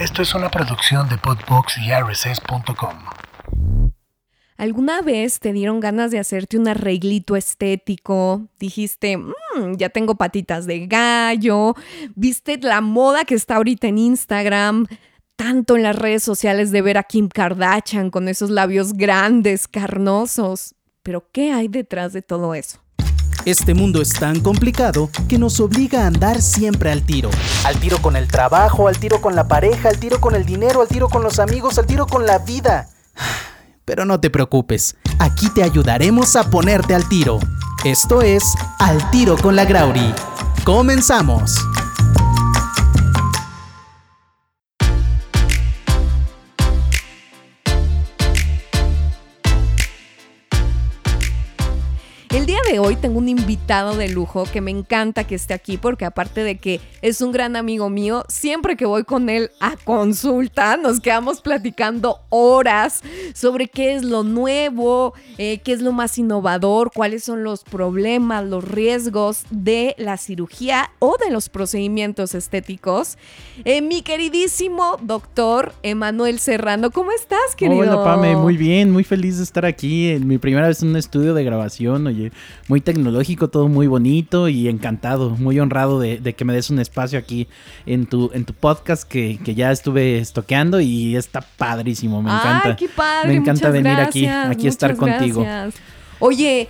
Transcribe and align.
Esto 0.00 0.22
es 0.22 0.34
una 0.34 0.50
producción 0.50 1.10
de 1.10 1.18
Podbox 1.18 1.76
y 1.76 1.92
RSS.com. 1.92 3.04
¿Alguna 4.56 5.02
vez 5.02 5.40
te 5.40 5.52
dieron 5.52 5.78
ganas 5.78 6.10
de 6.10 6.18
hacerte 6.18 6.56
un 6.56 6.68
arreglito 6.68 7.36
estético? 7.36 8.48
Dijiste, 8.58 9.18
"Mm, 9.18 9.76
ya 9.76 9.90
tengo 9.90 10.14
patitas 10.14 10.66
de 10.66 10.86
gallo. 10.86 11.74
¿Viste 12.14 12.56
la 12.62 12.80
moda 12.80 13.26
que 13.26 13.34
está 13.34 13.56
ahorita 13.56 13.88
en 13.88 13.98
Instagram? 13.98 14.86
Tanto 15.36 15.76
en 15.76 15.82
las 15.82 15.96
redes 15.96 16.22
sociales 16.22 16.70
de 16.70 16.80
ver 16.80 16.96
a 16.96 17.02
Kim 17.02 17.28
Kardashian 17.28 18.10
con 18.10 18.26
esos 18.28 18.48
labios 18.48 18.94
grandes, 18.94 19.68
carnosos. 19.68 20.74
Pero 21.02 21.28
¿qué 21.30 21.52
hay 21.52 21.68
detrás 21.68 22.14
de 22.14 22.22
todo 22.22 22.54
eso? 22.54 22.80
Este 23.46 23.72
mundo 23.72 24.02
es 24.02 24.10
tan 24.10 24.40
complicado 24.40 25.08
que 25.28 25.38
nos 25.38 25.60
obliga 25.60 26.04
a 26.04 26.06
andar 26.06 26.42
siempre 26.42 26.92
al 26.92 27.02
tiro. 27.02 27.30
Al 27.64 27.76
tiro 27.80 28.00
con 28.02 28.16
el 28.16 28.28
trabajo, 28.28 28.86
al 28.86 28.98
tiro 28.98 29.22
con 29.22 29.34
la 29.34 29.48
pareja, 29.48 29.88
al 29.88 29.98
tiro 29.98 30.20
con 30.20 30.34
el 30.34 30.44
dinero, 30.44 30.82
al 30.82 30.88
tiro 30.88 31.08
con 31.08 31.22
los 31.22 31.38
amigos, 31.38 31.78
al 31.78 31.86
tiro 31.86 32.06
con 32.06 32.26
la 32.26 32.38
vida. 32.38 32.88
Pero 33.86 34.04
no 34.04 34.20
te 34.20 34.28
preocupes, 34.28 34.96
aquí 35.18 35.48
te 35.50 35.62
ayudaremos 35.62 36.36
a 36.36 36.50
ponerte 36.50 36.94
al 36.94 37.08
tiro. 37.08 37.40
Esto 37.84 38.20
es 38.20 38.44
Al 38.78 39.10
tiro 39.10 39.38
con 39.38 39.56
la 39.56 39.64
Grauri. 39.64 40.14
Comenzamos. 40.64 41.56
El 52.32 52.46
día 52.46 52.60
de 52.70 52.78
hoy 52.78 52.94
tengo 52.94 53.18
un 53.18 53.28
invitado 53.28 53.96
de 53.96 54.08
lujo 54.08 54.44
que 54.44 54.60
me 54.60 54.70
encanta 54.70 55.24
que 55.24 55.34
esté 55.34 55.52
aquí 55.52 55.76
porque 55.78 56.04
aparte 56.04 56.44
de 56.44 56.58
que 56.58 56.80
es 57.02 57.22
un 57.22 57.32
gran 57.32 57.56
amigo 57.56 57.90
mío, 57.90 58.24
siempre 58.28 58.76
que 58.76 58.86
voy 58.86 59.02
con 59.02 59.28
él 59.28 59.50
a 59.58 59.76
consulta 59.76 60.76
nos 60.76 61.00
quedamos 61.00 61.40
platicando 61.40 62.20
horas 62.28 63.02
sobre 63.34 63.66
qué 63.66 63.96
es 63.96 64.04
lo 64.04 64.22
nuevo, 64.22 65.12
eh, 65.38 65.58
qué 65.64 65.72
es 65.72 65.82
lo 65.82 65.90
más 65.90 66.18
innovador, 66.18 66.92
cuáles 66.94 67.24
son 67.24 67.42
los 67.42 67.64
problemas, 67.64 68.44
los 68.44 68.62
riesgos 68.62 69.42
de 69.50 69.96
la 69.98 70.16
cirugía 70.16 70.92
o 71.00 71.16
de 71.16 71.32
los 71.32 71.48
procedimientos 71.48 72.36
estéticos. 72.36 73.18
Eh, 73.64 73.82
mi 73.82 74.02
queridísimo 74.02 74.98
doctor 75.02 75.72
Emanuel 75.82 76.38
Serrano, 76.38 76.92
¿cómo 76.92 77.10
estás, 77.10 77.56
querido? 77.56 77.80
Hola, 77.80 78.04
Pame, 78.04 78.36
muy 78.36 78.56
bien, 78.56 78.92
muy 78.92 79.02
feliz 79.02 79.38
de 79.38 79.42
estar 79.42 79.66
aquí 79.66 80.16
mi 80.24 80.38
primera 80.38 80.68
vez 80.68 80.80
en 80.80 80.90
un 80.90 80.96
estudio 80.96 81.34
de 81.34 81.42
grabación, 81.42 82.06
oye, 82.06 82.19
muy 82.68 82.80
tecnológico, 82.80 83.48
todo 83.48 83.68
muy 83.68 83.86
bonito 83.86 84.48
y 84.48 84.68
encantado, 84.68 85.30
muy 85.30 85.58
honrado 85.58 86.00
de, 86.00 86.18
de 86.18 86.34
que 86.34 86.44
me 86.44 86.52
des 86.52 86.70
un 86.70 86.78
espacio 86.78 87.18
aquí 87.18 87.48
en 87.86 88.06
tu, 88.06 88.30
en 88.34 88.44
tu 88.44 88.54
podcast 88.54 89.08
que, 89.08 89.38
que 89.44 89.54
ya 89.54 89.70
estuve 89.70 90.18
estoqueando 90.18 90.80
y 90.80 91.16
está 91.16 91.40
padrísimo, 91.40 92.22
me 92.22 92.30
encanta. 92.30 92.70
Ay, 92.70 92.76
qué 92.76 92.88
padre. 92.88 93.28
me 93.28 93.34
encanta 93.34 93.70
venir 93.70 93.98
aquí, 93.98 94.22
gracias, 94.22 94.50
aquí 94.50 94.66
estar 94.66 94.96
contigo. 94.96 95.42
gracias. 95.42 95.82
Oye, 96.18 96.68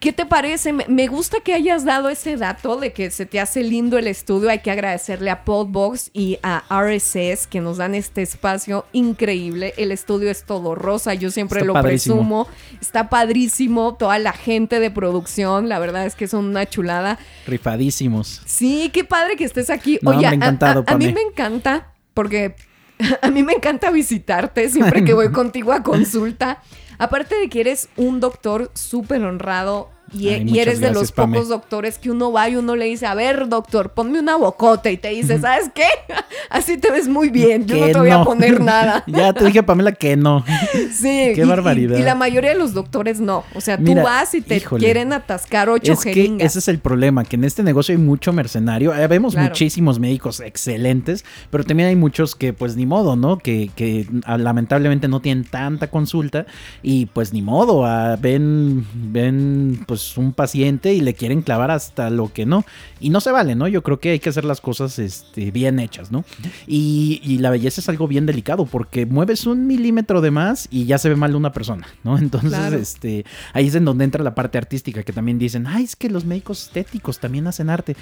¿qué 0.00 0.12
te 0.12 0.26
parece? 0.26 0.72
Me- 0.72 0.86
Me 0.88 1.06
gusta 1.06 1.38
que 1.40 1.54
hayas 1.54 1.84
dado 1.84 2.08
ese 2.08 2.36
dato 2.36 2.76
de 2.78 2.92
que 2.92 3.10
se 3.10 3.26
te 3.26 3.38
hace 3.38 3.62
lindo 3.62 3.98
el 3.98 4.06
estudio. 4.06 4.48
Hay 4.50 4.60
que 4.60 4.70
agradecerle 4.70 5.30
a 5.30 5.44
Podbox 5.44 6.10
y 6.12 6.38
a 6.42 6.64
RSS 6.70 7.46
que 7.46 7.60
nos 7.60 7.76
dan 7.76 7.94
este 7.94 8.22
espacio 8.22 8.86
increíble. 8.92 9.74
El 9.76 9.92
estudio 9.92 10.30
es 10.30 10.44
todo 10.44 10.74
rosa, 10.74 11.14
yo 11.14 11.30
siempre 11.30 11.58
Está 11.60 11.66
lo 11.66 11.72
padrísimo. 11.74 12.16
presumo. 12.16 12.48
Está 12.80 13.08
padrísimo, 13.10 13.94
toda 13.94 14.18
la 14.18 14.32
gente 14.32 14.80
de 14.80 14.90
producción, 14.90 15.68
la 15.68 15.78
verdad 15.78 16.06
es 16.06 16.14
que 16.16 16.26
son 16.26 16.46
una 16.46 16.66
chulada. 16.66 17.18
Rifadísimos. 17.46 18.40
Sí, 18.46 18.90
qué 18.92 19.04
padre 19.04 19.36
que 19.36 19.44
estés 19.44 19.70
aquí. 19.70 19.98
No, 20.02 20.10
Oye, 20.10 20.26
a- 20.26 20.30
hombre, 20.30 20.46
encantado, 20.46 20.84
a, 20.86 20.92
a 20.92 20.96
mí 20.96 21.06
Pame. 21.06 21.14
me 21.14 21.30
encanta 21.30 21.92
porque 22.14 22.56
a 23.22 23.30
mí 23.30 23.42
me 23.42 23.52
encanta 23.52 23.90
visitarte 23.90 24.68
siempre 24.70 25.04
que 25.04 25.12
voy 25.14 25.30
contigo 25.32 25.72
a 25.72 25.82
consulta. 25.82 26.62
Aparte 26.98 27.34
de 27.36 27.48
que 27.48 27.60
eres 27.60 27.88
un 27.96 28.20
doctor 28.20 28.70
súper 28.74 29.22
honrado 29.24 29.90
y, 30.12 30.28
Ay, 30.28 30.40
y 30.40 30.44
muchas 30.44 30.58
eres 30.66 30.80
de 30.80 30.90
los 30.92 31.12
Pame. 31.12 31.34
pocos 31.36 31.48
doctores 31.48 31.98
que 31.98 32.10
uno 32.10 32.32
va 32.32 32.48
y 32.48 32.56
uno 32.56 32.76
le 32.76 32.86
dice, 32.86 33.06
a 33.06 33.14
ver, 33.14 33.48
doctor, 33.48 33.90
ponme 33.92 34.18
una 34.20 34.36
bocota 34.36 34.90
y 34.90 34.96
te 34.96 35.08
dice, 35.10 35.38
¿sabes 35.40 35.70
qué? 35.74 35.84
Así 36.50 36.78
te 36.78 36.90
ves 36.90 37.08
muy 37.08 37.28
bien, 37.28 37.66
yo 37.66 37.76
no 37.76 37.86
te 37.86 37.98
voy 37.98 38.10
a 38.10 38.24
poner 38.24 38.60
nada. 38.62 39.04
ya 39.06 39.32
te 39.32 39.44
dije, 39.44 39.62
Pamela, 39.62 39.92
que 39.92 40.16
no. 40.16 40.44
Sí, 40.92 41.32
Qué 41.34 41.42
y- 41.44 41.48
barbaridad. 41.48 41.98
Y, 41.98 42.02
la 42.02 42.14
mayoría 42.14 42.50
de 42.50 42.58
los 42.58 42.74
doctores 42.74 43.20
no. 43.20 43.44
O 43.54 43.60
sea, 43.60 43.78
tú 43.78 43.94
vas 43.94 44.34
y 44.34 44.40
te 44.40 44.56
híjole. 44.56 44.82
quieren 44.84 45.12
atascar 45.12 45.68
ocho 45.68 45.92
es 45.92 46.00
que 46.00 46.36
ese 46.40 46.58
es 46.58 46.68
el 46.68 46.78
problema, 46.78 47.24
que 47.24 47.36
en 47.36 47.44
este 47.44 47.62
negocio 47.62 47.92
hay 47.94 48.00
mucho 48.00 48.32
mercenario. 48.32 48.94
Eh, 48.94 49.06
Vemos 49.06 49.34
Claro. 49.34 49.48
muchísimos 49.48 49.98
médicos 49.98 50.40
excelentes, 50.40 51.24
pero 51.50 51.64
también 51.64 51.88
hay 51.88 51.96
muchos 51.96 52.34
que 52.34 52.52
pues 52.52 52.76
ni 52.76 52.86
modo, 52.86 53.16
¿no? 53.16 53.38
Que, 53.38 53.70
que, 53.76 54.06
ah, 54.24 54.38
lamentablemente 54.38 55.08
no 55.08 55.20
tienen 55.20 55.44
tanta 55.44 55.88
consulta 55.88 56.46
y 56.82 57.06
pues 57.06 57.32
ni 57.32 57.42
modo, 57.42 57.84
ah, 57.86 58.16
ven, 58.20 58.86
ven 58.94 59.84
pues 59.86 59.99
un 60.16 60.32
paciente 60.32 60.94
y 60.94 61.00
le 61.00 61.14
quieren 61.14 61.42
clavar 61.42 61.70
hasta 61.70 62.10
lo 62.10 62.32
que 62.32 62.46
no. 62.46 62.64
Y 63.00 63.10
no 63.10 63.20
se 63.20 63.30
vale, 63.32 63.54
¿no? 63.54 63.68
Yo 63.68 63.82
creo 63.82 64.00
que 64.00 64.10
hay 64.10 64.18
que 64.18 64.28
hacer 64.28 64.44
las 64.44 64.60
cosas 64.60 64.98
este, 64.98 65.50
bien 65.50 65.78
hechas, 65.78 66.10
¿no? 66.12 66.24
Y, 66.66 67.20
y 67.24 67.38
la 67.38 67.50
belleza 67.50 67.80
es 67.80 67.88
algo 67.88 68.06
bien 68.08 68.26
delicado 68.26 68.66
porque 68.66 69.06
mueves 69.06 69.46
un 69.46 69.66
milímetro 69.66 70.20
de 70.20 70.30
más 70.30 70.68
y 70.70 70.84
ya 70.86 70.98
se 70.98 71.08
ve 71.08 71.16
mal 71.16 71.34
una 71.34 71.52
persona, 71.52 71.86
¿no? 72.04 72.18
Entonces, 72.30 72.50
Claro. 72.50 72.76
este, 72.76 73.24
ahí 73.52 73.66
es 73.68 73.74
en 73.74 73.84
donde 73.84 74.04
entra 74.04 74.22
la 74.24 74.34
parte 74.34 74.58
artística, 74.58 75.02
que 75.02 75.12
también 75.12 75.38
dicen, 75.38 75.66
ay, 75.66 75.84
es 75.84 75.96
que 75.96 76.08
los 76.10 76.24
médicos 76.24 76.64
estéticos 76.64 77.18
también 77.18 77.46
hacen 77.46 77.70
arte. 77.70 77.96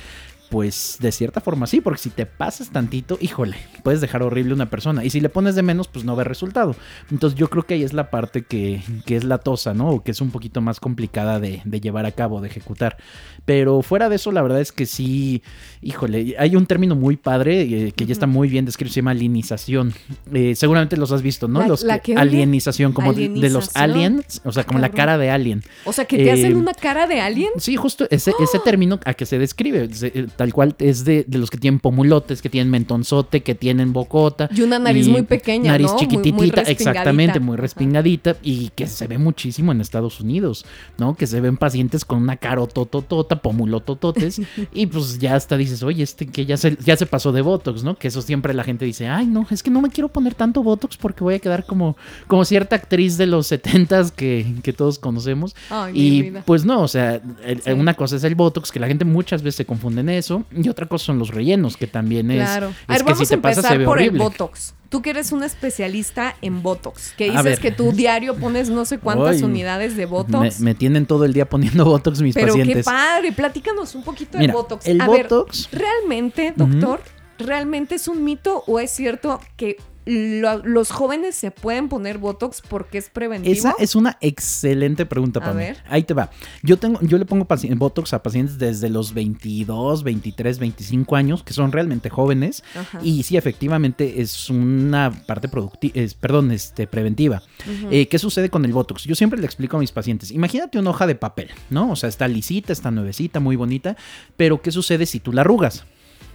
Pues 0.50 0.97
de 1.00 1.12
cierta 1.12 1.41
forma 1.42 1.66
sí, 1.66 1.81
porque 1.82 2.00
si 2.00 2.09
te 2.10 2.25
pasas 2.25 2.70
tantito, 2.70 3.19
híjole, 3.20 3.56
puedes 3.82 4.00
dejar 4.00 4.22
horrible 4.22 4.53
a 4.53 4.54
una 4.54 4.70
persona. 4.70 5.04
Y 5.04 5.10
si 5.10 5.20
le 5.20 5.28
pones 5.28 5.54
de 5.54 5.62
menos, 5.62 5.88
pues 5.88 6.04
no 6.06 6.16
ve 6.16 6.25
resultado. 6.25 6.75
Entonces 7.10 7.38
yo 7.38 7.50
creo 7.50 7.64
que 7.64 7.75
ahí 7.75 7.82
es 7.82 7.92
la 7.92 8.10
parte 8.10 8.42
que, 8.42 8.82
que 9.04 9.16
es 9.16 9.25
la 9.25 9.38
tosa, 9.38 9.75
¿no? 9.75 9.91
O 9.91 10.03
que 10.03 10.10
es 10.12 10.20
un 10.22 10.31
poquito 10.31 10.60
más 10.62 10.81
complicada 10.81 11.38
de, 11.38 11.60
de 11.64 11.81
llevar 11.81 12.06
a 12.06 12.12
cabo, 12.12 12.41
de 12.41 12.48
ejecutar. 12.48 12.97
Pero 13.44 13.82
fuera 13.82 14.09
de 14.09 14.16
eso, 14.16 14.32
la 14.32 14.41
verdad 14.42 14.60
es 14.60 14.72
que 14.72 14.86
sí, 14.86 15.42
híjole, 15.82 16.34
hay 16.38 16.56
un 16.56 16.66
término 16.66 16.94
muy 16.97 17.16
padre 17.16 17.62
eh, 17.62 17.92
que 17.92 18.06
ya 18.06 18.12
está 18.12 18.26
muy 18.26 18.48
bien 18.48 18.65
descrito, 18.65 18.92
se 18.92 19.00
llama 19.00 19.10
alienización. 19.12 19.92
Eh, 20.32 20.54
seguramente 20.54 20.97
los 20.97 21.12
has 21.12 21.22
visto, 21.22 21.47
¿no? 21.48 21.60
¿La- 21.60 21.69
los 21.69 21.82
la 21.82 21.98
que- 21.98 22.09
qué, 22.09 22.12
oye? 22.12 22.20
alienización, 22.22 22.92
como 22.92 23.12
de- 23.12 23.28
de 23.28 23.50
los 23.50 23.75
aliens, 23.76 24.41
o 24.44 24.53
sea, 24.53 24.65
como 24.65 24.78
la 24.78 24.91
cara 24.91 25.19
de 25.19 25.30
alien. 25.30 25.62
O 25.84 25.92
sea, 25.92 26.06
que 26.06 26.16
te 26.19 26.32
hacen 26.32 26.53
Eh, 26.53 26.54
una 26.56 26.72
cara 26.75 27.06
de 27.06 27.20
alien. 27.20 27.50
Sí, 27.59 27.76
justo 27.76 28.06
ese, 28.10 28.32
ese 28.41 28.59
término 28.60 28.98
a 29.04 29.15
que 29.15 29.26
se 29.26 29.38
describe, 29.38 29.92
se- 29.94 30.06
eh, 30.15 30.26
tal 30.38 30.54
cual 30.54 30.75
es 30.78 31.04
de, 31.04 31.25
de 31.28 31.37
los 31.38 31.50
que 31.50 31.59
tienen 31.59 31.81
pomulotes, 31.81 32.41
que 32.41 32.49
tienen 32.49 32.71
mentonzote, 32.71 33.43
que 33.43 33.54
tienen 33.54 33.93
bocota. 33.93 34.49
Y 34.54 34.62
una 34.62 34.78
nariz 34.78 35.09
muy 35.09 35.22
pequeña, 35.22 35.72
Nariz 35.72 35.88
¿no? 35.88 35.94
Muy 35.99 36.50
respingadita. 36.50 36.62
exactamente, 36.71 37.41
muy 37.41 37.54
Ajá. 37.54 37.62
respingadita 37.62 38.37
y 38.43 38.71
que 38.75 38.87
se 38.87 39.06
ve 39.09 39.19
muchísimo 39.19 39.72
en 39.72 39.81
Estados 39.81 40.21
Unidos, 40.21 40.65
¿no? 40.97 41.15
Que 41.16 41.27
se 41.27 41.41
ven 41.41 41.56
pacientes 41.56 42.04
con 42.04 42.22
una 42.22 42.37
carotototota, 42.37 43.43
pomulotototes 43.43 44.41
y 44.72 44.87
pues 44.87 45.19
ya 45.19 45.34
hasta 45.34 45.56
dices, 45.56 45.82
oye, 45.82 46.03
este 46.04 46.27
que 46.27 46.47
ya 46.47 46.56
se, 46.56 46.77
ya 46.84 46.97
se 46.97 47.06
pasó 47.06 47.32
de 47.32 47.43
Botox, 47.43 47.82
¿no? 47.82 47.97
Que 47.97 48.09
eso 48.09 48.22
siempre 48.22 48.54
la 48.54 48.65
gente 48.65 48.84
dice, 48.84 49.09
ay, 49.09 49.27
no, 49.27 49.47
es 49.50 49.62
que 49.62 49.71
no 49.71 49.81
me 49.82 49.91
quiero 49.91 50.09
poner 50.09 50.34
tanto 50.34 50.62
Botox 50.62 50.97
porque 50.97 51.25
voy 51.25 51.34
a 51.34 51.38
quedar 51.41 51.66
como, 51.66 51.97
como 52.28 52.44
cierta 52.44 52.77
actriz 52.77 53.16
de 53.19 53.27
los 53.27 53.50
70s 53.50 54.12
que, 54.12 54.54
que 54.62 54.72
todos 54.72 54.98
conocemos. 54.98 55.56
Ay, 55.71 55.93
Y 55.94 56.31
pues 56.44 56.65
no, 56.65 56.82
o 56.82 56.88
sea, 56.88 57.21
el- 57.44 57.59
Sí. 57.62 57.72
una 57.72 57.94
cosa 57.94 58.16
es 58.16 58.25
el 58.25 58.34
Botox, 58.37 58.71
que 58.71 58.78
la 58.78 58.87
gente 58.87 59.04
muchas 59.04 59.43
veces 59.43 59.56
se 59.56 59.65
confunde 59.65 60.00
en 60.03 60.09
eso, 60.10 60.28
y 60.55 60.69
otra 60.69 60.87
cosa 60.87 61.06
son 61.06 61.19
los 61.19 61.31
rellenos, 61.31 61.77
que 61.77 61.87
también 61.87 62.31
es, 62.31 62.39
Claro. 62.49 62.69
es 62.69 62.75
A 62.87 62.93
ver, 62.93 62.99
que 62.99 63.12
vamos 63.12 63.28
si 63.28 63.34
a 63.34 63.41
pasa 63.43 63.55
empezar 63.61 63.72
se 63.72 63.78
ve 63.78 63.84
por 63.84 63.97
horrible. 63.99 64.12
el 64.19 64.19
Botox. 64.31 64.75
Tú 64.89 65.03
que 65.03 65.11
eres 65.11 65.33
un 65.33 65.43
especialista 65.43 66.34
en 66.41 66.62
Botox, 66.62 67.12
que 67.16 67.27
dices 67.27 67.44
ver. 67.44 67.59
que 67.61 67.71
tú 67.72 67.93
diario 67.93 68.37
pones 68.37 68.71
no 68.71 68.84
sé 68.87 68.99
cuántas 68.99 69.43
unidades 69.43 69.97
de 69.97 70.06
Me, 70.06 70.12
Botox. 70.12 70.61
me 70.61 70.75
tienen 70.75 71.05
todo 71.05 71.25
el 71.27 71.34
día 71.34 71.47
poniendo 71.49 71.84
Botox 71.84 72.22
mis 72.22 72.34
pero 72.34 72.55
qué 72.55 72.61
pacientes. 72.61 72.84
padre, 72.87 73.33
platícanos 73.33 73.94
un 73.94 74.03
poquito 74.03 74.39
Mira, 74.39 74.53
del 74.53 74.62
Botox. 74.62 74.87
el 74.87 75.00
a 75.00 75.09
ver, 75.09 75.25
Botox, 75.28 75.69
¿realmente, 75.72 76.55
doctor, 76.56 77.00
realmente 77.39 77.97
es 77.97 78.09
un 78.09 78.25
mito 78.25 78.65
o 78.66 78.80
es 78.80 78.91
cierto 78.91 79.41
que 79.57 79.77
lo- 80.09 80.59
los 80.65 80.91
jóvenes 80.91 81.34
se 81.34 81.51
pueden 81.51 81.89
poner 81.89 82.19
Botox 82.19 82.63
porque 82.63 82.99
es 82.99 83.09
preventivo? 83.10 83.53
esa 83.55 83.75
es 83.78 83.95
una 83.95 84.16
excelente 84.21 85.05
pregunta 85.07 85.41
A 85.41 85.43
para 85.43 85.55
mí. 85.55 85.60
ver. 85.60 85.77
Ahí 85.89 86.03
te 86.03 86.15
va. 86.15 86.31
Yo 86.63 86.78
tengo, 86.78 86.99
yo 87.03 87.19
le 87.19 87.25
pongo 87.27 87.47
Botox 87.77 88.13
a 88.15 88.22
pacientes 88.22 88.59
desde 88.59 88.89
los 88.89 89.13
22, 89.15 90.03
23, 90.03 90.59
25 90.59 91.16
años, 91.16 91.43
que 91.43 91.53
son 91.53 91.72
realmente 91.72 92.09
jóvenes. 92.10 92.63
Ajá. 92.75 93.01
Y 93.03 93.22
sí, 93.22 93.37
efectivamente 93.37 94.21
es 94.21 94.49
una 94.51 95.10
parte 95.27 95.49
productiva, 95.49 95.95
perdón, 96.21 96.51
este, 96.53 96.87
preventiva. 96.87 97.43
Eh, 97.91 98.09
¿Qué 98.09 98.19
sucede 98.19 98.49
con 98.51 98.65
el 98.65 98.72
Botox? 98.72 99.04
Yo 99.04 99.15
siempre 99.15 99.39
le 99.39 99.47
explico 99.47 99.77
a 99.77 99.81
mis 99.81 99.93
pacientes, 99.93 100.31
imagínate 100.31 100.78
una 100.78 100.91
hoja 100.91 101.07
de 101.07 101.15
papel, 101.15 101.51
¿no? 101.71 101.91
O 101.91 101.97
sea, 101.97 102.09
está 102.09 102.27
lisita, 102.28 102.72
está 102.72 102.91
nuevecita, 102.91 103.41
muy 103.41 103.57
bonita, 103.57 103.97
pero 104.37 104.63
¿qué 104.63 104.71
sucede 104.72 105.07
si 105.07 105.21
tú 105.21 105.33
la 105.33 105.43
arrugas? 105.43 105.84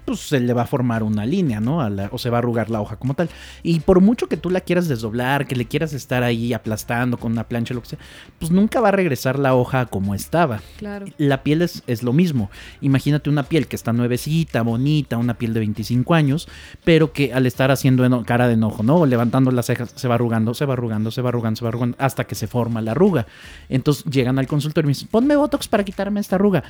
Pues 0.06 0.20
se 0.20 0.40
le 0.40 0.54
va 0.54 0.64
a 0.64 0.66
formar 0.68 1.04
una 1.04 1.26
línea, 1.26 1.60
¿no? 1.60 1.82
A 1.82 1.90
la- 1.90 2.10
o 2.12 2.18
se 2.18 2.30
va 2.30 2.38
a 2.38 2.40
arrugar 2.40 2.70
la 2.70 2.82
hoja 2.82 2.96
como 2.98 3.14
tal. 3.14 3.30
Y 3.64 3.80
por 3.82 4.02
mucho 4.02 4.28
que 4.28 4.38
tú 4.38 4.50
la 4.50 4.62
quieras 4.62 4.88
desdoblar, 4.88 5.48
que 5.48 5.56
le 5.56 5.66
quieras 5.66 5.94
estar 5.94 6.24
ahí 6.24 6.54
aplastando 6.54 7.18
con 7.18 7.32
una 7.32 7.46
plancha, 7.46 7.74
lo 7.74 7.82
que 7.82 7.90
sea, 7.90 8.00
pues 8.40 8.52
nunca 8.52 8.82
va 8.82 8.90
a 8.90 8.92
regresar 8.92 9.40
la 9.40 9.56
hoja 9.56 9.86
como 9.86 10.16
estaba. 10.16 10.62
Claro. 10.78 11.06
La 11.18 11.44
piel 11.44 11.62
es, 11.62 11.84
es 11.88 12.04
lo 12.04 12.14
mismo. 12.14 12.50
Imagínate 12.82 13.30
una 13.30 13.44
piel 13.44 13.68
que 13.68 13.76
está 13.76 13.94
nuevecita, 13.94 14.62
bonita, 14.62 15.18
una 15.18 15.36
piel 15.36 15.54
de 15.54 15.60
25 15.62 16.14
años, 16.14 16.48
pero 16.84 17.14
que 17.14 17.34
al 17.34 17.46
estar 17.46 17.72
haciendo 17.72 18.24
cara 18.26 18.48
de 18.48 18.54
enojo, 18.56 18.84
¿no? 18.84 18.96
O 18.98 19.06
levantando 19.06 19.52
las 19.52 19.66
cejas, 19.68 19.94
se 19.96 20.08
va 20.08 20.16
arrugando, 20.16 20.54
se 20.54 20.66
va 20.66 20.74
arrugando, 20.74 21.12
se 21.12 21.22
va 21.22 21.30
arrugando, 21.30 21.58
se 21.58 21.64
va 21.64 21.70
arrugando, 21.70 21.98
hasta 22.00 22.26
que 22.26 22.36
se 22.36 22.48
forma 22.48 22.82
la 22.82 22.92
arruga. 22.92 23.26
Entonces 23.70 24.04
llegan 24.06 24.40
al 24.40 24.48
consultorio 24.48 24.88
y 24.88 24.90
me 24.90 24.94
dicen, 24.94 25.08
ponme 25.10 25.36
Botox 25.36 25.68
para 25.68 25.84
quitarme 25.84 26.20
esta 26.20 26.36
arruga. 26.36 26.64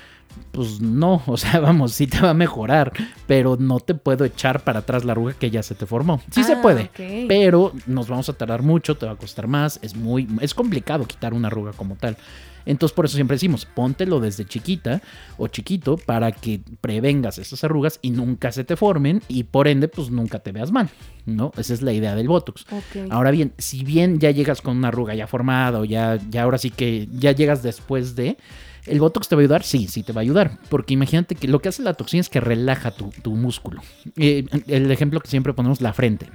Pues 0.52 0.80
no, 0.82 1.22
o 1.28 1.38
sea, 1.38 1.60
vamos, 1.60 1.94
sí 1.94 2.08
te 2.08 2.20
va 2.22 2.32
a 2.32 2.34
mejorar, 2.34 2.94
pero 3.28 3.56
no 3.60 3.80
te 3.80 3.96
puedo 3.96 4.26
echar 4.26 4.64
para 4.64 4.80
atrás 4.80 5.06
la 5.06 5.14
arruga 5.14 5.34
que 5.34 5.50
ya 5.50 5.64
se 5.64 5.76
te 5.76 5.86
formó. 5.86 6.22
Sí 6.32 6.44
se 6.44 6.54
Ah, 6.54 6.62
puede, 6.62 6.90
pero 7.28 7.72
nos 7.88 8.08
vamos 8.08 8.30
a 8.30 8.34
tardar 8.34 8.62
mucho, 8.64 8.96
te 8.98 9.06
va 9.06 9.14
a 9.14 9.16
costar 9.16 9.48
más, 9.48 9.80
es 9.82 9.96
muy, 9.96 10.28
es 10.42 10.54
complicado 10.54 11.06
quitar 11.06 11.34
una 11.34 11.48
arruga 11.48 11.72
como 11.74 11.96
tal. 11.96 12.18
Entonces 12.66 12.96
por 12.96 13.04
eso 13.06 13.16
siempre 13.16 13.36
decimos, 13.36 13.66
póntelo 13.66 14.22
desde 14.22 14.46
chiquita 14.46 15.02
o 15.38 15.48
chiquito 15.48 15.98
para 15.98 16.32
que 16.32 16.62
prevengas 16.80 17.38
esas 17.38 17.62
arrugas 17.66 18.00
y 18.02 18.12
nunca 18.12 18.54
se 18.54 18.64
te 18.64 18.78
formen 18.78 19.22
y 19.28 19.44
por 19.44 19.68
ende 19.68 19.90
pues 19.90 20.10
nunca 20.12 20.40
te 20.40 20.54
veas 20.54 20.72
mal, 20.72 20.90
¿no? 21.26 21.52
Esa 21.58 21.74
es 21.74 21.82
la 21.82 21.92
idea 21.92 22.16
del 22.16 22.30
Botox. 22.30 22.66
Ahora 23.10 23.32
bien, 23.32 23.52
si 23.58 23.84
bien 23.84 24.18
ya 24.20 24.32
llegas 24.32 24.62
con 24.62 24.78
una 24.78 24.88
arruga 24.90 25.14
ya 25.14 25.28
formada 25.28 25.80
o 25.80 25.84
ya, 25.86 26.18
ya 26.30 26.44
ahora 26.44 26.58
sí 26.58 26.70
que 26.70 27.10
ya 27.12 27.34
llegas 27.34 27.64
después 27.64 28.16
de... 28.16 28.38
¿El 28.86 29.00
Botox 29.00 29.28
te 29.28 29.36
va 29.36 29.42
a 29.42 29.44
ayudar? 29.44 29.64
Sí, 29.64 29.88
sí 29.88 30.04
te 30.04 30.14
va 30.14 30.22
a 30.22 30.24
ayudar. 30.24 30.60
Porque 30.70 30.94
imagínate 30.94 31.36
que 31.36 31.48
lo 31.48 31.60
que 31.62 31.70
hace 31.70 31.82
la 31.84 31.94
toxina 31.94 32.22
es 32.22 32.30
que 32.30 32.40
relaja 32.42 32.92
tu, 32.92 33.12
tu 33.22 33.32
músculo. 33.36 33.82
Eh, 34.18 34.46
el 34.68 34.92
ejemplo 34.92 35.20
que 35.20 35.30
siempre 35.30 35.54
ponemos, 35.54 35.82
la 35.82 35.94
frente. 35.94 36.28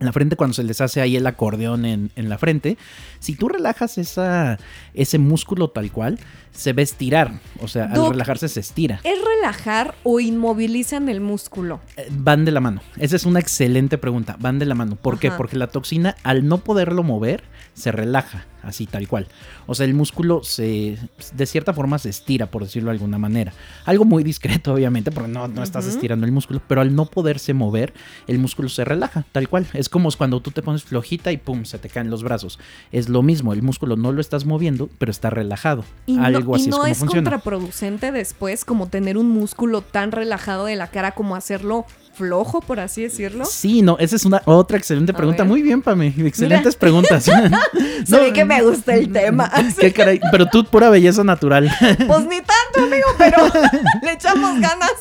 La 0.00 0.12
frente 0.12 0.36
cuando 0.36 0.54
se 0.54 0.62
les 0.62 0.80
hace 0.80 1.00
ahí 1.00 1.16
el 1.16 1.26
acordeón 1.26 1.84
en, 1.84 2.12
en 2.14 2.28
la 2.28 2.38
frente, 2.38 2.78
si 3.18 3.34
tú 3.34 3.48
relajas 3.48 3.98
esa, 3.98 4.56
ese 4.94 5.18
músculo 5.18 5.70
tal 5.70 5.90
cual, 5.90 6.20
se 6.52 6.72
va 6.72 6.80
a 6.80 6.82
estirar. 6.84 7.32
O 7.60 7.66
sea, 7.66 7.86
al 7.86 7.94
Doc. 7.94 8.10
relajarse 8.12 8.48
se 8.48 8.60
estira. 8.60 9.00
¿Es 9.02 9.18
relajar 9.40 9.96
o 10.04 10.20
inmovilizan 10.20 11.08
el 11.08 11.20
músculo? 11.20 11.80
Eh, 11.96 12.06
Van 12.12 12.44
de 12.44 12.52
la 12.52 12.60
mano. 12.60 12.80
Esa 12.96 13.16
es 13.16 13.24
una 13.26 13.40
excelente 13.40 13.98
pregunta. 13.98 14.36
Van 14.38 14.60
de 14.60 14.66
la 14.66 14.76
mano. 14.76 14.94
¿Por 14.94 15.18
qué? 15.18 15.32
Porque 15.32 15.56
la 15.56 15.66
toxina, 15.66 16.14
al 16.22 16.46
no 16.46 16.58
poderlo 16.58 17.02
mover, 17.02 17.42
se 17.74 17.90
relaja, 17.90 18.46
así 18.62 18.86
tal 18.86 19.08
cual. 19.08 19.26
O 19.66 19.74
sea, 19.74 19.86
el 19.86 19.94
músculo 19.94 20.42
se, 20.42 20.98
de 21.34 21.46
cierta 21.46 21.72
forma 21.72 21.98
se 21.98 22.08
estira, 22.10 22.50
por 22.50 22.64
decirlo 22.64 22.90
de 22.90 22.96
alguna 22.96 23.18
manera. 23.18 23.52
Algo 23.84 24.04
muy 24.04 24.24
discreto, 24.24 24.74
obviamente, 24.74 25.10
porque 25.10 25.30
no, 25.30 25.48
no 25.48 25.62
estás 25.62 25.86
estirando 25.86 26.26
el 26.26 26.32
músculo, 26.32 26.60
pero 26.66 26.80
al 26.80 26.94
no 26.94 27.06
poderse 27.06 27.54
mover, 27.54 27.92
el 28.26 28.38
músculo 28.38 28.68
se 28.68 28.84
relaja, 28.84 29.24
tal 29.32 29.48
cual. 29.48 29.66
Es 29.74 29.88
como 29.88 30.08
cuando 30.18 30.40
tú 30.40 30.50
te 30.50 30.62
pones 30.62 30.84
flojita 30.84 31.32
y 31.32 31.36
pum, 31.36 31.64
se 31.64 31.78
te 31.78 31.88
caen 31.88 32.10
los 32.10 32.22
brazos. 32.22 32.58
Es 32.92 33.08
lo 33.08 33.22
mismo, 33.22 33.52
el 33.52 33.62
músculo 33.62 33.96
no 33.96 34.12
lo 34.12 34.20
estás 34.20 34.44
moviendo, 34.44 34.88
pero 34.98 35.10
está 35.10 35.30
relajado. 35.30 35.84
Y 36.06 36.16
no, 36.16 36.24
Algo 36.24 36.56
y 36.56 36.60
así 36.60 36.70
no 36.70 36.76
es 36.76 36.78
como 36.78 36.86
es 36.92 36.98
funciona. 36.98 37.30
contraproducente 37.30 38.10
después 38.12 38.64
como 38.64 38.88
tener 38.88 39.18
un 39.18 39.28
músculo 39.28 39.82
tan 39.82 40.12
relajado 40.12 40.64
de 40.64 40.76
la 40.76 40.88
cara 40.88 41.12
como 41.12 41.36
hacerlo 41.36 41.84
flojo, 42.18 42.60
por 42.60 42.80
así 42.80 43.02
decirlo. 43.02 43.44
Sí, 43.44 43.80
no, 43.80 43.96
esa 43.98 44.16
es 44.16 44.24
una 44.24 44.42
otra 44.44 44.76
excelente 44.76 45.14
pregunta. 45.14 45.44
Muy 45.44 45.62
bien, 45.62 45.80
Pame. 45.80 46.12
Excelentes 46.18 46.76
preguntas. 46.76 47.24
Se 48.04 48.20
ve 48.20 48.32
que 48.32 48.44
me 48.44 48.60
gusta 48.62 48.94
el 48.96 49.10
tema. 49.12 49.50
Qué 49.78 49.92
caray, 49.92 50.20
pero 50.30 50.46
tú 50.46 50.64
pura 50.64 50.90
belleza 50.90 51.22
natural. 51.24 51.70
Pues 52.06 52.26
ni 52.26 52.40
amigo, 52.82 53.08
pero 53.16 53.36
le 54.02 54.12
echamos 54.12 54.60
ganas. 54.60 54.92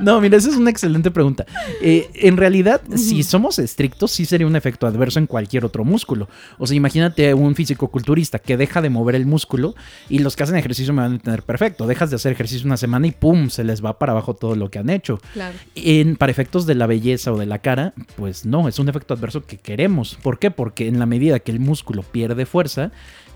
No, 0.00 0.20
mira, 0.20 0.36
esa 0.36 0.50
es 0.50 0.56
una 0.56 0.70
excelente 0.70 1.10
pregunta. 1.10 1.46
Eh, 1.80 2.10
en 2.14 2.36
realidad, 2.36 2.80
si 2.94 3.22
somos 3.22 3.58
estrictos, 3.58 4.10
sí 4.12 4.24
sería 4.24 4.46
un 4.46 4.56
efecto 4.56 4.86
adverso 4.86 5.18
en 5.18 5.26
cualquier 5.26 5.64
otro 5.64 5.84
músculo. 5.84 6.28
O 6.58 6.66
sea, 6.66 6.76
imagínate 6.76 7.34
un 7.34 7.54
fisicoculturista 7.54 8.38
que 8.38 8.56
deja 8.56 8.82
de 8.82 8.90
mover 8.90 9.14
el 9.14 9.26
músculo 9.26 9.74
y 10.08 10.18
los 10.20 10.36
que 10.36 10.42
hacen 10.42 10.56
ejercicio 10.56 10.92
me 10.92 11.02
van 11.02 11.12
a 11.12 11.14
entender 11.16 11.42
perfecto. 11.42 11.86
Dejas 11.86 12.10
de 12.10 12.16
hacer 12.16 12.32
ejercicio 12.32 12.66
una 12.66 12.76
semana 12.76 13.06
y 13.06 13.12
pum, 13.12 13.50
se 13.50 13.64
les 13.64 13.84
va 13.84 13.98
para 13.98 14.12
abajo 14.12 14.34
todo 14.34 14.56
lo 14.56 14.70
que 14.70 14.78
han 14.78 14.90
hecho. 14.90 15.18
Claro. 15.32 15.56
En, 15.74 16.16
para 16.16 16.30
efectos 16.30 16.66
de 16.66 16.74
la 16.74 16.86
belleza 16.86 17.32
o 17.32 17.38
de 17.38 17.46
la 17.46 17.58
cara, 17.58 17.94
pues 18.16 18.46
no, 18.46 18.68
es 18.68 18.78
un 18.78 18.88
efecto 18.88 19.14
adverso 19.14 19.44
que 19.44 19.56
queremos. 19.56 20.18
¿Por 20.22 20.38
qué? 20.38 20.50
Porque 20.50 20.88
en 20.88 20.98
la 20.98 21.06
medida 21.06 21.40
que 21.40 21.52
el 21.52 21.60
músculo 21.60 22.02
pierde 22.02 22.46
fuerza, 22.46 22.90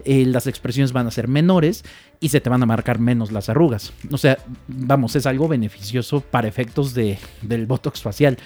eh, 0.05 0.25
las 0.27 0.47
expresiones 0.47 0.93
van 0.93 1.07
a 1.07 1.11
ser 1.11 1.29
menores 1.29 1.85
y 2.21 2.29
se 2.29 2.41
te 2.41 2.51
van 2.51 2.63
a 2.63 2.67
marcar 2.67 2.99
menos 2.99 3.33
las 3.33 3.49
arrugas. 3.49 3.93
O 4.11 4.19
sea, 4.19 4.39
vamos, 4.69 5.17
es 5.17 5.25
algo 5.25 5.49
beneficioso 5.49 6.21
para 6.21 6.49
efectos 6.49 6.93
de, 6.93 7.19
del 7.41 7.67
botox 7.67 8.03
facial, 8.03 8.37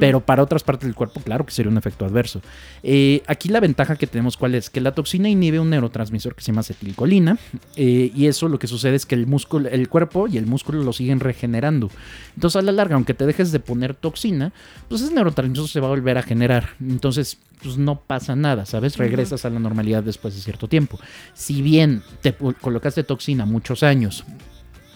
pero 0.00 0.20
para 0.20 0.42
otras 0.42 0.64
partes 0.64 0.88
del 0.88 0.96
cuerpo, 0.96 1.20
claro 1.20 1.46
que 1.46 1.52
sería 1.52 1.70
un 1.70 1.78
efecto 1.78 2.04
adverso. 2.04 2.42
Eh, 2.82 3.22
aquí 3.26 3.48
la 3.48 3.60
ventaja 3.60 3.94
que 3.94 4.08
tenemos, 4.08 4.36
¿cuál 4.36 4.56
es? 4.56 4.68
Que 4.68 4.80
la 4.80 4.92
toxina 4.92 5.28
inhibe 5.28 5.60
un 5.60 5.70
neurotransmisor 5.70 6.34
que 6.34 6.42
se 6.42 6.48
llama 6.48 6.60
acetilcolina, 6.60 7.38
eh, 7.76 8.10
y 8.14 8.26
eso 8.26 8.48
lo 8.48 8.58
que 8.58 8.66
sucede 8.66 8.96
es 8.96 9.06
que 9.06 9.14
el 9.14 9.28
músculo, 9.28 9.68
el 9.68 9.88
cuerpo 9.88 10.26
y 10.26 10.36
el 10.36 10.46
músculo 10.46 10.82
lo 10.82 10.92
siguen 10.92 11.20
regenerando. 11.20 11.88
Entonces, 12.34 12.56
a 12.56 12.62
la 12.62 12.72
larga, 12.72 12.96
aunque 12.96 13.14
te 13.14 13.26
dejes 13.26 13.52
de 13.52 13.60
poner 13.60 13.94
toxina, 13.94 14.52
pues 14.88 15.02
ese 15.02 15.14
neurotransmisor 15.14 15.68
se 15.68 15.80
va 15.80 15.86
a 15.86 15.90
volver 15.90 16.18
a 16.18 16.22
generar. 16.22 16.70
Entonces, 16.80 17.38
pues 17.62 17.76
no 17.76 18.00
pasa 18.00 18.36
nada, 18.36 18.66
¿sabes? 18.66 18.96
Regresas 18.96 19.44
a 19.44 19.50
la 19.50 19.60
normalidad 19.60 20.02
después 20.02 20.34
de 20.34 20.40
cierto 20.40 20.68
tiempo. 20.68 20.98
Si 21.34 21.62
bien 21.62 22.02
te 22.22 22.34
colocaste 22.34 23.04
toxina 23.04 23.46
muchos 23.46 23.82
años 23.82 24.24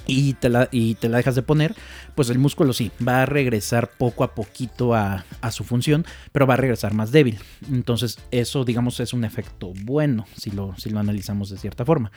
y 0.06 0.34
te, 0.34 0.48
la, 0.48 0.68
y 0.70 0.94
te 0.96 1.08
la 1.08 1.18
dejas 1.18 1.34
de 1.34 1.42
poner, 1.42 1.74
pues 2.14 2.28
el 2.30 2.38
músculo 2.38 2.72
sí, 2.72 2.90
va 3.06 3.22
a 3.22 3.26
regresar 3.26 3.90
poco 3.90 4.24
a 4.24 4.34
poquito 4.34 4.94
a, 4.94 5.24
a 5.40 5.50
su 5.50 5.64
función, 5.64 6.04
pero 6.32 6.46
va 6.46 6.54
a 6.54 6.58
regresar 6.58 6.94
más 6.94 7.10
débil. 7.10 7.38
Entonces, 7.70 8.18
eso, 8.30 8.64
digamos, 8.64 9.00
es 9.00 9.12
un 9.12 9.24
efecto 9.24 9.72
bueno, 9.82 10.26
si 10.36 10.50
lo, 10.50 10.74
si 10.76 10.90
lo 10.90 11.00
analizamos 11.00 11.50
de 11.50 11.58
cierta 11.58 11.84
forma. 11.84 12.12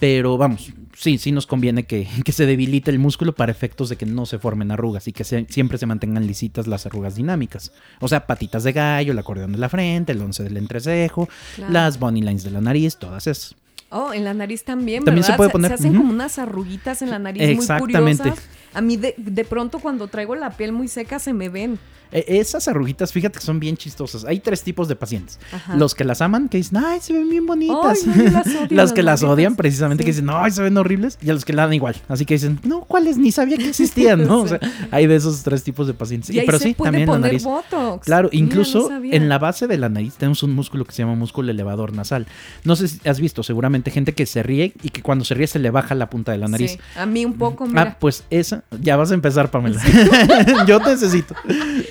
Pero 0.00 0.38
vamos, 0.38 0.72
sí, 0.96 1.18
sí 1.18 1.30
nos 1.30 1.46
conviene 1.46 1.84
que, 1.84 2.08
que 2.24 2.32
se 2.32 2.46
debilite 2.46 2.90
el 2.90 2.98
músculo 2.98 3.34
para 3.34 3.52
efectos 3.52 3.88
de 3.90 3.96
que 3.96 4.06
no 4.06 4.26
se 4.26 4.38
formen 4.38 4.70
arrugas 4.70 5.06
y 5.08 5.12
que 5.12 5.24
se- 5.24 5.46
siempre 5.48 5.78
se 5.78 5.86
mantengan 5.86 6.26
lisitas 6.26 6.66
las 6.66 6.86
arrugas 6.86 7.14
dinámicas. 7.16 7.72
O 8.00 8.08
sea, 8.08 8.26
patitas 8.26 8.64
de 8.64 8.72
gallo, 8.72 9.12
el 9.12 9.18
acordeón 9.18 9.52
de 9.52 9.58
la 9.58 9.68
frente, 9.68 10.12
el 10.12 10.20
once 10.22 10.42
del 10.42 10.56
entrecejo, 10.56 11.28
Claro. 11.56 11.72
las 11.72 11.98
bunny 12.00 12.22
lines 12.22 12.42
de 12.42 12.50
la 12.50 12.60
nariz, 12.60 12.96
todas 12.96 13.26
esas. 13.26 13.54
Oh, 13.92 14.12
en 14.12 14.22
la 14.24 14.32
nariz 14.34 14.62
también, 14.62 15.04
También 15.04 15.22
¿verdad? 15.22 15.34
se 15.34 15.36
puede 15.36 15.50
poner, 15.50 15.72
hacen 15.72 15.90
ujú. 15.90 15.98
como 16.02 16.12
unas 16.12 16.38
arruguitas 16.38 17.02
en 17.02 17.10
la 17.10 17.18
nariz 17.18 17.42
muy 17.42 17.50
Exactamente. 17.54 18.22
curiosas. 18.22 18.44
A 18.74 18.80
mí 18.80 18.96
de, 18.96 19.14
de 19.16 19.44
pronto 19.44 19.78
cuando 19.80 20.08
traigo 20.08 20.34
la 20.34 20.50
piel 20.50 20.72
muy 20.72 20.88
seca 20.88 21.18
se 21.18 21.32
me 21.32 21.48
ven. 21.48 21.78
Eh, 22.12 22.24
Esas 22.40 22.66
arruguitas, 22.66 23.12
fíjate 23.12 23.38
que 23.38 23.44
son 23.44 23.60
bien 23.60 23.76
chistosas. 23.76 24.24
Hay 24.24 24.40
tres 24.40 24.62
tipos 24.62 24.88
de 24.88 24.96
pacientes. 24.96 25.38
Ajá. 25.52 25.76
Los 25.76 25.94
que 25.94 26.02
las 26.04 26.20
aman, 26.20 26.48
que 26.48 26.56
dicen, 26.58 26.78
ay, 26.78 26.98
se 27.00 27.12
ven 27.12 27.28
bien 27.30 27.46
bonitas. 27.46 27.98
Ay, 28.04 28.12
no, 28.12 28.16
yo 28.16 28.30
las 28.32 28.46
odio, 28.56 28.66
las 28.70 28.92
que 28.92 29.02
las 29.04 29.22
odian, 29.22 29.54
precisamente, 29.54 30.02
que 30.02 30.10
dicen, 30.10 30.28
ay, 30.28 30.50
se 30.50 30.60
ven 30.60 30.76
horribles. 30.76 31.18
Y 31.22 31.30
a 31.30 31.34
los 31.34 31.44
que 31.44 31.52
la 31.52 31.62
dan 31.66 31.74
igual. 31.74 31.94
Así 32.08 32.24
que 32.26 32.34
dicen, 32.34 32.58
no, 32.64 32.80
¿cuáles? 32.80 33.16
Ni 33.16 33.30
sabía 33.30 33.56
que 33.58 33.68
existían, 33.68 34.26
¿no? 34.26 34.40
O 34.42 34.48
sea, 34.48 34.58
hay 34.90 35.06
de 35.06 35.14
esos 35.14 35.42
tres 35.44 35.62
tipos 35.62 35.86
de 35.86 35.94
pacientes. 35.94 36.30
Y 36.30 36.40
ahí 36.40 36.46
Pero 36.46 36.58
se 36.58 36.64
sí, 36.64 36.74
puede 36.74 36.90
también 36.90 37.08
la 37.08 37.18
nariz. 37.20 37.44
botox. 37.44 38.04
Claro, 38.06 38.28
Mira, 38.32 38.40
no 38.42 38.46
incluso 38.48 38.90
en 39.02 39.28
la 39.28 39.38
base 39.38 39.68
de 39.68 39.78
la 39.78 39.88
nariz 39.88 40.14
tenemos 40.14 40.42
un 40.42 40.52
músculo 40.52 40.84
que 40.84 40.92
se 40.92 41.02
llama 41.02 41.14
músculo 41.14 41.50
elevador 41.52 41.92
nasal. 41.92 42.26
No 42.64 42.74
sé 42.74 42.88
si 42.88 43.08
has 43.08 43.20
visto, 43.20 43.44
seguramente, 43.44 43.92
gente 43.92 44.14
que 44.14 44.26
se 44.26 44.42
ríe 44.42 44.72
y 44.82 44.88
que 44.88 45.02
cuando 45.02 45.24
se 45.24 45.34
ríe 45.34 45.46
se 45.46 45.60
le 45.60 45.70
baja 45.70 45.94
la 45.94 46.10
punta 46.10 46.32
de 46.32 46.38
la 46.38 46.48
nariz. 46.48 46.72
Sí, 46.72 46.78
a 46.96 47.06
mí 47.06 47.24
un 47.24 47.34
poco, 47.34 47.68
mira. 47.68 47.82
Ah, 47.82 47.96
pues 48.00 48.24
esa, 48.30 48.59
ya 48.80 48.96
vas 48.96 49.10
a 49.10 49.14
empezar, 49.14 49.50
Pamela. 49.50 49.80
Yo 50.66 50.78
necesito. 50.80 51.34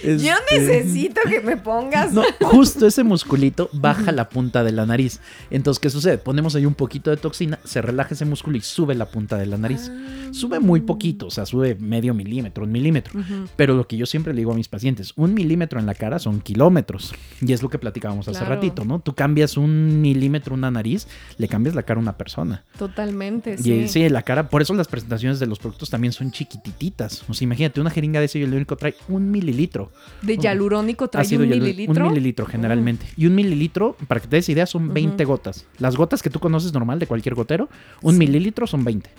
Yo 0.04 0.12
Este, 0.50 0.60
necesito 0.60 1.22
que 1.28 1.42
me 1.42 1.58
pongas. 1.58 2.14
No, 2.14 2.24
justo 2.42 2.88
ese 2.88 3.04
musculito 3.04 3.70
baja 3.74 4.12
la 4.12 4.30
punta 4.30 4.64
de 4.64 4.72
la 4.72 4.86
nariz. 4.86 5.20
Entonces, 5.50 5.80
¿qué 5.80 5.90
sucede? 5.90 6.18
Ponemos 6.18 6.56
ahí 6.56 6.66
un 6.66 6.74
poquito 6.74 7.10
de 7.10 7.18
toxina, 7.18 7.60
se 7.64 7.82
relaja 7.82 8.14
ese 8.14 8.26
músculo 8.26 8.58
y 8.58 8.62
sube 8.62 8.96
la 8.96 9.06
punta 9.06 9.38
de 9.38 9.46
la 9.46 9.58
nariz. 9.58 9.92
Sube 10.32 10.60
muy 10.60 10.82
poquito, 10.82 11.28
o 11.28 11.32
sea, 11.32 11.46
sube 11.46 11.76
medio 11.76 12.14
milímetro, 12.14 12.64
un 12.64 12.72
milímetro. 12.72 13.20
Pero 13.56 13.76
lo 13.76 13.88
que 13.88 13.98
yo 13.98 14.06
siempre 14.06 14.34
le 14.34 14.40
digo 14.40 14.52
a 14.52 14.56
mis 14.56 14.68
pacientes, 14.68 15.14
un 15.16 15.34
milímetro 15.34 15.80
en 15.80 15.86
la 15.86 15.96
cara 15.96 16.20
son 16.20 16.42
kilómetros. 16.42 17.14
Y 17.42 17.54
es 17.54 17.62
lo 17.62 17.70
que 17.70 17.80
platicábamos 17.80 18.28
hace 18.28 18.44
ratito, 18.46 18.86
¿no? 18.86 19.00
Tú 19.00 19.14
cambias 19.16 19.58
un 19.58 20.02
milímetro 20.02 20.54
una 20.54 20.72
nariz, 20.72 21.08
le 21.38 21.48
cambias 21.48 21.76
la 21.76 21.84
cara 21.84 22.00
a 22.00 22.04
una 22.04 22.18
persona. 22.18 22.64
Totalmente, 22.78 23.56
Y 23.60 23.64
sí. 23.64 23.88
sí, 23.88 24.10
la 24.10 24.22
cara, 24.22 24.50
por 24.50 24.62
eso 24.62 24.74
las 24.74 24.88
presentaciones 24.88 25.40
de 25.40 25.48
los 25.48 25.60
productos 25.60 25.90
también 25.90 26.14
son 26.14 26.32
chiquitititas. 26.60 27.24
O 27.30 27.34
sea, 27.34 27.46
imagínate, 27.46 27.80
una 27.82 27.90
jeringa 27.90 28.20
de 28.20 28.26
ese 28.28 28.40
hialurónico 28.40 28.76
trae 28.76 28.96
un 29.08 29.32
mililitro. 29.32 29.92
De 30.22 30.38
hialurónico 30.38 31.08
trae 31.10 31.26
un 31.36 31.48
mililitro. 31.50 32.06
Un 32.06 32.12
mililitro 32.14 32.46
generalmente. 32.46 33.06
Y 33.18 33.26
un 33.26 33.36
mililitro, 33.36 33.96
para 34.08 34.20
que 34.22 34.28
te 34.28 34.36
des 34.38 34.50
idea, 34.50 34.66
son 34.66 34.94
20 34.94 35.24
Ujú. 35.24 35.34
gotas. 35.34 35.66
Las 35.78 35.96
gotas 35.96 36.22
que 36.22 36.30
tú 36.30 36.40
conoces 36.40 36.74
normal 36.74 37.00
de 37.00 37.08
cualquier 37.08 37.36
gotero, 37.36 37.70
un 38.02 38.18
mililitro 38.18 38.68
son 38.68 38.84
20. 38.84 39.10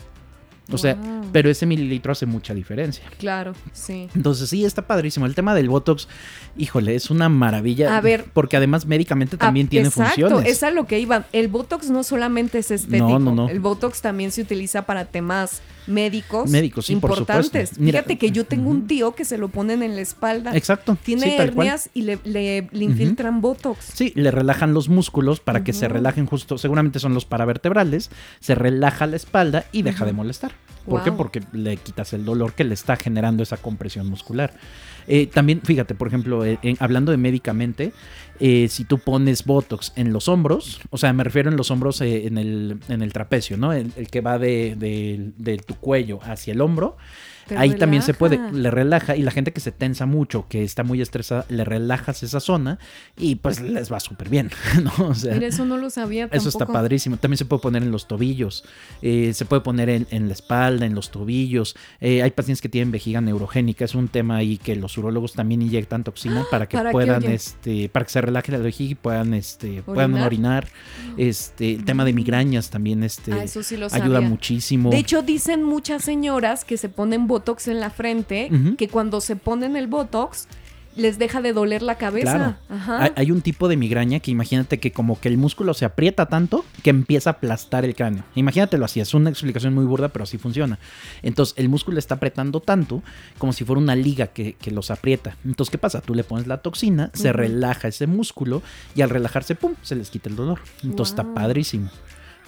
O 0.72 0.78
sea, 0.78 0.94
Wow. 0.94 1.26
pero 1.32 1.50
ese 1.50 1.66
mililitro 1.66 2.12
hace 2.12 2.26
mucha 2.26 2.54
diferencia. 2.54 3.02
Claro, 3.18 3.54
sí. 3.72 4.08
Entonces 4.14 4.48
sí, 4.48 4.64
está 4.64 4.86
padrísimo. 4.86 5.26
El 5.26 5.34
tema 5.34 5.52
del 5.52 5.68
Botox, 5.68 6.06
híjole, 6.56 6.94
es 6.94 7.10
una 7.10 7.28
maravilla. 7.28 7.96
A 7.96 8.00
ver. 8.00 8.26
Porque 8.32 8.56
además 8.56 8.86
médicamente 8.86 9.36
también 9.36 9.66
Ah, 9.66 9.70
tiene 9.70 9.88
exacto, 9.88 10.28
funciones. 10.28 10.46
es 10.52 10.62
a 10.62 10.70
lo 10.70 10.86
que 10.86 11.00
iba. 11.00 11.24
El 11.32 11.48
Botox 11.48 11.90
no 11.90 12.04
solamente 12.04 12.58
es 12.58 12.70
estético. 12.70 13.08
No, 13.08 13.18
no, 13.18 13.34
no. 13.34 13.48
El 13.48 13.58
Botox 13.58 14.00
también 14.00 14.30
se 14.30 14.42
utiliza 14.42 14.82
para 14.82 15.06
temas 15.06 15.60
médicos, 15.86 16.50
Médicos, 16.50 16.86
sí, 16.86 16.92
importantes. 16.92 17.78
Mira, 17.78 17.98
Fíjate 18.00 18.18
que 18.18 18.30
yo 18.30 18.44
tengo 18.44 18.70
un 18.70 18.86
tío 18.86 19.14
que 19.14 19.24
se 19.24 19.38
lo 19.38 19.48
ponen 19.48 19.82
en 19.82 19.94
la 19.96 20.02
espalda. 20.02 20.56
Exacto. 20.56 20.96
Tiene 21.02 21.22
sí, 21.22 21.36
hernias 21.38 21.90
y 21.94 22.02
le, 22.02 22.18
le- 22.24 22.68
le 22.70 22.84
infiltran 22.84 23.40
botox. 23.40 23.84
Sí, 23.94 24.12
le 24.16 24.30
relajan 24.30 24.74
los 24.74 24.88
músculos 24.88 25.40
para 25.40 25.64
que 25.64 25.72
se 25.72 25.88
relajen 25.88 26.26
justo, 26.26 26.58
seguramente 26.58 26.98
son 26.98 27.14
los 27.14 27.24
paravertebrales, 27.24 28.10
se 28.40 28.54
relaja 28.54 29.06
la 29.06 29.16
espalda 29.16 29.64
y 29.72 29.82
deja 29.82 30.04
de 30.04 30.12
molestar. 30.12 30.52
¿Por 30.86 31.04
qué? 31.04 31.12
Porque 31.12 31.42
le 31.52 31.76
quitas 31.76 32.12
el 32.14 32.24
dolor 32.24 32.54
que 32.54 32.64
le 32.64 32.74
está 32.74 32.96
generando 32.96 33.42
esa 33.42 33.58
compresión 33.58 34.08
muscular. 34.08 34.54
Eh, 35.12 35.26
también, 35.26 35.60
fíjate, 35.62 35.94
por 35.96 36.06
ejemplo, 36.08 36.44
eh, 36.44 36.58
en- 36.62 36.76
hablando 36.78 37.10
de 37.10 37.18
médicamente, 37.18 37.92
eh, 38.38 38.68
si 38.68 38.84
tú 38.84 38.98
pones 38.98 39.44
Botox 39.44 39.92
en 39.96 40.12
los 40.12 40.28
hombros, 40.28 40.80
o 40.90 40.96
sea, 40.98 41.12
me 41.12 41.24
refiero 41.24 41.50
en 41.50 41.56
los 41.56 41.70
hombros 41.72 42.00
en, 42.00 42.38
el, 42.38 42.78
en 42.88 43.02
el 43.02 43.12
trapecio, 43.12 43.56
¿no? 43.56 43.72
El, 43.72 43.90
el 43.96 44.08
que 44.08 44.20
va 44.20 44.38
de- 44.38 44.76
de 45.36 45.56
tu 45.58 45.74
cuello 45.74 46.20
hacia 46.22 46.52
el 46.54 46.60
hombro. 46.60 46.96
Te 47.50 47.58
Ahí 47.58 47.74
también 47.74 48.02
se 48.02 48.14
puede, 48.14 48.38
le 48.52 48.70
relaja 48.70 49.16
y 49.16 49.22
la 49.22 49.32
gente 49.32 49.52
que 49.52 49.60
se 49.60 49.72
tensa 49.72 50.06
mucho, 50.06 50.46
que 50.48 50.62
está 50.62 50.84
muy 50.84 51.00
estresada, 51.02 51.44
le 51.48 51.64
relajas 51.64 52.22
esa 52.22 52.38
zona 52.38 52.78
y 53.16 53.34
pues 53.34 53.60
les 53.60 53.92
va 53.92 53.98
súper 53.98 54.28
bien, 54.28 54.50
¿no? 54.82 55.08
O 55.08 55.14
sea, 55.14 55.34
Mira, 55.34 55.48
eso 55.48 55.64
no 55.64 55.76
lo 55.76 55.90
sabía 55.90 56.28
eso 56.30 56.48
está 56.48 56.66
padrísimo. 56.66 57.16
También 57.16 57.38
se 57.38 57.44
puede 57.44 57.60
poner 57.60 57.82
en 57.82 57.90
los 57.90 58.06
tobillos, 58.06 58.64
eh, 59.02 59.32
se 59.34 59.44
puede 59.44 59.62
poner 59.62 59.88
en, 59.88 60.06
en 60.10 60.28
la 60.28 60.34
espalda, 60.34 60.86
en 60.86 60.94
los 60.94 61.10
tobillos. 61.10 61.74
Eh, 62.00 62.22
hay 62.22 62.30
pacientes 62.30 62.62
que 62.62 62.68
tienen 62.68 62.92
vejiga 62.92 63.20
neurogénica, 63.20 63.84
es 63.84 63.96
un 63.96 64.06
tema 64.06 64.36
ahí 64.36 64.56
que 64.58 64.76
los 64.76 64.96
urólogos 64.96 65.32
también 65.32 65.62
inyectan 65.62 66.04
toxina 66.04 66.44
para 66.50 66.68
que 66.68 66.76
¿Para 66.76 66.90
qué, 66.90 66.92
puedan, 66.92 67.24
este, 67.24 67.88
para 67.88 68.04
que 68.06 68.12
se 68.12 68.20
relaje 68.20 68.52
la 68.52 68.58
vejiga 68.58 68.92
y 68.92 68.94
puedan, 68.94 69.34
este, 69.34 69.82
puedan 69.82 70.14
¿Orinar? 70.14 70.26
orinar. 70.26 70.68
Este, 71.16 71.74
el 71.74 71.84
tema 71.84 72.04
de 72.04 72.12
migrañas 72.12 72.70
también, 72.70 73.02
este, 73.02 73.32
Ah, 73.32 73.44
eso 73.44 73.62
sí 73.62 73.76
lo 73.76 73.86
ayuda 73.86 73.98
sabía. 74.16 74.20
muchísimo. 74.20 74.90
De 74.90 74.98
hecho, 74.98 75.22
dicen 75.22 75.62
muchas 75.62 76.04
señoras 76.04 76.64
que 76.64 76.76
se 76.76 76.88
ponen 76.88 77.26
botox 77.40 77.68
en 77.68 77.80
la 77.80 77.90
frente, 77.90 78.50
que 78.76 78.88
cuando 78.88 79.20
se 79.20 79.36
ponen 79.36 79.76
el 79.76 79.86
botox 79.86 80.46
les 80.96 81.18
deja 81.18 81.40
de 81.40 81.52
doler 81.52 81.82
la 81.82 81.96
cabeza. 81.96 82.34
Claro. 82.36 82.56
Ajá. 82.68 83.12
Hay, 83.16 83.30
un 83.30 83.40
tipo 83.40 83.68
de 83.68 83.76
migraña 83.76 84.20
que 84.20 84.30
imagínate 84.30 84.80
que 84.80 84.90
como 84.90 85.20
que 85.20 85.28
el 85.28 85.38
músculo 85.38 85.72
se 85.72 85.84
aprieta 85.84 86.26
tanto 86.26 86.64
que 86.82 86.90
empieza 86.90 87.30
a 87.30 87.32
aplastar 87.34 87.84
el 87.84 87.94
cráneo. 87.94 88.24
Imagínatelo 88.34 88.84
así, 88.84 89.00
es 89.00 89.14
una 89.14 89.30
explicación 89.30 89.72
muy 89.72 89.84
burda, 89.84 90.08
pero 90.08 90.24
así 90.24 90.36
funciona. 90.36 90.78
Entonces 91.22 91.54
el 91.56 91.68
músculo 91.68 91.98
está 91.98 92.16
apretando 92.16 92.60
tanto 92.60 93.02
como 93.38 93.52
si 93.52 93.64
fuera 93.64 93.80
una 93.80 93.94
liga 93.96 94.26
que, 94.28 94.54
que 94.54 94.70
los 94.70 94.90
aprieta. 94.90 95.36
Entonces, 95.44 95.70
¿qué 95.70 95.78
pasa? 95.78 96.00
Tú 96.00 96.14
le 96.14 96.24
pones 96.24 96.46
la 96.46 96.58
toxina, 96.58 97.10
se 97.14 97.32
relaja 97.32 97.88
ese 97.88 98.06
músculo 98.06 98.62
y 98.94 99.02
al 99.02 99.10
relajarse, 99.10 99.54
¡pum!, 99.54 99.74
se 99.82 99.94
les 99.94 100.10
quita 100.10 100.28
el 100.28 100.36
dolor. 100.36 100.60
Entonces 100.82 101.12
está 101.12 101.34
padrísimo. 101.34 101.88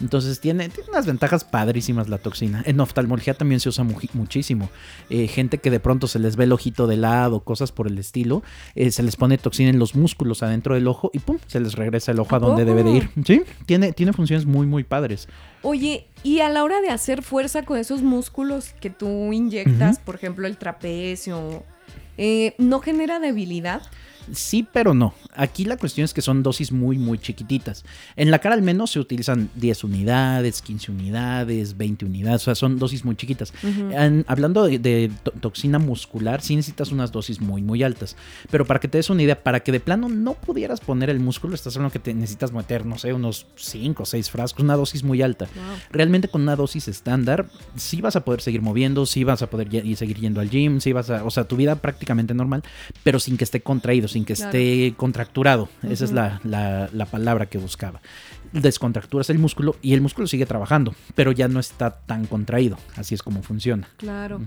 Entonces 0.00 0.40
tiene, 0.40 0.68
tiene 0.68 0.90
unas 0.90 1.06
ventajas 1.06 1.44
padrísimas 1.44 2.08
la 2.08 2.18
toxina. 2.18 2.62
En 2.66 2.80
oftalmología 2.80 3.34
también 3.34 3.60
se 3.60 3.68
usa 3.68 3.84
mu- 3.84 3.98
muchísimo. 4.14 4.68
Eh, 5.10 5.28
gente 5.28 5.58
que 5.58 5.70
de 5.70 5.78
pronto 5.80 6.08
se 6.08 6.18
les 6.18 6.34
ve 6.36 6.44
el 6.44 6.52
ojito 6.52 6.86
de 6.86 6.96
lado, 6.96 7.40
cosas 7.40 7.70
por 7.72 7.86
el 7.86 7.98
estilo, 7.98 8.42
eh, 8.74 8.90
se 8.90 9.02
les 9.02 9.16
pone 9.16 9.38
toxina 9.38 9.70
en 9.70 9.78
los 9.78 9.94
músculos 9.94 10.42
adentro 10.42 10.74
del 10.74 10.88
ojo 10.88 11.10
y 11.12 11.18
pum, 11.20 11.38
se 11.46 11.60
les 11.60 11.74
regresa 11.74 12.10
el 12.12 12.18
ojo 12.20 12.34
¿A 12.34 12.38
donde 12.40 12.64
debe 12.64 12.82
de 12.82 12.90
ir. 12.92 13.10
Sí, 13.24 13.42
tiene, 13.66 13.92
tiene 13.92 14.12
funciones 14.12 14.44
muy, 14.46 14.66
muy 14.66 14.82
padres. 14.82 15.28
Oye, 15.62 16.06
y 16.24 16.40
a 16.40 16.48
la 16.48 16.64
hora 16.64 16.80
de 16.80 16.88
hacer 16.90 17.22
fuerza 17.22 17.64
con 17.64 17.78
esos 17.78 18.02
músculos 18.02 18.74
que 18.80 18.90
tú 18.90 19.32
inyectas, 19.32 19.98
por 20.00 20.16
ejemplo, 20.16 20.46
el 20.48 20.56
trapecio, 20.56 21.62
eh, 22.18 22.54
¿no 22.58 22.80
genera 22.80 23.20
debilidad? 23.20 23.82
Sí, 24.32 24.66
pero 24.72 24.94
no. 24.94 25.14
Aquí 25.34 25.64
la 25.64 25.76
cuestión 25.76 26.04
es 26.04 26.14
que 26.14 26.22
son 26.22 26.42
dosis 26.42 26.70
muy, 26.72 26.98
muy 26.98 27.18
chiquititas. 27.18 27.84
En 28.16 28.30
la 28.30 28.38
cara 28.38 28.54
al 28.54 28.62
menos 28.62 28.90
se 28.92 29.00
utilizan 29.00 29.50
10 29.56 29.84
unidades, 29.84 30.62
15 30.62 30.92
unidades, 30.92 31.76
20 31.76 32.04
unidades, 32.04 32.42
o 32.42 32.44
sea, 32.44 32.54
son 32.54 32.78
dosis 32.78 33.04
muy 33.04 33.16
chiquitas. 33.16 33.52
En- 33.62 34.24
hablando 34.28 34.64
de, 34.64 34.78
de 34.78 35.10
to- 35.22 35.32
toxina 35.32 35.78
muscular, 35.78 36.40
sí 36.42 36.54
necesitas 36.56 36.92
unas 36.92 37.12
dosis 37.12 37.40
muy, 37.40 37.62
muy 37.62 37.82
altas. 37.82 38.16
Pero 38.50 38.64
para 38.66 38.78
que 38.80 38.88
te 38.88 38.98
des 38.98 39.10
una 39.10 39.22
idea, 39.22 39.42
para 39.42 39.60
que 39.60 39.72
de 39.72 39.80
plano 39.80 40.08
no 40.08 40.34
pudieras 40.34 40.80
poner 40.80 41.10
el 41.10 41.20
músculo, 41.20 41.54
estás 41.54 41.76
hablando 41.76 41.92
que 41.92 41.98
te 41.98 42.14
necesitas 42.14 42.52
meter, 42.52 42.86
no 42.86 42.98
sé, 42.98 43.12
unos 43.12 43.46
5 43.56 44.02
o 44.02 44.06
6 44.06 44.30
frascos, 44.30 44.62
una 44.62 44.76
dosis 44.76 45.02
muy 45.04 45.22
alta. 45.22 45.46
Realmente 45.90 46.28
con 46.28 46.42
una 46.42 46.56
dosis 46.56 46.88
estándar, 46.88 47.46
sí 47.76 48.00
vas 48.00 48.16
a 48.16 48.24
poder 48.24 48.40
seguir 48.40 48.62
moviendo, 48.62 49.06
sí 49.06 49.24
vas 49.24 49.42
a 49.42 49.48
poder 49.50 49.72
y 49.74 49.96
seguir 49.96 50.18
yendo 50.18 50.40
al 50.40 50.50
gym, 50.50 50.80
sí 50.80 50.92
vas 50.92 51.10
a, 51.10 51.24
o 51.24 51.30
sea, 51.30 51.44
tu 51.44 51.56
vida 51.56 51.76
prácticamente 51.76 52.34
normal, 52.34 52.62
pero 53.02 53.18
sin 53.18 53.36
que 53.36 53.44
esté 53.44 53.60
contraído, 53.62 54.08
sin 54.12 54.24
que 54.24 54.34
Claro. 54.34 54.50
esté 54.56 54.94
contracturado. 54.96 55.68
Esa 55.82 56.04
es 56.04 56.12
la, 56.12 56.40
la- 56.44 56.88
la 56.92 57.06
palabra 57.06 57.46
que 57.46 57.58
buscaba. 57.58 58.00
Descontracturas 58.52 59.30
el 59.30 59.38
músculo 59.38 59.76
y 59.82 59.94
el 59.94 60.00
músculo 60.02 60.26
sigue 60.26 60.44
trabajando, 60.46 60.94
pero 61.14 61.32
ya 61.32 61.48
no 61.48 61.58
está 61.58 61.90
tan 61.90 62.26
contraído. 62.26 62.76
Así 62.96 63.14
es 63.14 63.22
como 63.22 63.42
funciona. 63.42 63.88
Claro. 63.96 64.40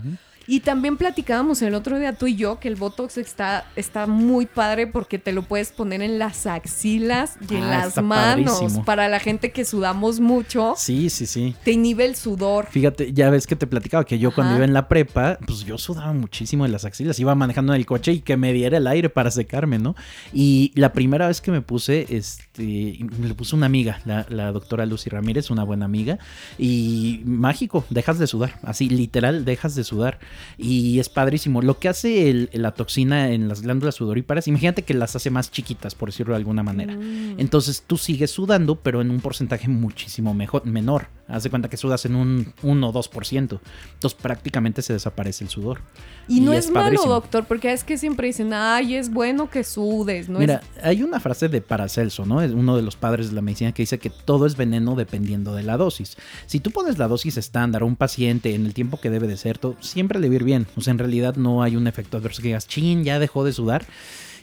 Y 0.48 0.60
también 0.60 0.96
platicábamos 0.96 1.60
el 1.62 1.74
otro 1.74 1.98
día 1.98 2.12
tú 2.12 2.26
y 2.26 2.36
yo 2.36 2.60
que 2.60 2.68
el 2.68 2.76
Botox 2.76 3.18
está, 3.18 3.66
está 3.76 4.06
muy 4.06 4.46
padre 4.46 4.86
porque 4.86 5.18
te 5.18 5.32
lo 5.32 5.42
puedes 5.42 5.72
poner 5.72 6.02
en 6.02 6.18
las 6.18 6.46
axilas 6.46 7.36
y 7.50 7.56
en 7.56 7.64
Ah, 7.64 7.84
las 7.86 8.02
manos. 8.02 8.52
padrísimo. 8.58 8.84
Para 8.84 9.08
la 9.08 9.18
gente 9.20 9.50
que 9.52 9.64
sudamos 9.64 10.20
mucho, 10.20 10.74
Sí, 10.76 11.10
sí, 11.10 11.26
sí. 11.26 11.54
te 11.64 11.72
inhibe 11.72 12.04
el 12.04 12.16
sudor. 12.16 12.66
Fíjate, 12.70 13.12
ya 13.12 13.30
ves 13.30 13.46
que 13.46 13.56
te 13.56 13.66
platicaba 13.66 14.04
que 14.04 14.18
yo 14.18 14.32
cuando 14.34 14.54
iba 14.56 14.64
en 14.64 14.72
la 14.72 14.88
prepa, 14.88 15.38
pues 15.46 15.64
yo 15.64 15.78
sudaba 15.78 16.12
muchísimo 16.12 16.64
de 16.64 16.70
las 16.70 16.84
axilas. 16.84 17.18
Iba 17.18 17.34
manejando 17.34 17.72
en 17.74 17.80
el 17.80 17.86
coche 17.86 18.12
y 18.12 18.20
que 18.20 18.36
me 18.36 18.52
diera 18.52 18.76
el 18.78 18.86
aire 18.86 19.08
para 19.08 19.30
secarme, 19.30 19.78
¿no? 19.78 19.96
Y 20.32 20.72
la 20.74 20.92
primera 20.92 21.26
vez 21.28 21.40
que 21.40 21.50
me 21.50 21.60
puse, 21.60 22.06
este, 22.10 22.98
me 23.18 23.28
lo 23.28 23.34
puso 23.34 23.56
una 23.56 23.66
amiga, 23.66 24.00
la, 24.04 24.26
la 24.28 24.52
doctora 24.52 24.86
Lucy 24.86 25.10
Ramírez, 25.10 25.50
una 25.50 25.64
buena 25.64 25.84
amiga. 25.86 26.18
Y 26.58 27.22
mágico, 27.24 27.84
dejas 27.90 28.18
de 28.18 28.26
sudar. 28.26 28.58
Así, 28.62 28.88
literal, 28.88 29.44
dejas 29.44 29.74
de 29.74 29.84
sudar. 29.84 30.18
Y 30.58 30.98
es 30.98 31.08
padrísimo. 31.08 31.62
Lo 31.62 31.78
que 31.78 31.88
hace 31.88 32.30
el- 32.30 32.50
la 32.52 32.72
toxina 32.72 33.32
en 33.32 33.48
las 33.48 33.62
glándulas 33.62 33.96
sudoríparas, 33.96 34.48
imagínate 34.48 34.82
que 34.82 34.94
las 34.94 35.16
hace 35.16 35.30
más 35.30 35.50
chiquitas, 35.50 35.94
por 35.94 36.08
decirlo 36.10 36.32
de 36.34 36.38
alguna 36.38 36.62
manera. 36.62 36.94
Mm. 36.94 37.38
Entonces 37.38 37.84
tú 37.86 37.96
sigues 37.96 38.30
sudando, 38.30 38.76
pero 38.76 39.00
en 39.00 39.10
un 39.10 39.20
porcentaje 39.20 39.68
muchísimo 39.68 40.34
mejor, 40.34 40.66
menor. 40.66 41.08
Haz 41.28 41.42
de 41.42 41.50
cuenta 41.50 41.68
que 41.68 41.76
sudas 41.76 42.04
en 42.04 42.14
un 42.14 42.52
1 42.62 42.88
o 42.88 42.92
2%. 42.92 43.60
Entonces 43.94 44.18
prácticamente 44.20 44.82
se 44.82 44.92
desaparece 44.92 45.44
el 45.44 45.50
sudor. 45.50 45.80
Y 46.28 46.40
no 46.40 46.52
es, 46.52 46.70
malo, 46.70 47.00
doctor, 47.04 47.44
porque 47.44 47.72
es 47.72 47.84
que 47.84 47.98
siempre 47.98 48.26
dicen, 48.26 48.52
ay, 48.52 48.96
es 48.96 49.12
bueno 49.12 49.48
que 49.48 49.62
sudes, 49.62 50.28
¿no? 50.28 50.40
Mira, 50.40 50.62
es... 50.76 50.84
hay 50.84 51.02
una 51.02 51.20
frase 51.20 51.48
de 51.48 51.60
Paracelso, 51.60 52.26
¿no? 52.26 52.42
Es 52.42 52.52
uno 52.52 52.76
de 52.76 52.82
los 52.82 52.96
padres 52.96 53.28
de 53.28 53.34
la 53.34 53.42
medicina 53.42 53.72
que 53.72 53.82
dice 53.82 53.98
que 53.98 54.10
todo 54.10 54.46
es 54.46 54.56
veneno 54.56 54.96
dependiendo 54.96 55.54
de 55.54 55.62
la 55.62 55.76
dosis. 55.76 56.16
Si 56.46 56.58
tú 56.58 56.72
pones 56.72 56.98
la 56.98 57.06
dosis 57.06 57.36
estándar 57.36 57.82
a 57.82 57.84
un 57.84 57.96
paciente 57.96 58.54
en 58.54 58.66
el 58.66 58.74
tiempo 58.74 59.00
que 59.00 59.10
debe 59.10 59.28
de 59.28 59.36
ser, 59.36 59.58
todo, 59.58 59.76
siempre 59.80 60.18
le 60.18 60.28
va 60.28 60.32
a 60.32 60.36
ir 60.36 60.44
bien. 60.44 60.66
O 60.76 60.80
sea, 60.80 60.90
en 60.90 60.98
realidad 60.98 61.36
no 61.36 61.62
hay 61.62 61.76
un 61.76 61.86
efecto 61.86 62.16
adverso 62.16 62.42
que 62.42 62.48
digas, 62.48 62.66
chin, 62.66 63.04
ya 63.04 63.18
dejó 63.18 63.44
de 63.44 63.52
sudar. 63.52 63.86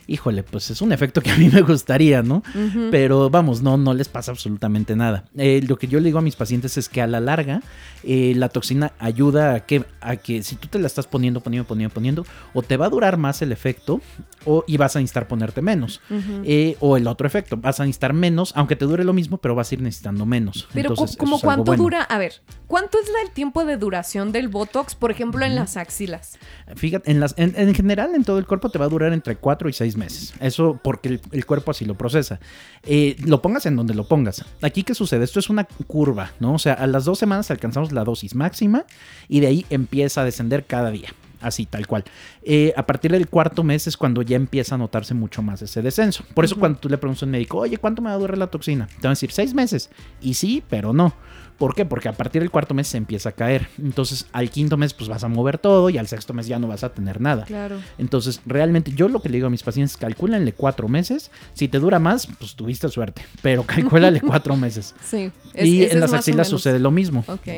Híjole, 0.06 0.42
pues 0.42 0.70
es 0.70 0.82
un 0.82 0.92
efecto 0.92 1.22
que 1.22 1.30
a 1.30 1.36
mí 1.36 1.48
me 1.48 1.62
gustaría, 1.62 2.22
¿no? 2.22 2.42
Pero 2.90 3.30
vamos, 3.30 3.62
no, 3.62 3.76
no 3.76 3.94
les 3.94 4.08
pasa 4.08 4.32
absolutamente 4.32 4.96
nada. 4.96 5.24
Eh, 5.36 5.62
lo 5.66 5.78
que 5.78 5.88
yo 5.88 5.98
le 5.98 6.06
digo 6.06 6.18
a 6.18 6.22
mis 6.22 6.36
pacientes 6.36 6.76
es 6.76 6.88
que 6.88 7.00
a 7.00 7.06
la 7.06 7.20
larga 7.20 7.62
eh, 8.02 8.34
la 8.36 8.50
toxina 8.50 8.92
ayuda 8.98 9.54
a 9.54 9.60
que, 9.60 9.84
a 10.00 10.16
que 10.16 10.42
si 10.42 10.56
tú 10.56 10.68
te 10.68 10.78
la 10.78 10.86
estás 10.86 11.06
poniendo, 11.06 11.40
poniendo, 11.40 11.66
poniendo, 11.66 11.94
poniendo, 11.94 12.26
o 12.52 12.62
te 12.62 12.76
va 12.76 12.86
a 12.86 12.90
durar 12.90 13.16
más 13.16 13.40
el 13.40 13.50
efecto 13.50 14.00
o, 14.44 14.64
y 14.66 14.76
vas 14.76 14.94
a 14.96 14.98
necesitar 14.98 15.26
ponerte 15.26 15.62
menos. 15.62 16.00
Eh, 16.44 16.76
o 16.80 16.96
el 16.96 17.06
otro 17.06 17.26
efecto, 17.26 17.56
vas 17.56 17.80
a 17.80 17.84
necesitar 17.84 18.12
menos, 18.12 18.52
aunque 18.56 18.76
te 18.76 18.84
dure 18.84 19.04
lo 19.04 19.12
mismo, 19.12 19.38
pero 19.38 19.54
vas 19.54 19.70
a 19.70 19.74
ir 19.74 19.80
necesitando 19.80 20.26
menos. 20.26 20.68
Pero 20.74 20.90
Entonces, 20.90 21.16
como 21.16 21.40
cuánto 21.40 21.64
bueno. 21.64 21.82
dura, 21.82 22.02
a 22.02 22.18
ver, 22.18 22.42
¿cuánto 22.66 22.98
es 22.98 23.06
el 23.24 23.30
tiempo 23.30 23.64
de 23.64 23.78
duración 23.78 24.32
del 24.32 24.48
Botox, 24.48 24.94
por 24.94 25.10
ejemplo, 25.10 25.44
en 25.44 25.54
las 25.54 25.76
axilas? 25.76 26.38
Fíjate, 26.76 27.10
en, 27.10 27.20
las, 27.20 27.34
en, 27.38 27.54
en 27.56 27.74
general 27.74 28.14
en 28.14 28.24
todo 28.24 28.38
el 28.38 28.46
cuerpo 28.46 28.68
te 28.68 28.78
va 28.78 28.84
a 28.84 28.88
durar 28.88 29.12
entre 29.12 29.36
4 29.36 29.68
y 29.68 29.72
6 29.72 29.93
meses. 29.96 30.34
Eso 30.40 30.80
porque 30.82 31.08
el, 31.08 31.20
el 31.32 31.46
cuerpo 31.46 31.70
así 31.70 31.84
lo 31.84 31.96
procesa. 31.96 32.40
Eh, 32.82 33.16
lo 33.24 33.42
pongas 33.42 33.66
en 33.66 33.76
donde 33.76 33.94
lo 33.94 34.06
pongas. 34.06 34.44
Aquí, 34.62 34.82
¿qué 34.82 34.94
sucede? 34.94 35.24
Esto 35.24 35.40
es 35.40 35.50
una 35.50 35.64
curva, 35.64 36.32
¿no? 36.40 36.54
O 36.54 36.58
sea, 36.58 36.74
a 36.74 36.86
las 36.86 37.04
dos 37.04 37.18
semanas 37.18 37.50
alcanzamos 37.50 37.92
la 37.92 38.04
dosis 38.04 38.34
máxima 38.34 38.84
y 39.28 39.40
de 39.40 39.46
ahí 39.46 39.66
empieza 39.70 40.22
a 40.22 40.24
descender 40.24 40.64
cada 40.64 40.90
día. 40.90 41.08
Así, 41.40 41.66
tal 41.66 41.86
cual. 41.86 42.04
Eh, 42.42 42.72
a 42.74 42.86
partir 42.86 43.12
del 43.12 43.28
cuarto 43.28 43.62
mes 43.62 43.86
es 43.86 43.98
cuando 43.98 44.22
ya 44.22 44.34
empieza 44.34 44.76
a 44.76 44.78
notarse 44.78 45.12
mucho 45.12 45.42
más 45.42 45.60
ese 45.60 45.82
descenso. 45.82 46.24
Por 46.32 46.46
eso, 46.46 46.56
cuando 46.58 46.78
tú 46.78 46.88
le 46.88 46.96
preguntas 46.96 47.22
a 47.22 47.26
un 47.26 47.32
médico, 47.32 47.58
oye, 47.58 47.76
¿cuánto 47.76 48.00
me 48.00 48.08
va 48.08 48.14
a 48.14 48.18
durar 48.18 48.38
la 48.38 48.46
toxina? 48.46 48.86
Te 48.86 49.02
van 49.02 49.08
a 49.08 49.10
decir 49.10 49.30
seis 49.30 49.52
meses. 49.52 49.90
Y 50.22 50.34
sí, 50.34 50.62
pero 50.70 50.94
no. 50.94 51.14
¿Por 51.58 51.74
qué? 51.74 51.84
Porque 51.84 52.08
a 52.08 52.12
partir 52.12 52.42
del 52.42 52.50
cuarto 52.50 52.74
mes 52.74 52.88
se 52.88 52.96
empieza 52.96 53.28
a 53.28 53.32
caer. 53.32 53.68
Entonces, 53.78 54.26
al 54.32 54.50
quinto 54.50 54.76
mes, 54.76 54.92
pues 54.92 55.08
vas 55.08 55.22
a 55.24 55.28
mover 55.28 55.58
todo 55.58 55.88
y 55.88 55.98
al 55.98 56.08
sexto 56.08 56.34
mes 56.34 56.46
ya 56.48 56.58
no 56.58 56.66
vas 56.66 56.82
a 56.84 56.92
tener 56.92 57.20
nada. 57.20 57.44
Claro. 57.44 57.76
Entonces, 57.96 58.40
realmente 58.44 58.90
yo 58.92 59.08
lo 59.08 59.22
que 59.22 59.28
le 59.28 59.36
digo 59.36 59.46
a 59.46 59.50
mis 59.50 59.62
pacientes, 59.62 59.96
calcúlenle 59.96 60.52
cuatro 60.52 60.88
meses. 60.88 61.30
Si 61.52 61.68
te 61.68 61.78
dura 61.78 61.98
más, 62.00 62.26
pues 62.38 62.54
tuviste 62.56 62.88
suerte, 62.88 63.22
pero 63.40 63.62
calcúlale 63.66 64.20
cuatro 64.20 64.56
meses. 64.56 64.94
Sí. 65.04 65.30
es- 65.54 65.66
y 65.66 65.84
en 65.84 66.00
las 66.00 66.12
axilas 66.12 66.48
sucede 66.48 66.78
lo 66.80 66.90
mismo. 66.90 67.24
Ok. 67.28 67.48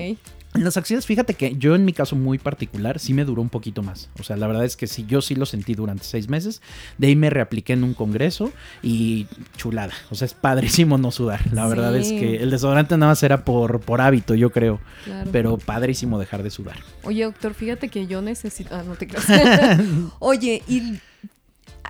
En 0.57 0.65
las 0.65 0.77
acciones, 0.77 1.05
fíjate 1.05 1.35
que 1.35 1.55
yo 1.57 1.75
en 1.75 1.85
mi 1.85 1.93
caso 1.93 2.17
muy 2.17 2.39
particular 2.39 2.99
sí 2.99 3.13
me 3.13 3.25
duró 3.25 3.43
un 3.43 3.51
poquito 3.51 3.83
más. 3.83 4.09
O 4.19 4.23
sea, 4.23 4.37
la 4.37 4.47
verdad 4.47 4.65
es 4.65 4.77
que 4.77 4.87
sí, 4.87 5.05
yo 5.07 5.21
sí 5.21 5.35
lo 5.35 5.45
sentí 5.45 5.75
durante 5.75 6.05
seis 6.05 6.29
meses. 6.29 6.63
De 6.97 7.09
ahí 7.09 7.17
me 7.17 7.29
reapliqué 7.29 7.75
en 7.75 7.85
un 7.85 7.95
congreso 7.95 8.53
y 8.83 9.27
chulada. 9.57 9.93
O 10.11 10.15
sea, 10.15 10.27
es 10.27 10.35
padrísimo 10.35 10.97
no 10.97 11.11
sudar. 11.11 11.53
La 11.53 11.67
verdad 11.67 11.95
es 11.97 12.09
que 12.09 12.37
el 12.37 12.51
desodorante 12.51 12.97
nada 12.97 13.13
más 13.13 13.23
era 13.23 13.45
por, 13.45 13.81
por 13.81 14.01
hábito, 14.01 14.35
yo 14.35 14.51
creo. 14.51 14.81
Claro. 15.05 15.31
Pero 15.31 15.59
padrísimo 15.59 16.19
dejar 16.19 16.43
de 16.43 16.51
sudar. 16.51 16.77
Oye, 17.03 17.25
doctor, 17.25 17.53
fíjate 17.53 17.89
que 17.89 18.07
yo 18.07 18.23
necesito. 18.23 18.75
Ah, 18.75 18.83
no 18.83 18.95
te 18.95 19.07
creas. 19.07 19.27
Oye, 20.19 20.63
y 20.67 20.99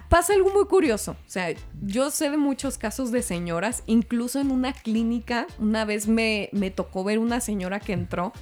pasa 0.09 0.35
algo 0.35 0.53
muy 0.53 0.67
curioso. 0.67 1.13
O 1.13 1.31
sea, 1.31 1.55
yo 1.83 2.11
sé 2.11 2.31
de 2.31 2.37
muchos 2.37 2.79
casos 2.79 3.13
de 3.13 3.23
señoras, 3.23 3.83
incluso 3.87 4.41
en 4.41 4.51
una 4.51 4.73
clínica, 4.73 5.47
una 5.59 5.85
vez 5.85 6.09
me, 6.09 6.49
me 6.53 6.71
tocó 6.71 7.05
ver 7.05 7.19
una 7.19 7.41
señora 7.41 7.81
que 7.81 7.93
entró 7.93 8.33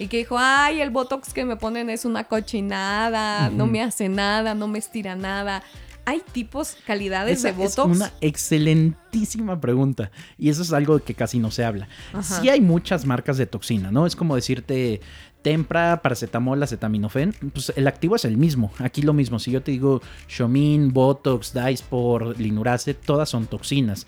y 0.00 0.08
que 0.08 0.16
dijo: 0.16 0.36
Ay, 0.38 0.80
el 0.80 0.88
botox 0.90 1.34
que 1.34 1.44
me 1.44 1.56
ponen 1.56 1.90
es 1.90 2.06
una 2.06 2.24
cochinada, 2.24 3.50
no 3.50 3.66
me 3.66 3.82
hace 3.82 4.08
nada, 4.08 4.54
no 4.54 4.66
me 4.66 4.78
estira 4.78 5.14
nada. 5.14 5.62
Hay 6.06 6.22
tipos, 6.32 6.78
calidades 6.86 7.40
Esa 7.40 7.52
de 7.52 7.62
es 7.62 7.76
botox. 7.76 7.96
una 7.96 8.10
excelentísima 8.22 9.60
pregunta. 9.60 10.10
Y 10.38 10.48
eso 10.48 10.62
es 10.62 10.72
algo 10.72 10.98
de 10.98 11.04
que 11.04 11.14
casi 11.14 11.38
no 11.38 11.50
se 11.50 11.64
habla. 11.64 11.88
Ajá. 12.12 12.40
Sí 12.40 12.48
hay 12.48 12.62
muchas 12.62 13.04
marcas 13.04 13.36
de 13.36 13.46
toxina, 13.46 13.90
¿no? 13.90 14.06
Es 14.06 14.16
como 14.16 14.34
decirte 14.34 15.02
Tempra, 15.42 16.00
paracetamol, 16.02 16.62
acetaminofén. 16.62 17.34
Pues 17.52 17.72
el 17.74 17.88
activo 17.88 18.16
es 18.16 18.24
el 18.24 18.36
mismo. 18.36 18.72
Aquí 18.78 19.02
lo 19.02 19.12
mismo. 19.14 19.38
Si 19.38 19.50
yo 19.50 19.62
te 19.62 19.70
digo 19.72 20.02
Shomin, 20.28 20.92
Botox, 20.92 21.54
Dysport, 21.54 22.38
Linurace, 22.38 22.94
todas 22.94 23.28
son 23.30 23.46
toxinas. 23.46 24.06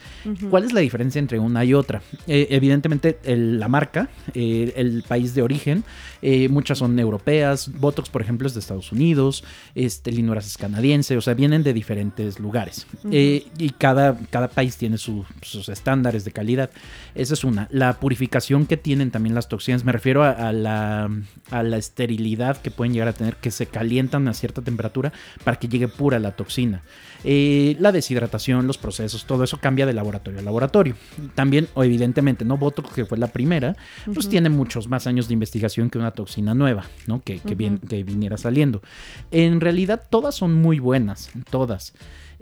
¿Cuál 0.50 0.64
es 0.64 0.72
la 0.72 0.80
diferencia 0.80 1.18
entre 1.18 1.38
una 1.38 1.64
y 1.64 1.72
otra? 1.74 2.02
Eh, 2.26 2.48
evidentemente 2.50 3.18
el- 3.24 3.58
la 3.58 3.68
marca, 3.68 4.10
eh, 4.34 4.72
el 4.76 5.04
país 5.08 5.34
de 5.34 5.42
origen, 5.42 5.84
eh, 6.20 6.48
muchas 6.48 6.78
son 6.78 6.98
europeas. 6.98 7.70
Botox, 7.78 8.10
por 8.10 8.20
ejemplo, 8.22 8.46
es 8.46 8.54
de 8.54 8.60
Estados 8.60 8.92
Unidos. 8.92 9.42
Este, 9.74 10.12
Linurace 10.12 10.48
es 10.48 10.58
canadiense. 10.58 11.16
O 11.16 11.20
sea, 11.22 11.34
vienen 11.34 11.62
de 11.62 11.72
diferentes 11.72 12.38
lugares. 12.40 12.86
Y 13.10 13.70
cada, 13.78 14.18
cada 14.30 14.48
país 14.48 14.76
tiene 14.76 14.98
su- 14.98 15.24
sus 15.40 15.68
estándares 15.68 16.24
de 16.24 16.32
calidad. 16.32 16.70
Esa 17.14 17.34
es 17.34 17.42
una. 17.44 17.68
La 17.70 17.94
purificación 18.00 18.66
que 18.66 18.76
tienen 18.76 19.10
también 19.10 19.34
las 19.34 19.48
toxinas, 19.48 19.84
me 19.84 19.92
refiero 19.92 20.22
a, 20.24 20.30
a 20.30 20.52
la, 20.52 21.10
a 21.50 21.62
la 21.62 21.76
esterilidad 21.76 22.56
que 22.56 22.70
pueden 22.70 22.92
llegar 22.92 23.08
a 23.08 23.12
tener, 23.12 23.36
que 23.36 23.50
se 23.50 23.66
calientan 23.66 24.28
a 24.28 24.34
cierta 24.34 24.62
temperatura 24.62 25.12
para 25.44 25.58
que 25.58 25.68
llegue 25.68 25.88
pura 25.88 26.18
la 26.18 26.32
toxina. 26.32 26.82
Eh, 27.24 27.76
la 27.78 27.92
deshidratación, 27.92 28.66
los 28.66 28.78
procesos, 28.78 29.26
todo 29.26 29.44
eso 29.44 29.58
cambia 29.58 29.86
de 29.86 29.92
laboratorio 29.92 30.40
a 30.40 30.42
laboratorio. 30.42 30.96
También, 31.34 31.68
o 31.74 31.84
evidentemente, 31.84 32.44
¿no? 32.44 32.56
Botox, 32.56 32.92
que 32.92 33.04
fue 33.04 33.18
la 33.18 33.28
primera, 33.28 33.76
pues 34.12 34.28
tiene 34.28 34.48
muchos 34.48 34.88
más 34.88 35.06
años 35.06 35.28
de 35.28 35.34
investigación 35.34 35.90
que 35.90 35.98
una 35.98 36.10
toxina 36.10 36.54
nueva, 36.54 36.86
¿no? 37.06 37.22
Que, 37.22 37.38
que, 37.38 37.56
que 37.56 38.02
viniera 38.02 38.36
saliendo. 38.36 38.82
En 39.30 39.60
realidad, 39.60 40.02
todas 40.10 40.34
son 40.34 40.54
muy 40.54 40.78
buenas, 40.78 41.30
todas. 41.50 41.94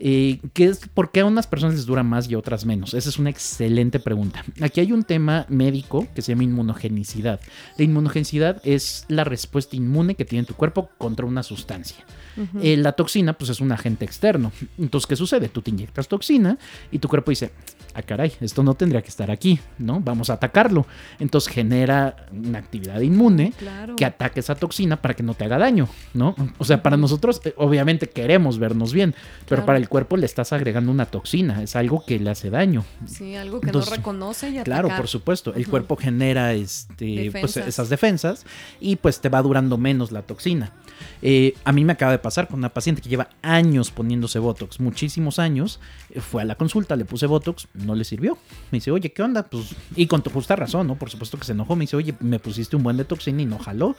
Eh, 0.03 0.41
¿qué 0.55 0.65
es, 0.65 0.89
¿Por 0.89 1.13
qué 1.13 1.21
a 1.21 1.27
unas 1.27 1.47
personas 1.47 1.77
les 1.77 1.85
dura 1.85 2.03
más 2.03 2.29
y 2.29 2.35
a 2.35 2.39
otras 2.39 2.65
menos? 2.65 2.95
Esa 2.95 3.11
es 3.11 3.19
una 3.19 3.29
excelente 3.29 4.01
pregunta. 4.01 4.43
Aquí 4.63 4.81
hay 4.81 4.93
un 4.93 5.05
tema 5.05 5.45
médico 5.51 6.09
que 6.15 6.23
se 6.23 6.33
llama 6.33 6.45
inmunogenicidad. 6.45 7.39
La 7.77 7.85
inmunogenicidad 7.85 8.63
es 8.65 9.05
la 9.09 9.25
respuesta 9.25 9.77
inmune 9.77 10.15
que 10.15 10.25
tiene 10.25 10.47
tu 10.47 10.55
cuerpo 10.55 10.89
contra 10.97 11.27
una 11.27 11.43
sustancia. 11.43 11.99
Eh, 12.63 12.77
la 12.77 12.93
toxina, 12.93 13.33
pues 13.35 13.51
es 13.51 13.61
un 13.61 13.73
agente 13.73 14.05
externo. 14.05 14.53
Entonces, 14.79 15.07
¿qué 15.07 15.17
sucede? 15.17 15.49
Tú 15.49 15.63
te 15.63 15.71
inyectas 15.71 16.09
toxina 16.09 16.59
y 16.91 16.99
tu 16.99 17.09
cuerpo 17.09 17.31
dice, 17.31 17.53
ah, 17.95 18.03
caray, 18.03 18.33
esto 18.41 18.63
no 18.63 18.75
tendría 18.75 19.03
que 19.03 19.09
estar 19.09 19.31
aquí, 19.31 19.61
¿no? 19.79 20.01
Vamos 20.01 20.31
a 20.31 20.35
atacarlo. 20.35 20.87
Entonces 21.19 21.53
genera 21.53 22.27
una 22.33 22.59
actividad 22.59 23.01
inmune 23.01 23.53
Claro. 23.59 23.97
que 23.97 24.05
ataque 24.05 24.41
esa 24.41 24.55
toxina 24.55 25.01
para 25.01 25.15
que 25.15 25.23
no 25.23 25.35
te 25.35 25.45
haga 25.45 25.59
daño, 25.59 25.89
¿no? 26.15 26.35
O 26.59 26.65
sea, 26.65 26.83
para 26.83 26.97
nosotros, 26.97 27.41
eh, 27.45 27.55
obviamente 27.57 28.09
queremos 28.09 28.59
vernos 28.59 28.93
bien, 28.93 29.15
pero 29.47 29.57
Claro. 29.61 29.67
para 29.67 29.79
el 29.79 29.89
cuerpo 29.89 30.17
le 30.17 30.27
estás 30.27 30.53
agregando 30.53 30.91
una 30.93 31.07
toxina, 31.07 31.63
es 31.63 31.77
algo 31.77 32.05
que 32.05 32.19
le 32.19 32.31
hace 32.31 32.51
daño. 32.51 32.85
Sí, 33.07 33.35
algo 33.37 33.61
que 33.61 33.67
Entonces, 33.69 33.91
no 33.91 33.97
reconoce 33.97 34.51
y 34.51 34.59
Claro, 34.63 34.87
atacar. 34.89 34.97
por 34.99 35.09
supuesto. 35.09 35.55
El 35.55 35.67
cuerpo 35.69 35.97
genera 35.97 36.53
este, 36.55 37.31
pues, 37.33 37.57
esas 37.57 37.89
defensas 37.89 38.45
y 38.81 38.97
pues 38.97 39.21
te 39.21 39.29
va 39.29 39.43
durando 39.43 39.77
menos 39.79 40.13
la 40.13 40.23
toxina. 40.23 40.73
Eh, 41.23 41.55
a 41.65 41.73
mí 41.73 41.85
me 41.85 41.93
acaba 41.93 42.13
de 42.13 42.19
pasar 42.19 42.30
con 42.49 42.59
una 42.59 42.69
paciente 42.71 43.03
que 43.03 43.09
lleva 43.09 43.31
años 43.43 43.91
poniéndose 43.91 44.39
Botox, 44.39 44.81
muchísimos 44.81 45.39
años. 45.39 45.81
Eh, 46.11 46.21
fue 46.21 46.43
a 46.43 46.45
la 46.45 46.55
consulta, 46.55 46.97
le 46.97 47.05
puse 47.05 47.27
Botox, 47.27 47.69
no 47.75 47.95
le 47.95 48.05
sirvió. 48.05 48.39
Me 48.71 48.77
dice, 48.77 48.91
oye, 48.91 49.13
¿qué 49.13 49.23
onda? 49.23 49.45
Pues, 49.45 49.75
y 49.97 50.07
con 50.07 50.23
tu 50.23 50.31
justa 50.31 50.57
razón, 50.57 50.87
¿no? 50.87 50.97
Por 50.97 51.11
supuesto 51.11 51.39
que 51.39 51.45
se 51.45 51.53
enojó. 51.53 51.77
Me 51.77 51.83
dice, 51.83 51.97
oye, 51.97 52.15
me 52.21 52.39
pusiste 52.39 52.77
un 52.77 52.83
buen 52.83 52.97
de 52.97 53.05
toxina 53.05 53.43
y 53.43 53.47
no 53.47 53.59
jaló. 53.59 53.97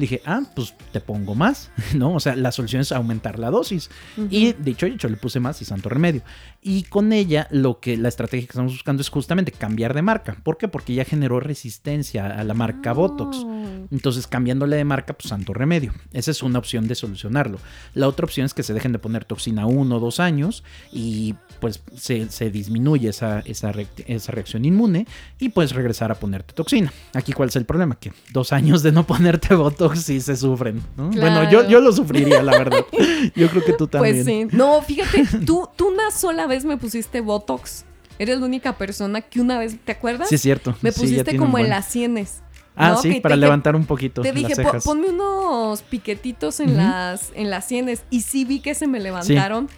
Le 0.00 0.06
dije, 0.06 0.22
ah, 0.24 0.42
pues 0.56 0.74
te 0.92 1.00
pongo 1.00 1.34
más, 1.34 1.70
¿no? 1.94 2.14
O 2.14 2.20
sea, 2.20 2.34
la 2.36 2.52
solución 2.52 2.80
es 2.80 2.90
aumentar 2.90 3.38
la 3.38 3.50
dosis. 3.50 3.90
Y 4.30 4.54
dicho 4.54 4.86
y 4.86 4.92
hecho, 4.92 5.08
le 5.08 5.16
puse 5.16 5.40
más 5.40 5.60
y 5.60 5.66
santo 5.66 5.90
remedio. 5.90 6.22
Y 6.62 6.84
con 6.84 7.12
ella, 7.12 7.48
lo 7.50 7.80
que 7.80 7.96
la 7.96 8.08
estrategia 8.08 8.46
que 8.46 8.52
estamos 8.52 8.72
buscando 8.72 9.02
es 9.02 9.10
justamente 9.10 9.52
cambiar 9.52 9.94
de 9.94 10.02
marca. 10.02 10.36
¿Por 10.42 10.56
qué? 10.56 10.68
Porque 10.68 10.94
ya 10.94 11.04
generó 11.04 11.38
resistencia 11.38 12.26
a 12.26 12.44
la 12.44 12.54
marca 12.54 12.92
Botox. 12.92 13.44
Entonces, 13.90 14.26
cambiándole 14.26 14.76
de 14.76 14.84
marca, 14.84 15.12
pues 15.12 15.28
santo 15.28 15.52
remedio. 15.52 15.92
Esa 16.12 16.30
es 16.30 16.42
una 16.42 16.58
opción 16.58 16.88
de 16.88 16.94
solucionarlo. 16.94 17.58
La 17.94 18.08
otra 18.08 18.24
opción 18.24 18.46
es 18.46 18.54
que 18.54 18.62
se 18.62 18.72
dejen 18.74 18.92
de 18.92 18.98
poner 18.98 19.24
toxina 19.24 19.66
uno 19.66 19.96
o 19.96 20.00
dos 20.00 20.20
años 20.20 20.64
y 20.92 21.34
pues 21.60 21.82
se, 21.94 22.30
se 22.30 22.50
disminuye 22.50 23.08
esa, 23.08 23.40
esa, 23.40 23.72
esa 24.06 24.32
reacción 24.32 24.64
inmune 24.64 25.06
y 25.38 25.50
puedes 25.50 25.72
regresar 25.72 26.10
a 26.10 26.14
ponerte 26.14 26.54
toxina. 26.54 26.92
Aquí, 27.14 27.32
¿cuál 27.32 27.48
es 27.48 27.56
el 27.56 27.64
problema? 27.64 27.96
Que 27.96 28.12
dos 28.32 28.52
años 28.52 28.82
de 28.82 28.92
no 28.92 29.06
ponerte 29.06 29.54
Botox 29.54 29.89
sí 29.96 30.20
se 30.20 30.36
sufren. 30.36 30.82
¿no? 30.96 31.10
Bueno, 31.10 31.50
yo, 31.50 31.68
yo 31.68 31.80
lo 31.80 31.92
sufriría, 31.92 32.42
la 32.42 32.52
verdad. 32.52 32.84
Yo 33.36 33.48
creo 33.48 33.64
que 33.64 33.72
tú 33.74 33.86
también. 33.86 34.24
Pues 34.24 34.26
sí. 34.26 34.46
No, 34.56 34.80
fíjate, 34.82 35.24
tú, 35.46 35.68
tú 35.76 35.88
una 35.88 36.10
sola 36.10 36.46
vez 36.46 36.64
me 36.64 36.76
pusiste 36.76 37.20
Botox. 37.20 37.84
Eres 38.18 38.38
la 38.40 38.46
única 38.46 38.74
persona 38.76 39.20
que 39.22 39.40
una 39.40 39.58
vez, 39.58 39.76
¿te 39.84 39.92
acuerdas? 39.92 40.28
Sí, 40.28 40.34
es 40.34 40.42
cierto. 40.42 40.74
Me 40.82 40.92
pusiste 40.92 41.36
como 41.36 41.58
en 41.58 41.68
las 41.68 41.86
sienes. 41.86 42.42
Ah, 42.76 42.90
¿no? 42.90 43.02
sí, 43.02 43.14
Que 43.14 43.20
para 43.20 43.34
te- 43.34 43.40
levantar 43.40 43.76
un 43.76 43.84
poquito 43.84 44.22
Te 44.22 44.32
dije, 44.32 44.50
las 44.50 44.58
"Po- 44.58 44.64
cejas. 44.64 44.84
ponme 44.84 45.08
unos 45.08 45.82
piquetitos 45.82 46.60
en, 46.60 46.76
las, 46.76 47.30
en 47.34 47.50
las 47.50 47.66
sienes. 47.66 48.04
Y 48.10 48.22
sí 48.22 48.44
vi 48.44 48.60
que 48.60 48.74
se 48.74 48.86
me 48.86 49.00
levantaron. 49.00 49.68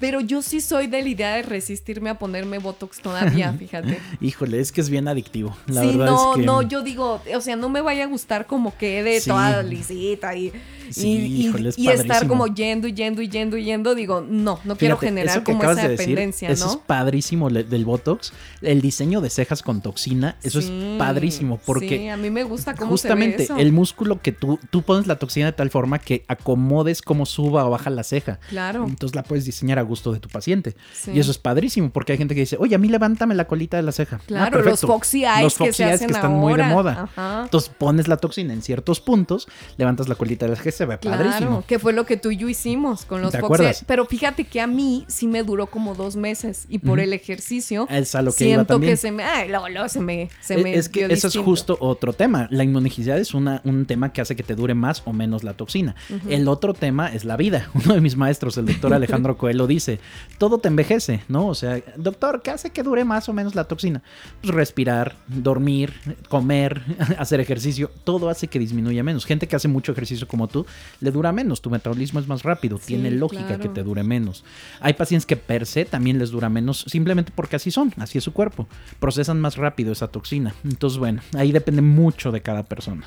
Pero 0.00 0.20
yo 0.20 0.42
sí 0.42 0.60
soy 0.60 0.86
de 0.86 1.02
la 1.02 1.08
idea 1.08 1.34
de 1.34 1.42
resistirme 1.42 2.10
a 2.10 2.18
ponerme 2.18 2.58
Botox 2.58 3.00
todavía, 3.00 3.52
fíjate. 3.58 3.98
Híjole, 4.20 4.60
es 4.60 4.70
que 4.72 4.80
es 4.80 4.90
bien 4.90 5.08
adictivo. 5.08 5.56
La 5.66 5.80
sí, 5.82 5.88
verdad 5.88 6.06
no, 6.06 6.32
es 6.32 6.38
que... 6.38 6.46
no, 6.46 6.62
yo 6.62 6.82
digo, 6.82 7.20
o 7.34 7.40
sea, 7.40 7.56
no 7.56 7.68
me 7.68 7.80
vaya 7.80 8.04
a 8.04 8.06
gustar 8.06 8.46
como 8.46 8.76
quede 8.76 9.20
Sí. 9.20 9.30
toda 9.30 9.62
lisita 9.62 10.34
y, 10.36 10.52
Sí, 10.90 11.52
y, 11.76 11.88
estar 11.88 12.26
como 12.26 12.46
yendo 12.46 12.88
y 12.88 12.92
yendo 12.94 13.22
y 13.22 13.28
yendo 13.28 13.56
y 13.56 13.64
yendo. 13.64 13.94
Digo, 13.94 14.20
no, 14.20 14.60
no 14.64 14.76
quiero 14.76 14.96
generar 14.96 15.36
eso 15.36 15.44
que 15.44 15.52
como 15.52 15.62
esa 15.64 15.74
de 15.82 15.88
decir, 15.88 16.08
dependencia, 16.08 16.50
Eso 16.50 16.66
¿no? 16.66 16.72
es 16.72 16.78
padrísimo 16.78 17.50
del 17.50 17.84
Botox. 17.84 18.32
El 18.62 18.80
diseño 18.80 19.20
de 19.20 19.30
cejas 19.30 19.62
con 19.62 19.80
toxina, 19.80 20.36
eso 20.42 20.60
Sí, 20.60 20.68
es 20.68 20.98
padrísimo. 20.98 21.58
Porque 21.64 21.88
Sí, 21.98 22.08
a 22.08 22.16
mí 22.16 22.30
me 22.30 22.44
gusta 22.44 22.74
cómo 22.74 22.90
justamente 22.90 23.32
se 23.32 23.38
ve 23.38 23.44
eso. 23.44 23.56
el 23.56 23.72
músculo 23.72 24.20
que 24.20 24.32
tú, 24.32 24.58
tú 24.70 24.82
pones 24.82 25.06
la 25.06 25.16
toxina 25.18 25.46
de 25.46 25.52
tal 25.52 25.70
forma 25.70 25.98
que 25.98 26.24
acomodes 26.28 27.02
cómo 27.02 27.26
suba 27.26 27.64
o 27.64 27.70
baja 27.70 27.90
la 27.90 28.02
ceja. 28.02 28.38
Claro. 28.48 28.84
Entonces 28.86 29.14
la 29.14 29.22
puedes 29.22 29.44
diseñar 29.44 29.78
a 29.78 29.82
gusto 29.82 30.12
de 30.12 30.20
tu 30.20 30.28
paciente. 30.28 30.74
Sí. 30.92 31.12
Y 31.14 31.20
eso 31.20 31.30
es 31.30 31.38
padrísimo 31.38 31.90
porque 31.90 32.12
hay 32.12 32.18
gente 32.18 32.34
que 32.34 32.40
dice, 32.40 32.56
oye, 32.58 32.74
a 32.74 32.78
mí 32.78 32.88
levántame 32.88 33.34
la 33.34 33.46
colita 33.46 33.76
de 33.76 33.82
la 33.82 33.92
ceja. 33.92 34.16
Ah, 34.16 34.24
Claro, 34.26 34.62
los 34.62 34.80
foxy 34.80 35.24
eyes 35.24 35.42
Los 35.42 35.54
que 35.54 35.64
foxy 35.66 35.72
se 35.78 35.82
eyes 35.84 35.94
hacen 35.96 36.08
que 36.08 36.14
están 36.14 36.32
muy 36.32 36.54
de 36.54 36.62
moda. 36.64 37.08
Ajá. 37.14 37.42
Entonces 37.44 37.70
pones 37.76 38.08
la 38.08 38.16
toxina 38.16 38.52
en 38.52 38.62
ciertos 38.62 39.00
puntos, 39.00 39.48
levantas 39.76 40.08
la 40.08 40.14
colita 40.14 40.46
de 40.46 40.50
la 40.50 40.56
ceja, 40.56 40.70
se 40.78 40.86
ve 40.86 40.96
padrísimo. 40.98 41.38
Claro, 41.48 41.64
que 41.66 41.78
fue 41.78 41.92
lo 41.92 42.06
que 42.06 42.16
tú 42.16 42.30
y 42.30 42.36
yo 42.36 42.48
hicimos 42.48 43.04
con 43.04 43.20
los 43.20 43.32
¿Te. 43.32 43.40
Pero 43.86 44.06
fíjate 44.06 44.44
que 44.44 44.60
a 44.60 44.66
mí 44.66 45.04
sí 45.08 45.26
me 45.26 45.42
duró 45.42 45.66
como 45.66 45.94
dos 45.94 46.16
meses 46.16 46.66
y 46.68 46.78
por 46.78 47.00
el 47.00 47.12
ejercicio 47.12 47.86
Es 47.90 48.14
a 48.14 48.22
lo 48.22 48.32
que 48.32 48.44
iba 48.44 48.54
siento 48.56 48.74
también. 48.74 48.92
que 48.92 48.96
se 48.96 49.10
me, 49.12 49.22
ay, 49.24 49.48
luego, 49.48 49.68
luego 49.68 49.88
se 49.88 50.00
me, 50.00 50.30
se 50.40 50.54
Es- 50.54 50.62
me 50.62 50.74
es 50.74 50.88
que 50.88 51.00
dio 51.00 51.08
eso 51.08 51.26
es 51.26 51.32
distinto. 51.34 51.44
justo 51.50 51.76
otro 51.80 52.12
tema. 52.12 52.48
La 52.50 52.64
inmunogenicidad 52.64 53.18
es 53.18 53.34
una, 53.34 53.60
un 53.64 53.84
tema 53.86 54.12
que 54.12 54.20
hace 54.20 54.36
que 54.36 54.42
te 54.42 54.54
dure 54.54 54.74
más 54.74 55.02
o 55.04 55.12
menos 55.12 55.44
la 55.44 55.54
toxina. 55.54 55.94
El 56.28 56.48
otro 56.48 56.74
tema 56.74 57.08
es 57.08 57.24
la 57.24 57.36
vida. 57.36 57.68
Uno 57.74 57.94
de 57.94 58.00
mis 58.00 58.16
maestros, 58.16 58.56
el 58.58 58.66
doctor 58.66 58.94
Alejandro 58.94 59.36
Coelho, 59.38 59.66
dice, 59.66 59.98
todo 60.38 60.58
te 60.58 60.68
envejece, 60.68 61.20
¿no? 61.28 61.48
O 61.48 61.54
sea, 61.54 61.80
doctor, 61.96 62.40
¿qué 62.42 62.50
hace 62.52 62.70
que 62.70 62.82
dure 62.82 63.04
más 63.04 63.28
o 63.28 63.32
menos 63.32 63.54
la 63.54 63.64
toxina? 63.64 64.02
Pues 64.40 64.54
respirar, 64.54 65.16
dormir, 65.26 65.92
comer, 66.28 66.82
hacer 67.18 67.40
ejercicio, 67.40 67.90
todo 68.04 68.28
hace 68.28 68.48
que 68.48 68.58
disminuya 68.58 69.02
menos. 69.02 69.24
Gente 69.24 69.48
que 69.48 69.56
hace 69.56 69.68
mucho 69.68 69.92
ejercicio 69.92 70.28
como 70.28 70.46
tú, 70.48 70.66
le 71.00 71.10
dura 71.10 71.32
menos, 71.32 71.62
tu 71.62 71.70
metabolismo 71.70 72.20
es 72.20 72.28
más 72.28 72.42
rápido, 72.42 72.78
Sí, 72.78 72.86
tiene 72.88 73.10
lógica 73.10 73.46
claro. 73.46 73.62
que 73.62 73.68
te 73.68 73.82
dure 73.82 74.02
menos. 74.02 74.44
Hay 74.80 74.94
pacientes 74.94 75.26
que 75.26 75.36
per 75.36 75.66
se 75.66 75.84
también 75.84 76.18
les 76.18 76.30
dura 76.30 76.48
menos 76.48 76.84
simplemente 76.86 77.32
porque 77.34 77.56
así 77.56 77.70
son, 77.70 77.92
así 77.98 78.18
es 78.18 78.24
su 78.24 78.32
cuerpo. 78.32 78.66
Procesan 79.00 79.40
más 79.40 79.56
rápido 79.56 79.92
esa 79.92 80.08
toxina. 80.08 80.54
Entonces, 80.64 80.98
bueno, 80.98 81.20
ahí 81.36 81.52
depende 81.52 81.82
mucho 81.82 82.32
de 82.32 82.40
cada 82.42 82.62
persona. 82.64 83.06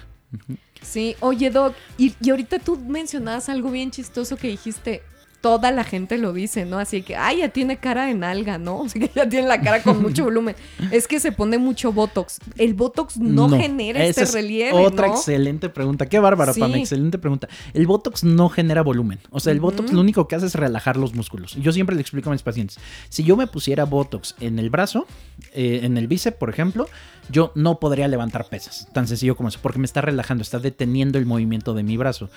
Sí, 0.82 1.15
oye 1.19 1.50
Doc, 1.52 1.76
y, 1.97 2.13
y 2.21 2.30
ahorita 2.30 2.60
tú 2.60 2.78
mencionabas 2.80 3.50
algo 3.50 3.69
bien 3.69 3.91
chistoso 3.91 4.38
que 4.38 4.47
dijiste, 4.47 5.04
toda 5.41 5.71
la 5.71 5.84
gente 5.84 6.17
lo 6.17 6.34
dice, 6.34 6.65
¿no? 6.65 6.80
Así 6.80 7.01
que, 7.01 7.15
ay, 7.15 7.39
ya 7.39 7.49
tiene 7.49 7.77
cara 7.77 8.06
de 8.06 8.13
nalga, 8.13 8.58
¿no? 8.58 8.84
Así 8.86 8.99
que 8.99 9.12
ya 9.13 9.27
tiene 9.27 9.47
la 9.47 9.60
cara 9.60 9.82
con 9.82 10.01
mucho 10.01 10.23
volumen. 10.23 10.56
Es 10.91 11.08
que 11.08 11.19
se 11.19 11.32
pone 11.32 11.58
mucho 11.58 11.91
Botox. 11.91 12.39
El 12.58 12.73
Botox 12.73 13.17
no, 13.17 13.49
genera 13.49 14.04
este 14.04 14.23
es 14.23 14.34
relieve, 14.34 14.73
Otra 14.73 15.08
¿no? 15.08 15.13
excelente 15.13 15.69
pregunta. 15.69 16.06
Qué 16.08 16.19
bárbara, 16.19 16.54
Sí. 16.54 16.60
Pam, 16.60 16.75
excelente 16.75 17.17
pregunta. 17.17 17.47
El 17.73 17.88
Botox 17.88 18.23
no 18.23 18.49
genera 18.49 18.82
volumen. 18.84 19.19
O 19.32 19.39
sea, 19.39 19.51
el 19.51 19.60
Botox 19.60 19.91
lo 19.91 20.01
único 20.01 20.27
que 20.27 20.36
hace 20.36 20.45
es 20.45 20.56
relajar 20.56 20.97
los 20.97 21.13
músculos. 21.15 21.56
Yo 21.56 21.71
siempre 21.71 21.95
le 21.95 22.01
explico 22.01 22.30
a 22.30 22.34
mis 22.34 22.43
pacientes. 22.43 22.77
Si 23.10 23.23
yo 23.23 23.38
me 23.38 23.47
pusiera 23.47 23.86
Botox 23.86 24.36
en 24.39 24.60
el 24.60 24.69
brazo, 24.69 25.08
eh, 25.54 25.82
en 25.84 25.97
el 25.97 26.08
bíceps, 26.08 26.38
por 26.38 26.49
ejemplo, 26.49 26.88
yo 27.29 27.51
no 27.55 27.79
podría 27.79 28.07
levantar 28.07 28.45
pesas. 28.45 28.88
Tan 28.93 29.07
sencillo 29.07 29.36
como 29.36 29.49
eso. 29.49 29.60
Porque 29.62 29.79
me 29.79 29.86
está 29.86 30.01
relajando, 30.01 30.41
está 30.41 30.60
deteniendo 30.60 31.17
el 31.17 31.25
movimiento 31.25 31.73
de 31.73 31.84
mi 31.84 31.97
brazo. 31.97 32.29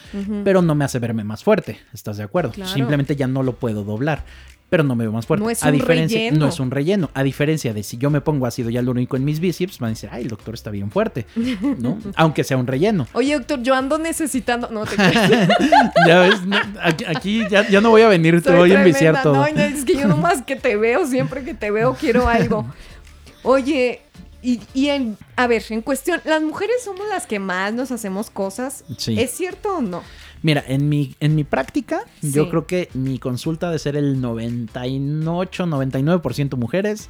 Pero 0.44 0.62
no 0.62 0.74
me 0.74 0.84
hace 0.84 0.98
verme 0.98 1.24
más 1.24 1.44
fuerte. 1.44 1.78
¿Estás 1.92 2.16
de 2.16 2.24
acuerdo? 2.24 2.52
Claro. 2.52 2.70
Simplemente 2.70 3.16
ya 3.16 3.26
no 3.26 3.42
lo 3.42 3.54
puedo 3.54 3.84
doblar. 3.84 4.24
Pero 4.70 4.82
no 4.82 4.96
me 4.96 5.04
veo 5.04 5.12
más 5.12 5.26
fuerte. 5.26 5.44
No 5.44 5.50
es 5.50 5.62
a 5.62 5.68
un 5.68 5.74
diferencia, 5.74 6.18
relleno. 6.18 6.38
No 6.38 6.48
es 6.48 6.58
un 6.58 6.70
relleno. 6.70 7.10
A 7.14 7.22
diferencia 7.22 7.72
de 7.74 7.82
si 7.82 7.96
yo 7.96 8.10
me 8.10 8.20
pongo 8.20 8.46
ácido 8.46 8.70
hialurónico 8.70 9.16
en 9.16 9.24
mis 9.24 9.38
bíceps, 9.38 9.78
van 9.78 9.88
a 9.88 9.90
decir, 9.90 10.08
ay, 10.10 10.22
el 10.22 10.28
doctor 10.28 10.54
está 10.54 10.70
bien 10.70 10.90
fuerte. 10.90 11.26
¿No? 11.78 11.98
Aunque 12.16 12.42
sea 12.42 12.56
un 12.56 12.66
relleno. 12.66 13.06
Oye, 13.12 13.34
doctor, 13.34 13.62
yo 13.62 13.74
ando 13.74 13.98
necesitando. 13.98 14.70
No 14.70 14.84
te 14.84 14.96
ya 16.08 16.20
ves, 16.20 16.44
no, 16.44 16.56
aquí, 16.82 17.04
aquí 17.04 17.42
ya, 17.48 17.68
ya 17.68 17.80
no 17.80 17.90
voy 17.90 18.02
a 18.02 18.08
venir, 18.08 18.42
te 18.42 18.52
voy 18.52 18.72
a 18.72 18.78
enviciar 18.78 19.22
todo. 19.22 19.34
No, 19.34 19.42
no, 19.42 19.62
es 19.62 19.84
que 19.84 19.94
yo 19.94 20.08
nomás 20.08 20.42
que 20.42 20.56
te 20.56 20.76
veo, 20.76 21.06
siempre 21.06 21.44
que 21.44 21.54
te 21.54 21.70
veo 21.70 21.94
quiero 21.94 22.26
algo. 22.26 22.66
Oye, 23.44 24.00
y, 24.44 24.60
y 24.74 24.88
en, 24.90 25.16
a 25.36 25.46
ver, 25.46 25.64
en 25.70 25.80
cuestión, 25.82 26.20
las 26.24 26.42
mujeres 26.42 26.76
somos 26.84 27.06
las 27.08 27.26
que 27.26 27.38
más 27.38 27.72
nos 27.72 27.90
hacemos 27.90 28.30
cosas. 28.30 28.84
Sí. 28.98 29.18
¿Es 29.18 29.30
cierto 29.32 29.78
o 29.78 29.80
no? 29.82 30.02
Mira, 30.42 30.62
en 30.68 30.88
mi, 30.90 31.16
en 31.20 31.34
mi 31.34 31.42
práctica, 31.44 32.02
yo 32.20 32.50
creo 32.50 32.66
que 32.66 32.90
mi 32.92 33.18
consulta 33.18 33.70
de 33.70 33.78
ser 33.78 33.96
el 33.96 34.20
98, 34.20 35.64
99% 35.66 36.56
mujeres, 36.56 37.08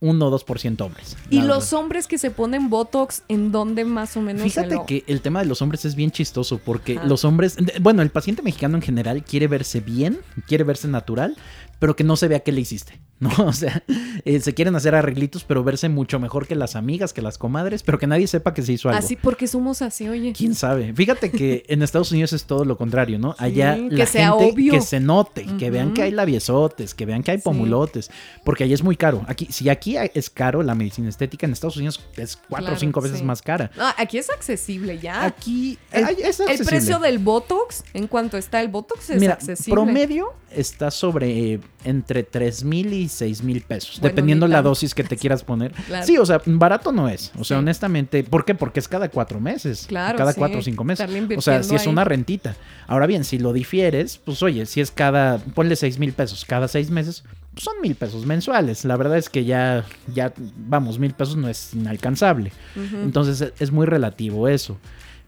1 0.00 0.26
o 0.26 0.38
2% 0.38 0.80
hombres. 0.82 1.16
¿Y 1.30 1.40
los 1.40 1.72
hombres 1.72 2.06
que 2.06 2.18
se 2.18 2.30
ponen 2.30 2.68
Botox, 2.68 3.22
en 3.28 3.52
dónde 3.52 3.86
más 3.86 4.16
o 4.18 4.20
menos 4.20 4.42
Fíjate 4.42 4.74
lo- 4.74 4.84
que 4.86 5.02
el 5.06 5.22
tema 5.22 5.40
de 5.40 5.46
los 5.46 5.62
hombres 5.62 5.86
es 5.86 5.94
bien 5.94 6.10
chistoso 6.10 6.58
porque 6.58 7.00
los 7.06 7.24
hombres, 7.24 7.56
bueno, 7.80 8.02
el 8.02 8.10
paciente 8.10 8.42
mexicano 8.42 8.76
en 8.76 8.82
general 8.82 9.24
quiere 9.24 9.46
verse 9.48 9.80
bien, 9.80 10.18
quiere 10.46 10.64
verse 10.64 10.88
natural, 10.88 11.36
pero 11.78 11.96
que 11.96 12.04
no 12.04 12.16
se 12.16 12.28
vea 12.28 12.40
qué 12.40 12.52
le 12.52 12.60
hiciste, 12.60 13.00
¿no? 13.20 13.30
O 13.46 13.52
sea, 13.52 13.82
eh, 14.24 14.40
se 14.40 14.54
quieren 14.54 14.74
hacer 14.76 14.94
arreglitos, 14.94 15.44
pero 15.44 15.62
verse 15.64 15.88
mucho 15.88 16.18
mejor 16.18 16.46
que 16.46 16.54
las 16.56 16.76
amigas, 16.76 17.12
que 17.12 17.22
las 17.22 17.38
comadres, 17.38 17.82
pero 17.82 17.98
que 17.98 18.06
nadie 18.06 18.26
sepa 18.26 18.52
que 18.54 18.62
se 18.62 18.72
hizo 18.72 18.88
algo. 18.88 18.98
Así 18.98 19.16
porque 19.16 19.46
somos 19.46 19.82
así, 19.82 20.08
oye. 20.08 20.32
¿Quién 20.36 20.54
sabe? 20.54 20.92
Fíjate 20.94 21.30
que 21.30 21.64
en 21.68 21.82
Estados 21.82 22.10
Unidos 22.12 22.32
es 22.32 22.44
todo 22.44 22.64
lo 22.64 22.76
contrario, 22.76 23.18
¿no? 23.18 23.34
Allá 23.38 23.76
Sí, 23.76 23.88
la 23.90 23.96
que 24.04 24.06
sea 24.10 24.30
gente 24.32 24.52
obvio. 24.52 24.72
que 24.72 24.80
se 24.80 25.00
note, 25.00 25.46
que 25.58 25.70
vean 25.70 25.94
que 25.94 26.02
hay 26.02 26.10
labiosotes, 26.10 26.94
que 26.94 27.06
vean 27.06 27.22
que 27.22 27.30
hay 27.30 27.38
Sí. 27.38 27.44
pomulotes, 27.44 28.10
porque 28.44 28.64
allá 28.64 28.74
es 28.74 28.82
muy 28.82 28.96
caro. 28.96 29.24
Aquí, 29.28 29.46
si 29.50 29.68
aquí 29.68 29.96
es 30.14 30.28
caro 30.30 30.62
la 30.62 30.74
medicina 30.74 31.08
estética, 31.08 31.46
en 31.46 31.52
Estados 31.52 31.76
Unidos 31.76 32.00
es 32.16 32.36
cuatro 32.36 32.64
Claro, 32.66 32.76
o 32.76 32.80
cinco 32.80 33.00
veces 33.00 33.18
sí. 33.20 33.24
más 33.24 33.42
cara. 33.42 33.70
No, 33.76 33.84
aquí 33.96 34.18
es 34.18 34.28
accesible 34.30 34.98
ya. 34.98 35.24
Aquí 35.24 35.78
El, 35.92 36.04
es 36.04 36.40
el 36.40 36.48
accesible. 36.48 36.64
precio 36.66 36.98
del 36.98 37.18
Botox, 37.18 37.84
en 37.94 38.06
cuanto 38.06 38.36
está 38.36 38.60
el 38.60 38.68
Botox, 38.68 39.10
es 39.10 39.20
Mira, 39.20 39.34
accesible. 39.34 39.72
promedio 39.72 40.32
está 40.50 40.90
sobre 40.92 41.54
eh, 41.54 41.60
entre 41.84 42.22
3 42.22 42.62
mil 42.64 42.92
y 42.92 43.03
6 43.08 43.42
mil 43.42 43.60
pesos, 43.62 44.00
Bueno, 44.00 44.08
dependiendo 44.12 44.46
la 44.48 44.62
dosis 44.62 44.94
que 44.94 45.04
te 45.04 45.16
quieras 45.16 45.42
poner. 45.44 45.72
Claro. 45.86 46.06
Sí, 46.06 46.16
o 46.18 46.24
sea, 46.26 46.40
barato 46.46 46.92
no 46.92 47.08
es. 47.08 47.30
O 47.38 47.44
sea, 47.44 47.56
Sí. 47.56 47.58
honestamente, 47.60 48.24
¿por 48.24 48.44
qué? 48.44 48.54
Porque 48.54 48.80
es 48.80 48.88
cada 48.88 49.08
cuatro 49.08 49.40
meses. 49.40 49.84
Claro, 49.86 50.16
Cada 50.18 50.32
sí. 50.32 50.38
cuatro 50.38 50.58
o 50.58 50.62
cinco 50.62 50.84
meses. 50.84 51.08
O 51.36 51.40
sea, 51.42 51.62
si 51.62 51.74
es 51.74 51.86
una 51.86 52.04
rentita. 52.04 52.56
Ahora 52.86 53.06
bien, 53.06 53.24
si 53.24 53.38
lo 53.38 53.52
difieres, 53.52 54.18
pues 54.24 54.42
oye, 54.42 54.66
si 54.66 54.80
es 54.80 54.90
cada, 54.90 55.38
ponle 55.38 55.76
6 55.76 55.98
mil 55.98 56.12
pesos 56.12 56.44
cada 56.44 56.68
seis 56.68 56.90
meses, 56.90 57.24
pues 57.52 57.64
son 57.64 57.74
mil 57.82 57.94
pesos 57.94 58.26
mensuales. 58.26 58.84
La 58.84 58.96
verdad 58.96 59.16
es 59.16 59.28
que 59.28 59.44
ya, 59.44 59.84
ya, 60.12 60.32
vamos, 60.56 60.98
mil 60.98 61.12
pesos 61.14 61.36
no 61.36 61.48
es 61.48 61.72
inalcanzable. 61.74 62.52
Entonces 62.76 63.40
es- 63.40 63.52
es 63.60 63.70
muy 63.72 63.86
relativo 63.86 64.48
eso. 64.48 64.78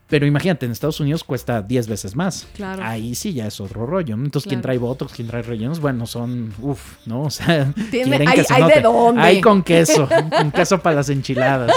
Pero 0.09 0.25
imagínate, 0.27 0.67
en 0.67 0.73
Estados 0.73 1.01
Unidos 1.01 1.25
cuesta 1.25 1.63
10 1.63 1.89
veces 1.89 2.15
más. 2.15 2.47
Claro. 2.55 2.83
Ahí 2.85 3.15
sí 3.17 3.33
ya 3.33 3.47
es 3.47 3.61
otro 3.61 3.87
rollo. 3.87 4.17
¿no? 4.17 4.25
Entonces, 4.25 4.49
¿quién 4.49 4.61
Claro. 4.61 4.75
trae 4.75 4.79
Botox? 4.79 5.13
¿Quién 5.13 5.27
trae 5.29 5.43
rellenos? 5.43 5.81
Bueno, 5.81 6.07
son, 6.07 6.53
uff, 6.61 6.95
¿no? 7.07 7.23
O 7.27 7.31
sea, 7.31 7.73
Tiene- 7.91 8.17
hay- 8.27 8.37
que 8.37 8.45
se 8.45 8.55
hay 8.55 8.71
de 8.73 8.81
dónde. 8.83 9.21
Hay 9.21 9.41
con 9.41 9.63
queso, 9.65 10.09
con 10.39 10.53
queso 10.53 10.79
para 10.81 10.97
las 10.97 11.09
enchiladas. 11.09 11.73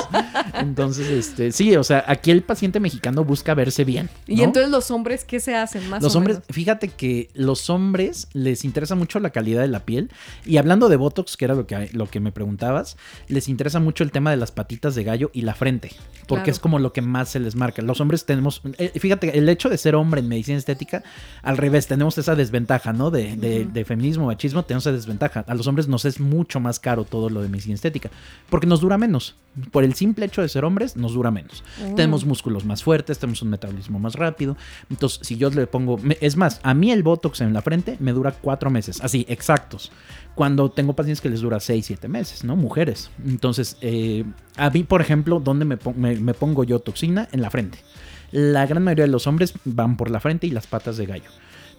Entonces, 0.54 1.08
este, 1.10 1.52
sí, 1.52 1.76
o 1.76 1.84
sea, 1.84 2.04
aquí 2.08 2.32
el 2.32 2.44
paciente 2.44 2.80
mexicano 2.80 3.24
busca 3.24 3.54
verse 3.54 3.84
bien. 3.84 4.10
Y 4.28 4.42
entonces 4.44 4.72
los 4.72 4.92
hombres, 4.92 5.24
¿qué 5.26 5.40
se 5.40 5.56
hacen 5.56 5.90
más 5.90 6.02
Los 6.04 6.16
o 6.16 6.20
hombres, 6.20 6.38
menos? 6.38 6.48
fíjate 6.52 6.90
que 6.90 7.30
los 7.34 7.70
hombres 7.70 8.28
les 8.34 8.64
interesa 8.66 8.96
mucho 8.96 9.20
la 9.20 9.32
calidad 9.32 9.62
de 9.62 9.68
la 9.68 9.82
piel. 9.86 10.12
Y 10.46 10.58
hablando 10.58 10.90
de 10.90 10.96
Botox, 10.98 11.38
que 11.38 11.46
era 11.46 11.56
lo 11.56 11.66
que, 11.68 11.90
lo 11.94 12.10
que 12.10 12.20
me 12.20 12.32
preguntabas, 12.32 12.98
les 13.28 13.48
interesa 13.50 13.80
mucho 13.80 14.04
el 14.04 14.12
tema 14.12 14.32
de 14.32 14.38
las 14.38 14.52
patitas 14.52 14.96
de 14.96 15.04
gallo 15.04 15.32
y 15.34 15.42
la 15.42 15.54
frente. 15.56 15.90
Porque 16.28 16.44
Claro. 16.44 16.52
es 16.52 16.60
como 16.60 16.80
lo 16.80 16.94
que 16.94 17.02
más 17.02 17.30
se 17.30 17.40
les 17.40 17.56
marca. 17.56 17.82
Los 17.82 18.00
hombres 18.02 18.19
tenemos, 18.26 18.62
eh, 18.78 18.92
fíjate, 19.00 19.38
el 19.38 19.48
hecho 19.50 19.70
de 19.70 19.78
ser 19.78 19.96
hombre 19.96 20.22
en 20.22 20.28
medicina 20.28 20.58
estética, 20.58 21.04
al 21.42 21.58
revés, 21.58 21.88
tenemos 21.88 22.18
esa 22.18 22.36
desventaja, 22.36 22.94
¿no? 22.94 23.12
De, 23.12 23.36
de- 23.36 23.62
Ujú. 23.62 23.72
de 23.74 23.86
feminismo, 23.86 24.26
machismo, 24.28 24.64
tenemos 24.64 24.84
esa 24.86 24.92
desventaja. 24.92 25.46
A 25.48 25.54
los 25.56 25.68
hombres 25.68 25.88
nos 25.88 26.06
es 26.06 26.20
mucho 26.20 26.60
más 26.60 26.80
caro 26.80 27.04
todo 27.04 27.30
lo 27.30 27.42
de 27.42 27.50
medicina 27.50 27.76
estética. 27.76 28.10
Porque 28.50 28.68
nos 28.68 28.82
dura 28.82 28.98
menos. 28.98 29.36
Por 29.72 29.84
el 29.84 29.94
simple 29.96 30.26
hecho 30.26 30.42
de 30.42 30.50
ser 30.50 30.64
hombres, 30.64 30.96
nos 30.96 31.14
dura 31.14 31.32
menos. 31.32 31.64
Mm. 31.84 31.96
Tenemos 31.96 32.24
músculos 32.26 32.66
más 32.66 32.84
fuertes, 32.84 33.20
tenemos 33.20 33.42
un 33.42 33.50
metabolismo 33.50 34.00
más 34.00 34.14
rápido. 34.16 34.56
Entonces, 34.90 35.20
si 35.24 35.38
yo 35.38 35.50
le 35.50 35.68
pongo. 35.68 36.00
Es 36.22 36.38
más, 36.38 36.60
a 36.64 36.74
mí 36.74 36.92
el 36.92 37.04
Botox 37.04 37.42
en 37.42 37.54
la 37.54 37.62
frente 37.62 37.98
me 38.00 38.12
dura 38.14 38.32
cuatro 38.32 38.70
meses, 38.70 39.02
así, 39.02 39.26
exactos. 39.28 39.92
Cuando 40.36 40.70
tengo 40.72 40.94
pacientes 40.94 41.20
que 41.20 41.30
les 41.30 41.42
dura 41.42 41.60
seis, 41.60 41.88
siete 41.88 42.08
meses, 42.08 42.44
¿no? 42.46 42.56
Mujeres. 42.56 43.10
Entonces, 43.26 43.76
eh, 43.82 44.24
a 44.56 44.70
mí, 44.70 44.84
por 44.84 45.02
ejemplo, 45.02 45.42
¿dónde 45.42 45.66
me, 45.66 45.76
pon- 45.76 46.00
me- 46.00 46.16
me 46.20 46.34
pongo 46.34 46.64
yo 46.64 46.80
toxina? 46.80 47.28
En 47.34 47.42
la 47.42 47.50
frente. 47.50 47.80
La 48.32 48.66
gran 48.66 48.84
mayoría 48.84 49.06
de 49.06 49.12
los 49.12 49.28
hombres 49.28 49.54
van 49.66 49.98
por 49.98 50.12
la 50.12 50.20
frente 50.20 50.48
y 50.48 50.52
las 50.52 50.68
patas 50.68 50.98
de 50.98 51.06
gallo. 51.06 51.30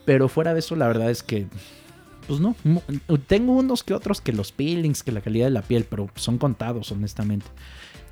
Pero 0.05 0.29
fuera 0.29 0.55
de 0.55 0.61
eso, 0.61 0.77
la 0.77 0.89
verdad 0.89 1.11
es 1.11 1.23
que. 1.23 1.47
Pues 2.27 2.41
no, 2.41 2.55
tengo 3.27 3.55
unos 3.57 3.83
que 3.83 3.95
otros 3.95 4.21
que 4.21 4.33
los 4.33 4.53
peelings, 4.53 5.03
que 5.03 5.11
la 5.11 5.21
calidad 5.21 5.47
de 5.47 5.51
la 5.51 5.63
piel, 5.63 5.85
pero 5.89 6.11
son 6.15 6.39
contados, 6.39 6.93
honestamente. 6.93 7.47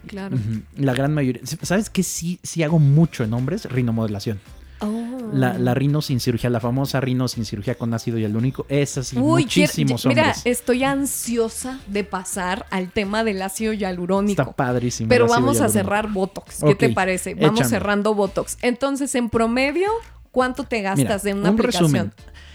Claro. 0.06 0.36
La 0.76 0.94
gran 0.94 1.14
mayoría. 1.14 1.42
¿Sabes 1.44 1.90
qué? 1.90 2.02
Sí, 2.02 2.40
sí 2.42 2.62
hago 2.62 2.78
mucho 2.78 3.22
en 3.22 3.32
hombres, 3.34 3.66
rinomodelación. 3.66 4.40
Oh. 4.80 5.30
La, 5.32 5.58
la 5.58 5.74
rino 5.74 6.00
sin 6.02 6.20
cirugía, 6.20 6.48
la 6.50 6.60
famosa 6.60 7.00
rino 7.00 7.26
sin 7.28 7.44
cirugía 7.44 7.74
con 7.76 7.92
ácido 7.94 8.16
hialurónico. 8.18 8.64
Esa 8.68 9.02
sí, 9.02 9.16
Uy, 9.18 9.44
quiero- 9.44 9.68
muchísimos 9.68 10.06
mira, 10.06 10.22
hombres. 10.22 10.42
estoy 10.44 10.84
ansiosa 10.84 11.80
de 11.88 12.04
pasar 12.04 12.66
al 12.70 12.90
tema 12.90 13.24
del 13.24 13.42
ácido 13.42 13.72
hialurónico. 13.72 14.40
Está 14.42 14.52
padrísimo. 14.54 15.08
Pero 15.08 15.26
vamos 15.26 15.60
a 15.60 15.68
cerrar 15.68 16.10
Botox. 16.12 16.60
¿Qué 16.64 16.74
te 16.74 16.88
parece? 16.90 17.34
Vamos 17.34 17.60
échame. 17.60 17.68
cerrando 17.70 18.14
Botox. 18.14 18.56
Entonces, 18.62 19.14
en 19.14 19.28
promedio, 19.30 19.88
¿cuánto 20.30 20.64
te 20.64 20.80
gastas 20.82 21.24
Mira, 21.24 21.32
en 21.32 21.38
una 21.38 21.50
un 21.50 21.54
aplicación? 21.56 21.92
resumen. 21.92 22.12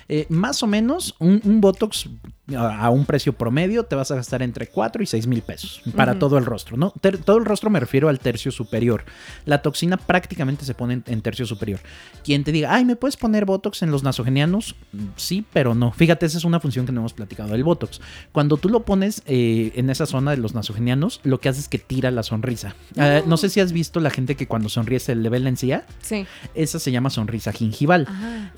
Eh, 0.09 0.25
más 0.29 0.62
o 0.63 0.67
menos, 0.67 1.15
un, 1.19 1.41
un 1.43 1.62
Botox 1.62 2.09
a, 2.56 2.89
un 2.89 3.06
precio 3.06 3.34
promedio 3.34 3.84
te 3.84 3.95
vas 3.95 4.12
a 4.12 4.15
gastar 4.15 4.41
entre 4.41 4.67
4 4.67 5.01
y 5.01 5.06
6 5.06 5.27
mil 5.27 5.41
pesos 5.41 5.82
para 5.95 6.19
todo 6.19 6.38
el 6.38 6.45
rostro, 6.45 6.75
¿no? 6.77 6.93
Ter- 6.99 7.17
todo 7.17 7.38
el 7.38 7.45
rostro 7.45 7.69
me 7.69 7.79
refiero 7.79 8.10
al 8.10 8.19
tercio 8.19 8.51
superior. 8.51 9.06
La 9.45 9.62
toxina 9.62 9.97
prácticamente 9.97 10.65
se 10.65 10.73
pone 10.73 10.95
en, 10.95 11.03
en 11.08 11.21
tercio 11.21 11.45
superior. 11.45 11.79
Quien 12.23 12.43
te 12.43 12.51
diga, 12.51 12.73
ay, 12.73 12.86
¿me 12.86 12.95
puedes 12.95 13.17
poner 13.17 13.45
Botox 13.45 13.82
en 13.82 13.91
los 13.91 14.03
nasogenianos? 14.03 14.75
Sí, 15.15 15.45
pero 15.53 15.73
no. 15.75 15.91
Fíjate, 15.91 16.25
esa 16.25 16.38
es 16.38 16.45
una 16.45 16.60
función 16.60 16.86
que 16.86 16.91
no 16.91 17.01
hemos 17.01 17.13
platicado 17.13 17.49
del 17.51 17.63
Botox. 17.63 18.01
Cuando 18.32 18.58
tú 18.58 18.69
lo 18.69 18.84
pones 18.84 19.23
eh, 19.25 19.71
en 19.75 19.89
esa 19.89 20.06
zona 20.06 20.32
de 20.32 20.38
los 20.38 20.53
nasogenianos, 20.53 21.21
lo 21.23 21.39
que 21.39 21.49
hace 21.49 21.62
es 21.62 21.69
que 21.69 21.79
tira 21.79 22.12
la 22.12 22.23
sonrisa. 22.23 22.75
Ah, 22.97 23.21
no 23.25 23.38
sé 23.38 23.49
si 23.49 23.60
has 23.60 23.71
visto 23.71 23.99
la 23.99 24.10
gente 24.10 24.36
que 24.36 24.47
cuando 24.47 24.69
sonríe 24.69 24.99
se 24.99 25.15
le 25.15 25.29
ve 25.29 25.39
la 25.39 25.49
encía. 25.49 25.86
Sí. 26.01 26.25
Esa 26.56 26.79
se 26.79 26.91
llama 26.91 27.10
sonrisa 27.10 27.51
gingival 27.51 28.08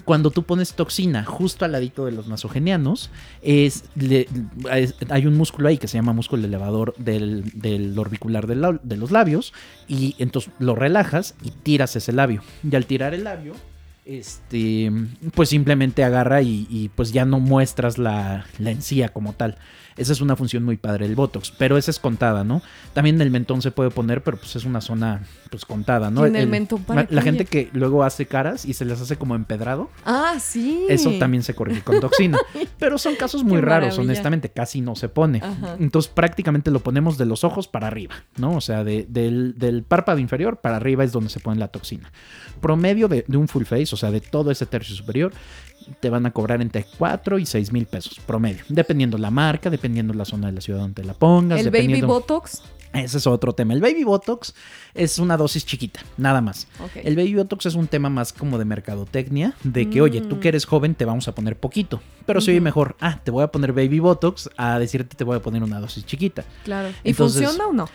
cuando 0.03 0.31
tú 0.31 0.43
pones 0.43 0.73
toxina 0.73 1.23
justo 1.23 1.65
al 1.65 1.71
ladito 1.71 2.05
de 2.05 2.11
los 2.11 2.27
nasogenianos, 2.27 3.09
es, 3.41 3.74
hay 5.09 5.25
un 5.27 5.35
músculo 5.35 5.69
ahí 5.69 5.77
que 5.77 5.87
se 5.87 5.97
llama 5.97 6.13
músculo 6.13 6.45
elevador 6.45 6.93
del, 6.97 7.43
del 7.53 7.97
orbicular 7.97 8.47
de 8.47 8.97
los 8.97 9.11
labios, 9.11 9.53
y 9.87 10.15
entonces 10.19 10.51
lo 10.59 10.75
relajas 10.75 11.35
y 11.43 11.51
tiras 11.51 11.95
ese 11.95 12.11
labio. 12.11 12.41
Y 12.69 12.75
al 12.75 12.85
tirar 12.85 13.13
el 13.13 13.23
labio, 13.23 13.53
este, 14.05 14.91
pues 15.33 15.49
simplemente 15.49 16.03
agarra 16.03 16.41
y, 16.41 16.67
y, 16.69 16.89
pues 16.89 17.11
ya 17.11 17.25
no 17.25 17.39
muestras 17.39 17.97
la, 17.97 18.45
la 18.59 18.71
encía 18.71 19.09
como 19.09 19.33
tal. 19.33 19.57
Esa 19.97 20.11
es 20.11 20.19
una 20.19 20.35
función 20.35 20.63
muy 20.63 20.75
padre 20.75 21.07
del 21.07 21.15
Botox, 21.15 21.51
pero 21.57 21.77
esa 21.77 21.89
es 21.89 21.99
contada, 21.99 22.43
¿no? 22.43 22.61
También 22.93 23.21
el 23.21 23.31
mentón 23.31 23.61
se 23.61 23.71
puede 23.71 23.91
poner, 23.91 24.21
pero 24.23 24.35
pues 24.37 24.55
es 24.57 24.65
una 24.65 24.81
zona 24.81 25.23
pues 25.49 25.63
contada, 25.63 26.11
¿no? 26.11 26.25
¿Y 26.25 26.29
en 26.29 26.35
el 26.35 26.47
mentón 26.47 26.83
para 26.83 27.07
la, 27.09 27.21
gente 27.21 27.45
que 27.45 27.69
luego 27.71 28.03
hace 28.03 28.25
caras 28.25 28.65
y 28.65 28.73
se 28.73 28.83
les 28.83 28.99
hace 28.99 29.15
como 29.15 29.35
empedrado, 29.35 29.89
Ah, 30.05 30.35
sí. 30.39 30.85
eso 30.89 31.11
también 31.17 31.43
se 31.43 31.55
corrige 31.55 31.81
con 31.81 32.01
toxina. 32.01 32.37
Pero 32.79 32.97
son 32.97 33.15
casos 33.15 33.43
muy 33.45 33.55
Qué 33.59 33.61
raros, 33.61 33.89
maravilla. 33.91 34.01
honestamente, 34.03 34.49
casi 34.49 34.81
no 34.81 34.95
se 34.97 35.07
pone. 35.07 35.39
Ajá. 35.41 35.77
Entonces 35.79 36.11
prácticamente 36.13 36.71
lo 36.71 36.81
ponemos 36.81 37.17
de 37.17 37.25
los 37.25 37.45
ojos 37.45 37.69
para 37.69 37.87
arriba, 37.87 38.15
¿no? 38.37 38.55
O 38.57 38.61
sea, 38.61 38.83
de- 38.83 39.05
del, 39.07 39.55
del 39.57 39.83
párpado 39.83 40.19
inferior 40.19 40.57
para 40.57 40.75
arriba 40.75 41.05
es 41.05 41.13
donde 41.13 41.29
se 41.29 41.39
pone 41.39 41.57
la 41.57 41.69
toxina. 41.69 42.11
Promedio 42.59 43.07
de, 43.07 43.23
de 43.27 43.37
un 43.37 43.47
full 43.47 43.63
face, 43.63 43.93
o 43.93 43.97
sea, 43.97 44.11
de 44.11 44.21
todo 44.21 44.51
ese 44.51 44.65
tercio 44.65 44.95
superior, 44.95 45.31
te 45.99 46.09
van 46.09 46.25
a 46.25 46.31
cobrar 46.31 46.61
entre 46.61 46.85
4 46.97 47.39
y 47.39 47.45
6 47.45 47.71
mil 47.71 47.85
pesos 47.85 48.19
promedio, 48.25 48.63
dependiendo 48.69 49.17
la 49.17 49.31
marca, 49.31 49.69
dependiendo 49.69 50.13
la 50.13 50.25
zona 50.25 50.47
de 50.47 50.53
la 50.53 50.61
ciudad 50.61 50.79
donde 50.79 51.03
la 51.03 51.13
pongas. 51.13 51.59
El 51.59 51.69
baby 51.71 52.01
botox. 52.01 52.61
Ese 52.93 53.17
es 53.17 53.27
otro 53.27 53.51
tema. 53.51 53.73
El 53.73 53.81
baby 53.81 54.05
botox 54.05 54.53
es 54.93 55.19
una 55.19 55.35
dosis 55.35 55.65
chiquita, 55.65 55.99
nada 56.15 56.39
más. 56.39 56.67
El 56.95 57.17
baby 57.17 57.35
botox 57.35 57.65
es 57.65 57.75
un 57.75 57.87
tema 57.87 58.09
más 58.09 58.31
como 58.31 58.57
de 58.57 58.63
mercadotecnia, 58.63 59.53
de 59.65 59.89
que, 59.89 60.01
oye, 60.01 60.21
tú 60.21 60.37
Mm. 60.37 60.39
que 60.39 60.47
eres 60.47 60.65
joven 60.65 60.95
te 60.95 61.03
vamos 61.03 61.27
a 61.27 61.35
poner 61.35 61.57
poquito, 61.57 62.01
pero 62.25 62.39
se 62.39 62.51
oye 62.51 62.59
Ujú. 62.59 62.63
mejor, 62.63 62.95
ah, 63.01 63.19
te 63.21 63.31
voy 63.31 63.43
a 63.43 63.47
poner 63.47 63.73
baby 63.73 63.99
botox 63.99 64.49
a 64.55 64.79
decirte 64.79 65.17
te 65.17 65.25
voy 65.25 65.35
a 65.35 65.41
poner 65.41 65.61
una 65.61 65.81
dosis 65.81 66.05
chiquita. 66.05 66.45
Claro. 66.63 66.87
¿Y 67.03 67.09
Entonces, 67.09 67.43
funciona 67.43 67.67
o 67.69 67.73
no? 67.73 67.89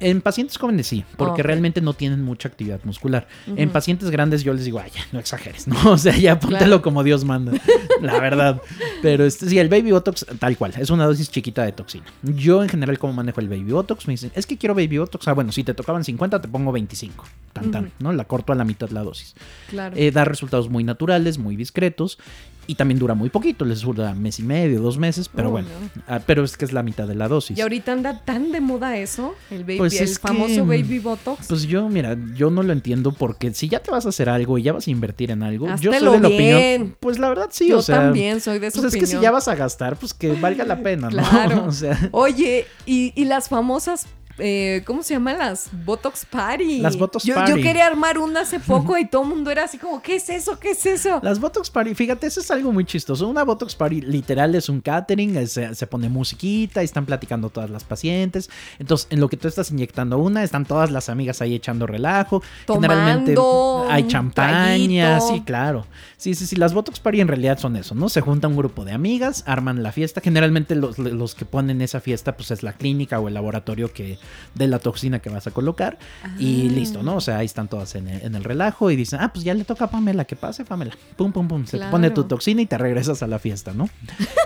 En 0.00 0.20
pacientes 0.20 0.56
jóvenes 0.58 0.86
sí, 0.86 1.04
porque 1.16 1.42
realmente 1.42 1.80
no 1.80 1.94
tienen 1.94 2.22
mucha 2.22 2.48
actividad 2.48 2.80
muscular. 2.84 3.26
En 3.56 3.70
pacientes 3.70 4.10
grandes 4.10 4.42
yo 4.42 4.52
les 4.52 4.64
digo, 4.64 4.80
ay, 4.80 4.90
ya, 4.94 5.02
no 5.12 5.18
exageres, 5.18 5.66
¿no? 5.68 5.92
O 5.92 5.98
sea, 5.98 6.16
ya 6.16 6.38
póntelo 6.38 6.58
Claro. 6.66 6.82
como 6.82 7.02
Dios 7.04 7.24
manda, 7.24 7.52
la 8.02 8.18
verdad. 8.20 8.60
Pero 9.02 9.24
este, 9.24 9.48
sí, 9.48 9.58
el 9.58 9.68
Baby 9.68 9.92
Botox, 9.92 10.26
tal 10.38 10.56
cual, 10.56 10.74
es 10.78 10.90
una 10.90 11.06
dosis 11.06 11.30
chiquita 11.30 11.62
de 11.64 11.72
toxina. 11.72 12.04
Yo 12.22 12.62
en 12.62 12.68
general, 12.68 12.98
¿cómo 12.98 13.12
manejo 13.12 13.40
el 13.40 13.48
Baby 13.48 13.70
Botox? 13.72 14.06
Me 14.06 14.14
dicen, 14.14 14.32
es 14.34 14.46
que 14.46 14.58
quiero 14.58 14.74
Baby 14.74 14.98
Botox. 14.98 15.28
Ah, 15.28 15.32
bueno, 15.32 15.52
si 15.52 15.62
te 15.64 15.74
tocaban 15.74 16.04
50, 16.04 16.40
te 16.42 16.48
pongo 16.48 16.72
25. 16.72 17.24
Tan, 17.52 17.70
tan. 17.70 17.92
¿no? 18.00 18.12
La 18.12 18.24
corto 18.24 18.52
a 18.52 18.56
la 18.56 18.64
mitad 18.64 18.90
la 18.90 19.02
dosis. 19.04 19.34
Claro. 19.70 19.94
Eh, 19.96 20.10
da 20.10 20.24
resultados 20.24 20.68
muy 20.68 20.82
naturales, 20.84 21.38
muy 21.38 21.54
discretos. 21.56 22.18
Y 22.66 22.76
también 22.76 22.98
dura 22.98 23.14
muy 23.14 23.28
poquito, 23.30 23.64
les 23.64 23.80
dura 23.82 24.14
mes 24.14 24.38
y 24.38 24.42
medio, 24.42 24.80
dos 24.80 24.96
meses, 24.98 25.28
pero 25.28 25.48
Oh, 25.48 25.52
bueno. 25.52 25.68
no. 25.96 26.02
Ah, 26.08 26.20
pero 26.24 26.42
es 26.44 26.56
que 26.56 26.64
es 26.64 26.72
la 26.72 26.82
mitad 26.82 27.06
de 27.06 27.14
la 27.14 27.28
dosis. 27.28 27.58
Y 27.58 27.60
ahorita 27.60 27.92
anda 27.92 28.20
tan 28.24 28.52
de 28.52 28.60
moda 28.60 28.96
eso, 28.96 29.34
el 29.50 29.64
baby, 29.64 29.78
Pues 29.78 30.00
el 30.00 30.08
que, 30.08 30.14
famoso 30.14 30.64
baby 30.66 30.98
botox. 30.98 31.46
Pues 31.48 31.64
yo, 31.66 31.88
mira, 31.88 32.16
yo 32.34 32.50
no 32.50 32.62
lo 32.62 32.72
entiendo 32.72 33.12
porque 33.12 33.52
si 33.54 33.68
ya 33.68 33.80
te 33.80 33.90
vas 33.90 34.06
a 34.06 34.08
hacer 34.08 34.28
algo 34.28 34.56
y 34.58 34.62
ya 34.62 34.72
vas 34.72 34.86
a 34.86 34.90
invertir 34.90 35.30
en 35.30 35.42
algo, 35.42 35.66
yo 35.76 35.92
soy 35.92 36.00
de 36.00 36.20
la 36.20 36.28
bien. 36.28 36.72
opinión. 36.72 36.96
Pues 37.00 37.18
la 37.18 37.28
verdad 37.28 37.48
sí, 37.50 37.68
Yo 37.68 37.78
o 37.78 37.82
sea. 37.82 37.96
también 38.00 38.40
soy 38.40 38.58
de 38.58 38.68
esa 38.68 38.80
Pues 38.80 38.94
es 38.94 39.00
que 39.00 39.06
si 39.06 39.20
ya 39.20 39.30
vas 39.30 39.48
a 39.48 39.54
gastar, 39.54 39.96
pues 39.96 40.14
que 40.14 40.32
valga 40.32 40.64
la 40.64 40.78
pena, 40.82 41.10
¿no? 41.10 41.22
Claro. 41.30 41.64
o 41.66 41.72
sea, 41.72 42.08
Oye, 42.12 42.66
y, 42.86 43.12
y 43.14 43.24
las 43.26 43.48
famosas, 43.48 44.06
eh, 44.38 44.82
¿cómo 44.86 45.02
se 45.02 45.14
llaman? 45.14 45.38
Las 45.38 45.68
Botox 45.84 46.24
Party. 46.24 46.78
Las 46.80 46.96
Botox 46.98 47.24
yo, 47.24 47.34
Party. 47.34 47.50
Yo 47.52 47.56
quería 47.62 47.86
armar 47.86 48.18
una 48.18 48.40
hace 48.40 48.60
poco 48.66 48.98
y 48.98 49.06
todo 49.06 49.22
el 49.22 49.28
mundo 49.28 49.50
era 49.50 49.64
así 49.64 49.78
como, 49.78 50.02
¿qué 50.02 50.16
es 50.16 50.28
eso? 50.28 50.58
¿Qué 50.58 50.70
es 50.72 50.84
eso? 50.86 51.20
las 51.22 51.38
Botox 51.40 51.70
Party, 51.70 51.94
fíjate, 51.94 52.26
eso 52.26 52.40
es 52.40 52.50
algo 52.50 52.72
muy 52.72 52.84
chistoso. 52.84 53.28
Una 53.28 53.44
Botox 53.44 53.74
Party 53.74 54.00
literal 54.00 54.54
es 54.54 54.68
un 54.68 54.80
catering, 54.80 55.36
es- 55.36 55.52
se, 55.52 55.74
se 55.74 55.86
pone 55.86 56.08
musiquita, 56.08 56.82
y 56.82 56.84
están 56.84 57.06
platicando 57.06 57.48
todas 57.50 57.70
las 57.70 57.84
pacientes. 57.84 58.50
Entonces, 58.78 59.06
en 59.10 59.20
lo 59.20 59.28
que 59.28 59.36
tú 59.36 59.46
estás 59.48 59.70
inyectando 59.70 60.18
una, 60.18 60.42
están 60.42 60.64
todas 60.64 60.90
las 60.90 61.08
amigas 61.08 61.40
ahí 61.40 61.54
echando 61.54 61.86
relajo. 61.86 62.42
Generalmente 62.66 63.34
Tomando 63.34 63.86
hay 63.90 64.02
un 64.02 64.08
champaña, 64.08 65.20
sí, 65.20 65.42
claro. 65.44 65.86
Sí, 66.16 66.34
sí, 66.34 66.46
sí, 66.46 66.56
las 66.56 66.74
Botox 66.74 67.00
Party 67.00 67.20
en 67.20 67.28
realidad 67.28 67.58
son 67.58 67.76
eso, 67.76 67.94
¿no? 67.94 68.08
Se 68.08 68.20
junta 68.20 68.48
un 68.48 68.56
grupo 68.56 68.84
de 68.84 68.92
amigas, 68.92 69.44
arman 69.46 69.82
la 69.82 69.92
fiesta. 69.92 70.20
Generalmente 70.20 70.74
los, 70.74 70.98
los 70.98 71.34
que 71.34 71.44
ponen 71.44 71.80
esa 71.82 72.00
fiesta, 72.00 72.36
pues 72.36 72.50
es 72.50 72.62
la 72.62 72.72
clínica 72.72 73.20
o 73.20 73.28
el 73.28 73.34
laboratorio 73.34 73.92
que 73.92 74.18
de 74.54 74.66
la 74.68 74.78
toxina 74.78 75.18
que 75.18 75.30
vas 75.30 75.46
a 75.46 75.50
colocar. 75.50 75.98
Y 76.38 76.68
Ah. 76.68 76.72
listo, 76.72 77.02
¿no? 77.02 77.16
O 77.16 77.20
sea, 77.20 77.38
ahí 77.38 77.46
están 77.46 77.68
todas 77.68 77.94
en 77.94 78.08
el, 78.08 78.22
en 78.22 78.34
el 78.34 78.44
relajo 78.44 78.90
y 78.90 78.96
dicen, 78.96 79.18
ah, 79.22 79.32
pues 79.32 79.44
ya 79.44 79.54
le 79.54 79.64
toca 79.64 79.86
a 79.86 79.90
Pamela, 79.90 80.24
que 80.24 80.36
pase, 80.36 80.64
Pamela. 80.64 80.92
Pum, 81.16 81.32
pum, 81.32 81.48
pum. 81.48 81.66
Se 81.66 81.78
te 81.78 81.86
pone 81.86 82.10
tu 82.10 82.24
toxina 82.24 82.62
y 82.62 82.66
te 82.66 82.78
regresas 82.78 83.22
a 83.22 83.26
la 83.26 83.38
fiesta, 83.38 83.72
¿no? 83.74 83.88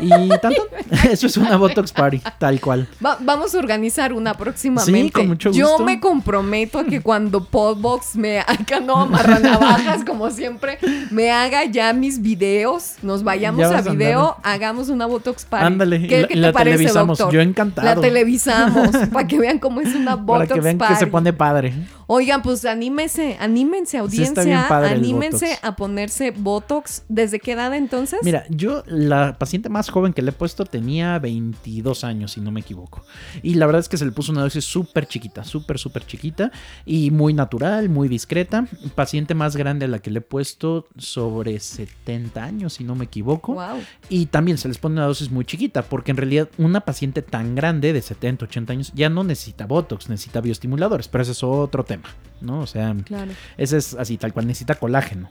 Y 0.00 0.08
tanto, 0.40 0.68
eso 1.10 1.26
es 1.26 1.36
una 1.36 1.56
Botox 1.56 1.92
Party, 1.92 2.20
tal 2.38 2.60
cual. 2.60 2.88
Va- 3.04 3.18
vamos 3.20 3.54
a 3.54 3.58
organizar 3.58 4.12
una 4.12 4.34
próximamente. 4.34 5.02
Sí, 5.08 5.10
con 5.10 5.28
mucho 5.28 5.50
Yo 5.52 5.68
gusto. 5.70 5.84
me 5.84 6.00
comprometo 6.00 6.78
a 6.78 6.84
que 6.84 7.00
cuando 7.00 7.44
Podbox 7.44 8.16
me 8.16 8.40
haga, 8.40 8.80
no, 8.80 8.96
amarra 9.02 9.38
navajas, 9.38 10.04
como 10.04 10.30
siempre, 10.30 10.78
me 11.10 11.30
haga 11.30 11.64
ya 11.66 11.92
mis 11.92 12.22
videos, 12.22 12.94
nos 13.02 13.22
vayamos 13.24 13.60
Ya 13.70 13.78
a 13.78 13.82
video, 13.82 14.36
hagamos 14.42 14.88
una 14.88 15.06
Botox 15.06 15.44
Party. 15.44 15.66
Ándale, 15.66 16.06
¿Qué, 16.06 16.22
la- 16.22 16.28
qué 16.28 16.34
te 16.34 16.40
la 16.40 16.52
parece, 16.52 16.76
televisamos. 16.78 17.18
doctor? 17.18 17.34
Yo 17.34 17.40
encantado. 17.40 17.86
La 17.86 18.00
televisamos, 18.00 18.88
para 19.12 19.26
que 19.26 19.38
vean 19.38 19.58
cómo 19.58 19.67
es 19.80 19.94
una 19.94 20.16
Botox 20.16 20.48
Para 20.48 20.54
que 20.54 20.60
vean 20.60 20.78
Party. 20.78 20.94
que 20.94 21.00
se 21.00 21.06
pone 21.06 21.32
padre. 21.32 21.72
Oigan, 22.10 22.40
pues 22.40 22.64
anímense, 22.64 23.36
anímense, 23.38 23.98
audiencia, 23.98 24.66
anímense 24.66 25.58
a 25.60 25.76
ponerse 25.76 26.30
Botox. 26.30 27.02
¿Desde 27.08 27.38
qué 27.38 27.52
edad 27.52 27.74
entonces? 27.74 28.20
Mira, 28.22 28.46
yo 28.48 28.82
la 28.86 29.36
paciente 29.38 29.68
más 29.68 29.90
joven 29.90 30.14
que 30.14 30.22
le 30.22 30.30
he 30.30 30.32
puesto 30.32 30.64
tenía 30.64 31.18
22 31.18 32.04
años, 32.04 32.32
si 32.32 32.40
no 32.40 32.50
me 32.50 32.60
equivoco. 32.60 33.04
Y 33.42 33.54
la 33.54 33.66
verdad 33.66 33.80
es 33.80 33.90
que 33.90 33.98
se 33.98 34.06
le 34.06 34.12
puso 34.12 34.32
una 34.32 34.40
dosis 34.40 34.64
súper 34.64 35.06
chiquita, 35.06 35.44
súper, 35.44 35.78
súper 35.78 36.06
chiquita 36.06 36.50
y 36.86 37.10
muy 37.10 37.34
natural, 37.34 37.90
muy 37.90 38.08
discreta. 38.08 38.66
Paciente 38.94 39.34
más 39.34 39.54
grande 39.54 39.84
a 39.84 39.88
la 39.88 39.98
que 39.98 40.10
le 40.10 40.20
he 40.20 40.22
puesto 40.22 40.86
sobre 40.96 41.60
70 41.60 42.42
años, 42.42 42.72
si 42.72 42.84
no 42.84 42.94
me 42.94 43.04
equivoco. 43.04 43.52
Wow. 43.52 43.82
Y 44.08 44.26
también 44.26 44.56
se 44.56 44.68
les 44.68 44.78
pone 44.78 44.94
una 44.94 45.04
dosis 45.04 45.30
muy 45.30 45.44
chiquita, 45.44 45.82
porque 45.82 46.12
en 46.12 46.16
realidad 46.16 46.48
una 46.56 46.80
paciente 46.80 47.20
tan 47.20 47.54
grande 47.54 47.92
de 47.92 48.00
70, 48.00 48.46
80 48.46 48.72
años 48.72 48.92
ya 48.94 49.10
no 49.10 49.24
necesita 49.24 49.66
Botox, 49.66 50.08
necesita 50.08 50.40
bioestimuladores, 50.40 51.08
pero 51.08 51.22
ese 51.22 51.32
es 51.32 51.42
otro 51.42 51.84
tema, 51.84 51.97
time. 52.02 52.27
¿No? 52.40 52.60
O 52.60 52.66
sea, 52.66 52.94
Claro. 53.04 53.32
ese 53.56 53.76
es 53.76 53.94
así, 53.94 54.16
tal 54.16 54.32
cual, 54.32 54.46
necesita 54.46 54.74
colágeno. 54.76 55.30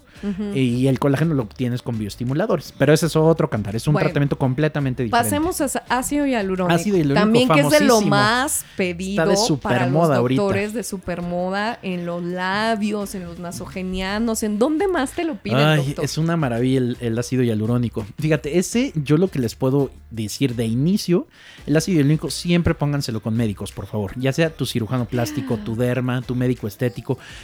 Y 0.56 0.88
el 0.88 0.98
colágeno 1.00 1.34
lo 1.36 1.44
obtienes 1.44 1.82
con 1.84 1.98
bioestimuladores. 2.00 2.74
Pero 2.78 2.92
ese 2.94 3.06
es 3.06 3.16
otro 3.16 3.50
cantar. 3.50 3.76
Es 3.76 3.88
un 3.88 3.94
Bueno, 3.94 4.08
tratamiento 4.08 4.38
completamente 4.38 5.04
diferente. 5.04 5.30
Pasemos 5.30 5.62
a 5.62 5.84
ácido 5.90 6.26
hialurónico. 6.26 6.74
Ácido 6.74 6.98
hialurónico, 6.98 7.22
También 7.24 7.50
que 7.50 7.60
es 7.62 7.70
de 7.70 7.86
lo 7.86 8.02
más 8.02 8.66
pedido 8.76 9.32
Está 9.32 9.52
de 9.54 9.58
para 9.60 9.88
los 9.88 10.10
ahorita. 10.10 10.42
doctores 10.42 10.74
de 10.74 10.84
supermoda 10.84 11.78
en 11.84 12.06
los 12.06 12.24
labios, 12.24 13.14
en 13.16 13.26
los 13.26 13.38
nasogenianos. 13.40 14.44
¿En 14.44 14.58
dónde 14.60 14.88
más 14.88 15.12
te 15.12 15.24
lo 15.24 15.36
piden, 15.36 15.60
Ay, 15.60 15.86
doctor? 15.88 16.06
es 16.06 16.18
una 16.18 16.36
maravilla 16.38 16.80
el, 16.80 16.98
el 17.00 17.18
ácido 17.20 17.44
hialurónico. 17.44 18.06
Fíjate, 18.20 18.58
ese 18.58 18.92
yo 18.96 19.18
lo 19.18 19.28
que 19.30 19.40
les 19.40 19.56
puedo 19.56 19.92
decir 20.10 20.56
de 20.56 20.66
inicio, 20.66 21.28
el 21.66 21.76
ácido 21.78 21.98
hialurónico 21.98 22.30
siempre 22.32 22.74
pónganselo 22.74 23.22
con 23.22 23.36
médicos, 23.36 23.72
por 23.72 23.86
favor. 23.86 24.14
Ya 24.16 24.34
sea 24.34 24.50
tu 24.50 24.66
cirujano 24.66 25.06
plástico, 25.06 25.58
tu 25.58 25.76
derma, 25.76 26.22
tu 26.22 26.34
médico 26.36 26.68
estético, 26.68 26.88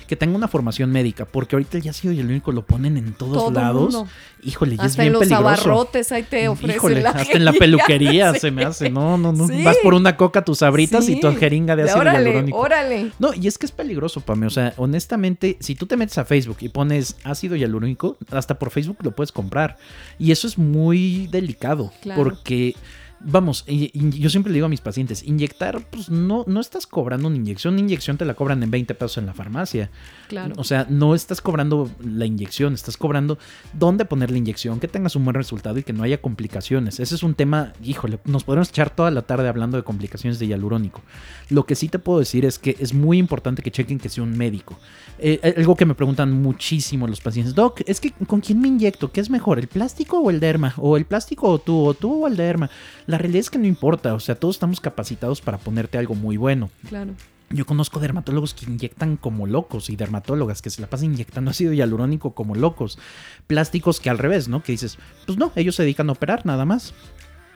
que 0.08 0.16
tenga 0.16 0.36
una 0.36 0.48
formación 0.48 0.92
médica, 0.92 1.26
porque 1.26 1.56
ahorita 1.56 1.78
el 1.78 1.88
ácido 1.90 2.14
hialurónico 2.14 2.52
lo 2.52 2.66
ponen 2.66 2.98
en 2.98 3.14
todos 3.14 3.34
Todo 3.34 3.52
lados. 3.52 3.94
mundo. 3.94 4.08
Híjole, 4.44 4.74
y 4.74 4.76
es 4.76 4.82
Hasta 4.82 5.04
bien 5.04 5.08
en 5.08 5.14
los 5.14 5.20
peligroso. 5.22 5.48
abarrotes 5.48 6.12
ahí 6.12 6.24
te 6.24 6.48
ofrecen 6.50 6.76
Híjole, 6.76 7.02
la 7.02 7.10
hasta 7.12 7.38
en 7.38 7.46
la 7.46 7.54
peluquería 7.54 8.34
Sí. 8.34 8.40
se 8.40 8.52
me 8.52 8.66
hace. 8.66 8.90
No, 8.90 9.18
no, 9.18 9.32
no. 9.32 9.48
Sí. 9.48 9.64
Vas 9.64 9.78
por 9.82 9.94
una 9.94 10.18
coca, 10.18 10.44
tus 10.44 10.60
sabritas 10.60 11.08
y 11.10 11.20
tu 11.20 11.34
jeringa 11.36 11.76
de 11.76 11.84
ácido 11.84 12.00
Órale, 12.02 12.20
hialurónico. 12.26 12.58
órale. 12.58 13.12
No, 13.20 13.34
y 13.34 13.48
es 13.48 13.58
que 13.58 13.66
es 13.66 13.72
peligroso, 13.72 14.22
Pame. 14.22 14.46
O 14.48 14.50
sea, 14.50 14.74
honestamente, 14.78 15.58
si 15.62 15.76
tú 15.76 15.86
te 15.86 15.96
metes 15.98 16.18
a 16.18 16.26
Facebook 16.26 16.58
y 16.62 16.70
pones 16.70 17.16
ácido 17.24 17.56
hialurónico, 17.56 18.18
hasta 18.32 18.60
por 18.60 18.70
Facebook 18.72 18.98
lo 19.02 19.12
puedes 19.12 19.32
comprar. 19.32 19.78
Y 20.20 20.32
eso 20.32 20.48
es 20.48 20.58
muy 20.58 21.28
delicado. 21.28 21.92
Claro. 22.02 22.22
Porque, 22.24 22.76
vamos, 23.24 23.66
yo 23.66 24.30
siempre 24.30 24.52
le 24.52 24.56
digo 24.56 24.66
a 24.66 24.70
mis 24.70 24.82
pacientes, 24.82 25.24
inyectar, 25.24 25.86
pues 25.90 26.10
no, 26.10 26.44
no 26.48 26.60
estás 26.60 26.88
cobrando 26.88 27.28
una 27.28 27.38
inyección. 27.38 27.74
Una 27.74 27.82
inyección 27.82 28.18
te 28.18 28.26
la 28.26 28.34
cobran 28.34 28.62
en 28.64 28.72
20 28.72 28.94
pesos 28.96 29.18
en 29.18 29.26
la 29.26 29.34
farmacia. 29.34 29.90
Claro. 30.28 30.54
O 30.58 30.64
sea, 30.64 30.86
no 30.90 31.16
estás 31.16 31.42
cobrando 31.42 31.90
la 32.04 32.26
inyección, 32.26 32.74
estás 32.74 32.98
cobrando 32.98 33.38
dónde 33.74 34.06
poner 34.06 34.32
la 34.32 34.38
inyección, 34.38 34.80
que 34.80 34.88
tengas 34.88 35.16
un 35.16 35.24
buen 35.24 35.36
resultado 35.36 35.78
y 35.80 35.84
que 35.84 35.94
no 35.94 36.04
haya 36.04 36.22
complicaciones. 36.22 37.00
Ese 37.00 37.16
es 37.16 37.24
un 37.24 37.34
tema, 37.34 37.74
híjole, 37.84 38.20
nos 38.26 38.44
podemos 38.44 38.70
echar 38.70 38.90
toda 38.90 39.12
la 39.12 39.22
tarde 39.22 39.48
hablando 39.48 39.78
de 39.78 39.84
complicaciones 39.84 40.40
de 40.40 40.48
hialurónico. 40.48 41.02
Lo 41.50 41.66
que 41.66 41.76
sí 41.76 41.90
te 41.90 42.00
puedo 42.00 42.20
decir 42.20 42.46
es 42.46 42.60
que 42.60 42.76
es 42.80 42.94
muy 42.94 43.18
importante 43.18 43.62
que 43.62 43.72
chequen 43.72 44.00
que 44.00 44.10
sea 44.10 44.24
un 44.24 44.38
médico. 44.38 44.78
Eh, 45.20 45.54
algo 45.58 45.76
que 45.76 45.86
me 45.86 45.96
preguntan 45.96 46.32
muchísimo 46.32 47.08
los 47.08 47.22
pacientes, 47.22 47.56
Doc, 47.56 47.82
es 47.86 48.00
que 48.00 48.12
¿con 48.12 48.42
quién 48.42 48.60
me 48.60 48.68
inyecto? 48.68 49.12
¿Qué 49.12 49.22
es 49.22 49.30
mejor, 49.30 49.60
el 49.60 49.68
plástico 49.68 50.20
o 50.20 50.30
el 50.30 50.40
derma? 50.40 50.74
¿O 50.78 50.98
el 50.98 51.06
plástico 51.06 51.50
o 51.50 51.60
tú? 51.60 51.86
¿O 51.86 51.94
tú 51.94 52.24
o 52.24 52.28
el 52.28 52.36
derma? 52.36 52.70
La 53.14 53.20
realidad 53.20 53.42
es 53.42 53.52
que 53.52 53.60
no 53.60 53.68
importa, 53.68 54.16
o 54.16 54.20
sea, 54.20 54.34
todos 54.34 54.56
estamos 54.56 54.82
capacitados 54.82 55.40
para 55.40 55.60
ponerte 55.60 56.00
algo 56.00 56.16
muy 56.16 56.36
bueno. 56.36 56.72
Claro. 56.90 57.12
Yo 57.52 57.64
conozco 57.64 58.00
dermatólogos 58.00 58.56
que 58.56 58.66
inyectan 58.66 59.18
como 59.18 59.46
locos 59.46 59.92
y 59.92 59.96
dermatólogas 59.96 60.64
que 60.64 60.72
se 60.72 60.82
la 60.82 60.88
pasan 60.90 61.14
inyectando 61.14 61.52
ácido 61.52 61.74
hialurónico 61.74 62.34
como 62.34 62.56
locos. 62.56 62.98
Plásticos 63.46 64.00
que 64.00 64.10
al 64.10 64.18
revés, 64.18 64.48
¿no? 64.48 64.64
Que 64.64 64.72
dices, 64.72 64.98
pues 65.28 65.38
no, 65.38 65.52
ellos 65.56 65.76
se 65.76 65.84
dedican 65.84 66.10
a 66.10 66.14
operar 66.14 66.44
nada 66.48 66.66
más. 66.66 66.96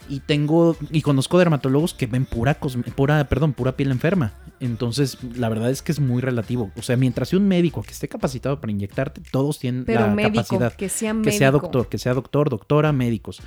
Y 0.07 0.19
tengo 0.19 0.77
y 0.91 1.01
conozco 1.01 1.39
dermatólogos 1.39 1.95
que 1.95 2.05
ven 2.05 2.25
pura 2.25 2.59
pura, 2.95 3.27
perdón, 3.27 3.53
pura 3.53 3.75
piel 3.75 3.89
enferma. 3.89 4.33
Entonces, 4.59 5.17
la 5.35 5.49
verdad 5.49 5.71
es 5.71 5.81
que 5.81 5.91
es 5.91 5.99
muy 5.99 6.21
relativo. 6.21 6.71
O 6.77 6.83
sea, 6.83 6.97
mientras 6.97 7.29
sea 7.29 7.39
un 7.39 7.47
médico 7.47 7.81
que 7.81 7.91
esté 7.91 8.07
capacitado 8.07 8.61
para 8.61 8.71
inyectarte, 8.71 9.21
todos 9.31 9.57
tienen 9.57 9.85
Pero 9.85 10.01
la 10.01 10.07
médico, 10.13 10.43
capacidad. 10.43 10.73
que 10.73 10.87
sea 10.89 11.11
Que 11.13 11.17
médico. 11.17 11.37
sea 11.39 11.51
doctor, 11.51 11.89
que 11.89 11.97
sea 11.97 12.13
doctor, 12.13 12.49
doctora, 12.49 12.91
médicos. 12.93 13.41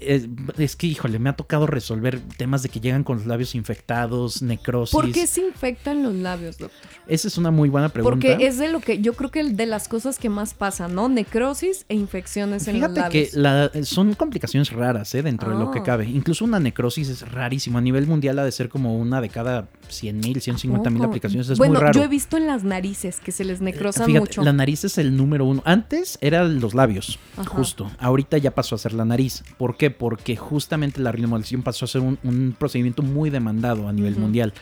Es, 0.00 0.28
es 0.58 0.76
que, 0.76 0.86
híjole, 0.86 1.18
me 1.18 1.28
ha 1.28 1.32
tocado 1.34 1.66
resolver 1.66 2.20
temas 2.36 2.62
de 2.62 2.68
que 2.68 2.78
llegan 2.78 3.02
con 3.02 3.16
los 3.18 3.26
labios 3.26 3.56
infectados, 3.56 4.42
necrosis. 4.42 4.92
¿Por 4.92 5.10
qué 5.10 5.26
se 5.26 5.40
infectan 5.40 6.04
los 6.04 6.14
labios, 6.14 6.56
doctor? 6.56 6.78
Esa 7.08 7.26
es 7.26 7.36
una 7.36 7.50
muy 7.50 7.68
buena 7.68 7.88
pregunta. 7.88 8.14
Porque 8.14 8.46
es 8.46 8.58
de 8.58 8.68
lo 8.70 8.78
que 8.78 9.00
yo 9.00 9.14
creo 9.14 9.30
que 9.32 9.42
de 9.42 9.66
las 9.66 9.88
cosas 9.88 10.18
que 10.20 10.28
más 10.28 10.54
pasan, 10.54 10.94
¿no? 10.94 11.08
Necrosis 11.08 11.84
e 11.88 11.96
infecciones 11.96 12.68
en 12.68 12.78
los 12.80 12.92
Fíjate 12.92 13.10
que 13.10 13.36
labios. 13.38 13.74
la- 13.74 13.84
son 13.84 14.14
complicaciones 14.14 14.70
raras, 14.70 15.12
¿eh? 15.16 15.22
Dentro 15.24 15.50
de 15.50 15.58
lo 15.64 15.72
que 15.72 15.80
Ah. 15.80 15.84
cabe. 15.84 16.04
Incluso 16.08 16.44
una 16.44 16.60
necrosis 16.60 17.08
es 17.08 17.32
rarísimo. 17.32 17.78
A 17.78 17.80
nivel 17.80 18.06
mundial 18.06 18.38
ha 18.38 18.44
de 18.44 18.52
ser 18.52 18.68
como 18.68 18.96
una 18.96 19.20
de 19.20 19.30
cada 19.30 19.66
100 19.92 20.18
mil, 20.20 20.40
150 20.40 20.90
mil 20.90 21.04
aplicaciones. 21.04 21.48
Es 21.48 21.58
bueno, 21.58 21.74
muy 21.74 21.82
raro. 21.82 21.98
yo 21.98 22.04
he 22.04 22.08
visto 22.08 22.36
en 22.36 22.46
las 22.46 22.64
narices 22.64 23.20
que 23.20 23.32
se 23.32 23.44
les 23.44 23.60
necrosan 23.60 24.06
Fíjate, 24.06 24.20
mucho. 24.20 24.42
la 24.42 24.52
nariz 24.52 24.84
es 24.84 24.98
el 24.98 25.16
número 25.16 25.44
uno. 25.44 25.62
Antes 25.64 26.18
eran 26.20 26.60
los 26.60 26.74
labios, 26.74 27.18
Ajá. 27.36 27.48
justo. 27.50 27.90
Ahorita 27.98 28.38
ya 28.38 28.54
pasó 28.54 28.74
a 28.74 28.78
ser 28.78 28.92
la 28.92 29.04
nariz. 29.04 29.42
¿Por 29.56 29.76
qué? 29.76 29.90
Porque 29.90 30.36
justamente 30.36 31.00
la 31.00 31.12
remodelación 31.12 31.62
pasó 31.62 31.84
a 31.84 31.88
ser 31.88 32.00
un, 32.02 32.18
un 32.22 32.54
procedimiento 32.58 33.02
muy 33.02 33.30
demandado 33.30 33.88
a 33.88 33.92
nivel 33.92 34.16
mundial. 34.16 34.52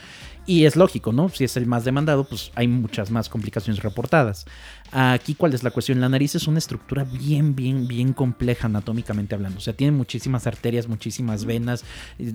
Y 0.49 0.65
es 0.65 0.77
lógico, 0.77 1.13
¿no? 1.13 1.29
Si 1.29 1.43
es 1.43 1.57
el 1.57 1.67
más 1.67 1.85
demandado, 1.85 2.23
pues 2.23 2.53
hay 2.55 2.69
muchas 2.69 3.11
más 3.11 3.29
complicaciones 3.29 3.83
reportadas. 3.83 4.47
Aquí, 4.93 5.35
¿cuál 5.35 5.55
es 5.55 5.63
la 5.63 5.71
cuestión? 5.71 6.01
La 6.01 6.09
nariz 6.09 6.35
es 6.35 6.47
una 6.47 6.59
estructura 6.59 7.05
bien, 7.05 7.55
bien, 7.55 7.89
bien 7.89 8.13
compleja 8.13 8.67
anatómicamente 8.67 9.35
hablando. 9.35 9.59
O 9.59 9.61
sea, 9.61 9.75
tiene 9.75 9.93
muchísimas 9.93 10.47
arterias, 10.47 10.89
muchísimas 10.89 11.45
venas, 11.45 11.85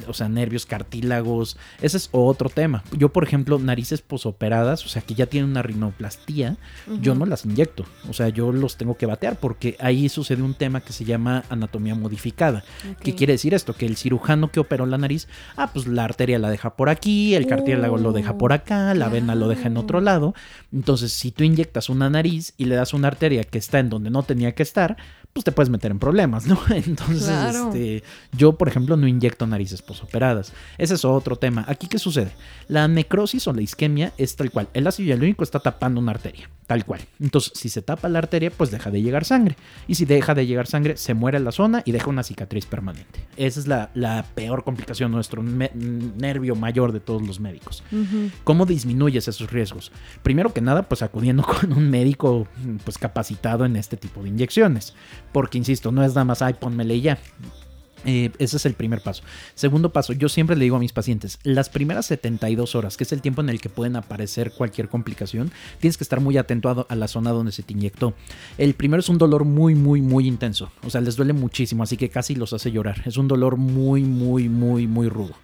o 0.07 0.13
sea, 0.13 0.29
nervios, 0.29 0.65
cartílagos. 0.65 1.57
Ese 1.81 1.97
es 1.97 2.09
otro 2.11 2.49
tema. 2.49 2.83
Yo, 2.97 3.09
por 3.09 3.23
ejemplo, 3.23 3.57
narices 3.59 4.01
posoperadas, 4.01 4.85
o 4.85 4.89
sea, 4.89 5.01
que 5.01 5.15
ya 5.15 5.25
tienen 5.25 5.51
una 5.51 5.61
rinoplastía, 5.61 6.57
yo 7.01 7.15
no 7.15 7.25
las 7.25 7.45
inyecto. 7.45 7.85
O 8.09 8.13
sea, 8.13 8.29
yo 8.29 8.51
los 8.51 8.77
tengo 8.77 8.95
que 8.97 9.05
batear 9.05 9.39
porque 9.39 9.77
ahí 9.79 10.09
sucede 10.09 10.41
un 10.41 10.53
tema 10.53 10.81
que 10.81 10.93
se 10.93 11.05
llama 11.05 11.43
anatomía 11.49 11.95
modificada. 11.95 12.63
¿Qué 13.01 13.15
quiere 13.15 13.33
decir 13.33 13.53
esto? 13.53 13.73
Que 13.73 13.85
el 13.85 13.97
cirujano 13.97 14.51
que 14.51 14.59
operó 14.59 14.85
la 14.85 14.97
nariz, 14.97 15.27
ah, 15.55 15.71
pues 15.71 15.87
la 15.87 16.03
arteria 16.03 16.39
la 16.39 16.49
deja 16.49 16.75
por 16.75 16.89
aquí, 16.89 17.35
el 17.35 17.47
cartílago 17.47 17.97
lo 17.97 18.11
deja 18.11 18.37
por 18.37 18.53
acá, 18.53 18.93
la 18.93 19.09
vena 19.09 19.35
lo 19.35 19.47
deja 19.47 19.67
en 19.67 19.77
otro 19.77 20.01
lado. 20.01 20.33
Entonces, 20.71 21.13
si 21.13 21.31
tú 21.31 21.43
inyectas 21.43 21.89
una 21.89 22.09
nariz 22.09 22.40
y 22.57 22.65
le 22.65 22.75
das 22.75 22.93
una 22.93 23.07
arteria 23.07 23.43
que 23.43 23.57
está 23.57 23.79
en 23.79 23.89
donde 23.89 24.09
no 24.09 24.23
tenía 24.23 24.53
que 24.53 24.63
estar, 24.63 24.97
pues 25.33 25.43
te 25.45 25.51
puedes 25.51 25.69
meter 25.69 25.91
en 25.91 25.99
problemas, 25.99 26.45
¿no? 26.45 26.59
Entonces, 26.69 27.23
Claro. 27.25 27.67
este, 27.67 28.03
yo, 28.35 28.57
por 28.57 28.67
ejemplo, 28.67 28.97
no 28.97 29.07
inyecto 29.07 29.47
narices 29.47 29.81
posoperadas. 29.81 30.51
Ese 30.77 30.95
es 30.95 31.05
otro 31.05 31.37
tema. 31.37 31.63
Aquí, 31.67 31.87
¿qué 31.87 31.99
sucede? 31.99 32.31
La 32.67 32.87
necrosis 32.87 33.47
o 33.47 33.53
la 33.53 33.61
isquemia 33.61 34.13
es 34.17 34.35
tal 34.35 34.51
cual. 34.51 34.67
El 34.73 34.87
ácido 34.87 35.07
hialurónico 35.07 35.43
está 35.43 35.59
tapando 35.59 36.01
una 36.01 36.11
arteria, 36.11 36.49
tal 36.67 36.85
cual. 36.85 37.01
Entonces, 37.19 37.53
si 37.55 37.69
se 37.69 37.81
tapa 37.81 38.09
la 38.09 38.19
arteria, 38.19 38.51
pues 38.51 38.71
deja 38.71 38.91
de 38.91 39.01
llegar 39.01 39.23
sangre. 39.23 39.55
Y 39.87 39.95
si 39.95 40.03
deja 40.05 40.35
de 40.35 40.45
llegar 40.45 40.67
sangre, 40.67 40.97
se 40.97 41.13
muere 41.13 41.39
la 41.39 41.51
zona 41.53 41.81
y 41.85 41.91
deja 41.93 42.09
una 42.09 42.23
cicatriz 42.23 42.65
permanente. 42.65 43.25
Esa 43.37 43.59
es 43.61 43.67
la, 43.67 43.89
la 43.93 44.25
peor 44.35 44.63
complicación, 44.65 45.11
nuestro 45.11 45.41
nervio 45.43 46.55
mayor 46.55 46.91
de 46.91 46.99
todos 46.99 47.21
los 47.25 47.39
médicos. 47.39 47.83
¿Cómo 48.43 48.65
disminuyes 48.65 49.27
esos 49.27 49.49
riesgos? 49.51 49.91
Primero 50.23 50.53
que 50.53 50.61
nada, 50.61 50.83
pues 50.89 51.01
acudiendo 51.01 51.43
con 51.61 51.71
un 51.73 51.89
médico 51.89 52.47
pues 52.83 52.97
capacitado 52.97 53.65
en 53.65 53.75
este 53.75 53.97
tipo 53.97 54.21
de 54.23 54.29
inyecciones. 54.29 54.93
Porque, 55.31 55.57
insisto, 55.57 55.91
no 55.91 56.03
es 56.03 56.09
nada 56.09 56.25
más, 56.25 56.41
ay, 56.41 56.55
pónmele 56.55 56.95
y 56.95 57.01
ya. 57.01 57.19
Eh, 58.05 58.31
ese 58.39 58.57
es 58.57 58.65
el 58.65 58.73
primer 58.73 59.01
paso. 59.01 59.23
Segundo 59.53 59.93
paso, 59.93 60.13
yo 60.13 60.27
siempre 60.27 60.55
le 60.55 60.63
digo 60.63 60.75
a 60.75 60.79
mis 60.79 60.93
pacientes, 60.93 61.39
las 61.43 61.69
primeras 61.69 62.07
72 62.07 62.75
horas, 62.75 62.97
que 62.97 63.03
es 63.03 63.11
el 63.11 63.21
tiempo 63.21 63.41
en 63.41 63.49
el 63.49 63.61
que 63.61 63.69
pueden 63.69 63.95
aparecer 63.95 64.51
cualquier 64.51 64.89
complicación, 64.89 65.51
tienes 65.79 65.97
que 65.97 66.03
estar 66.03 66.19
muy 66.19 66.37
atento 66.37 66.69
a, 66.69 66.85
a 66.89 66.95
la 66.95 67.07
zona 67.07 67.31
donde 67.31 67.51
se 67.51 67.63
te 67.63 67.73
inyectó. 67.73 68.13
El 68.57 68.73
primero 68.73 69.01
es 69.01 69.09
un 69.09 69.17
dolor 69.17 69.45
muy, 69.45 69.75
muy, 69.75 70.01
muy 70.01 70.27
intenso. 70.27 70.71
O 70.83 70.89
sea, 70.89 71.01
les 71.01 71.15
duele 71.15 71.33
muchísimo, 71.33 71.83
así 71.83 71.95
que 71.97 72.09
casi 72.09 72.35
los 72.35 72.53
hace 72.53 72.71
llorar. 72.71 73.03
Es 73.05 73.17
un 73.17 73.27
dolor 73.27 73.57
muy, 73.57 74.01
muy, 74.01 74.49
muy, 74.49 74.87
muy 74.87 75.07
rudo. 75.07 75.35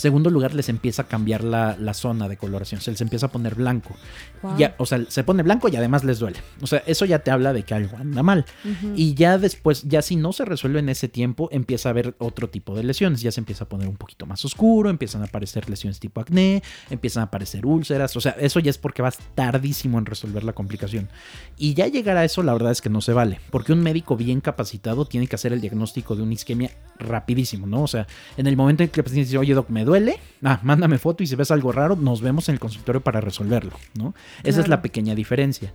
Segundo 0.00 0.30
lugar, 0.30 0.54
les 0.54 0.70
empieza 0.70 1.02
a 1.02 1.08
cambiar 1.08 1.44
la, 1.44 1.76
la 1.78 1.92
zona 1.92 2.26
de 2.26 2.38
coloración, 2.38 2.80
se 2.80 2.90
les 2.90 3.02
empieza 3.02 3.26
a 3.26 3.28
poner 3.28 3.54
blanco. 3.54 3.94
Wow. 4.40 4.56
Ya, 4.56 4.74
o 4.78 4.86
sea, 4.86 5.04
se 5.08 5.24
pone 5.24 5.42
blanco 5.42 5.68
y 5.68 5.76
además 5.76 6.04
les 6.04 6.18
duele. 6.18 6.38
O 6.62 6.66
sea, 6.66 6.82
eso 6.86 7.04
ya 7.04 7.18
te 7.18 7.30
habla 7.30 7.52
de 7.52 7.64
que 7.64 7.74
algo 7.74 7.98
anda 7.98 8.22
mal. 8.22 8.46
Ujú. 8.64 8.94
Y 8.96 9.12
ya 9.12 9.36
después, 9.36 9.82
ya 9.82 10.00
si 10.00 10.16
no 10.16 10.32
se 10.32 10.46
resuelve 10.46 10.78
en 10.78 10.88
ese 10.88 11.08
tiempo, 11.08 11.50
empieza 11.52 11.90
a 11.90 11.90
haber 11.90 12.14
otro 12.16 12.48
tipo 12.48 12.74
de 12.74 12.82
lesiones. 12.82 13.20
Ya 13.20 13.30
se 13.30 13.40
empieza 13.40 13.64
a 13.64 13.68
poner 13.68 13.88
un 13.88 13.96
poquito 13.96 14.24
más 14.24 14.42
oscuro, 14.42 14.88
empiezan 14.88 15.20
a 15.20 15.26
aparecer 15.26 15.68
lesiones 15.68 16.00
tipo 16.00 16.22
acné, 16.22 16.62
empiezan 16.88 17.20
a 17.20 17.24
aparecer 17.24 17.66
úlceras. 17.66 18.16
O 18.16 18.22
sea, 18.22 18.32
eso 18.40 18.58
ya 18.58 18.70
es 18.70 18.78
porque 18.78 19.02
vas 19.02 19.18
tardísimo 19.34 19.98
en 19.98 20.06
resolver 20.06 20.44
la 20.44 20.54
complicación. 20.54 21.10
Y 21.58 21.74
ya 21.74 21.88
llegar 21.88 22.16
a 22.16 22.24
eso, 22.24 22.42
la 22.42 22.54
verdad 22.54 22.72
es 22.72 22.80
que 22.80 22.88
no 22.88 23.02
se 23.02 23.12
vale. 23.12 23.38
Porque 23.50 23.74
un 23.74 23.82
médico 23.82 24.16
bien 24.16 24.40
capacitado 24.40 25.04
tiene 25.04 25.26
que 25.26 25.34
hacer 25.34 25.52
el 25.52 25.60
diagnóstico 25.60 26.16
de 26.16 26.22
una 26.22 26.32
isquemia 26.32 26.70
rapidísimo, 26.98 27.66
¿no? 27.66 27.82
O 27.82 27.88
sea, 27.88 28.06
en 28.38 28.46
el 28.46 28.56
momento 28.56 28.82
en 28.82 28.88
que 28.88 29.00
el 29.00 29.04
paciente 29.04 29.26
dice, 29.26 29.36
oye, 29.36 29.52
doc, 29.52 29.68
me 29.68 29.84
duele, 29.90 30.20
ah, 30.44 30.60
mándame 30.62 30.98
foto 30.98 31.24
y 31.24 31.26
si 31.26 31.34
ves 31.34 31.50
algo 31.50 31.72
raro, 31.72 31.96
nos 31.96 32.20
vemos 32.20 32.48
en 32.48 32.52
el 32.54 32.60
consultorio 32.60 33.00
para 33.00 33.20
resolverlo, 33.20 33.72
¿no? 33.94 34.14
Esa 34.44 34.60
es 34.60 34.68
la 34.68 34.82
pequeña 34.82 35.16
diferencia. 35.16 35.72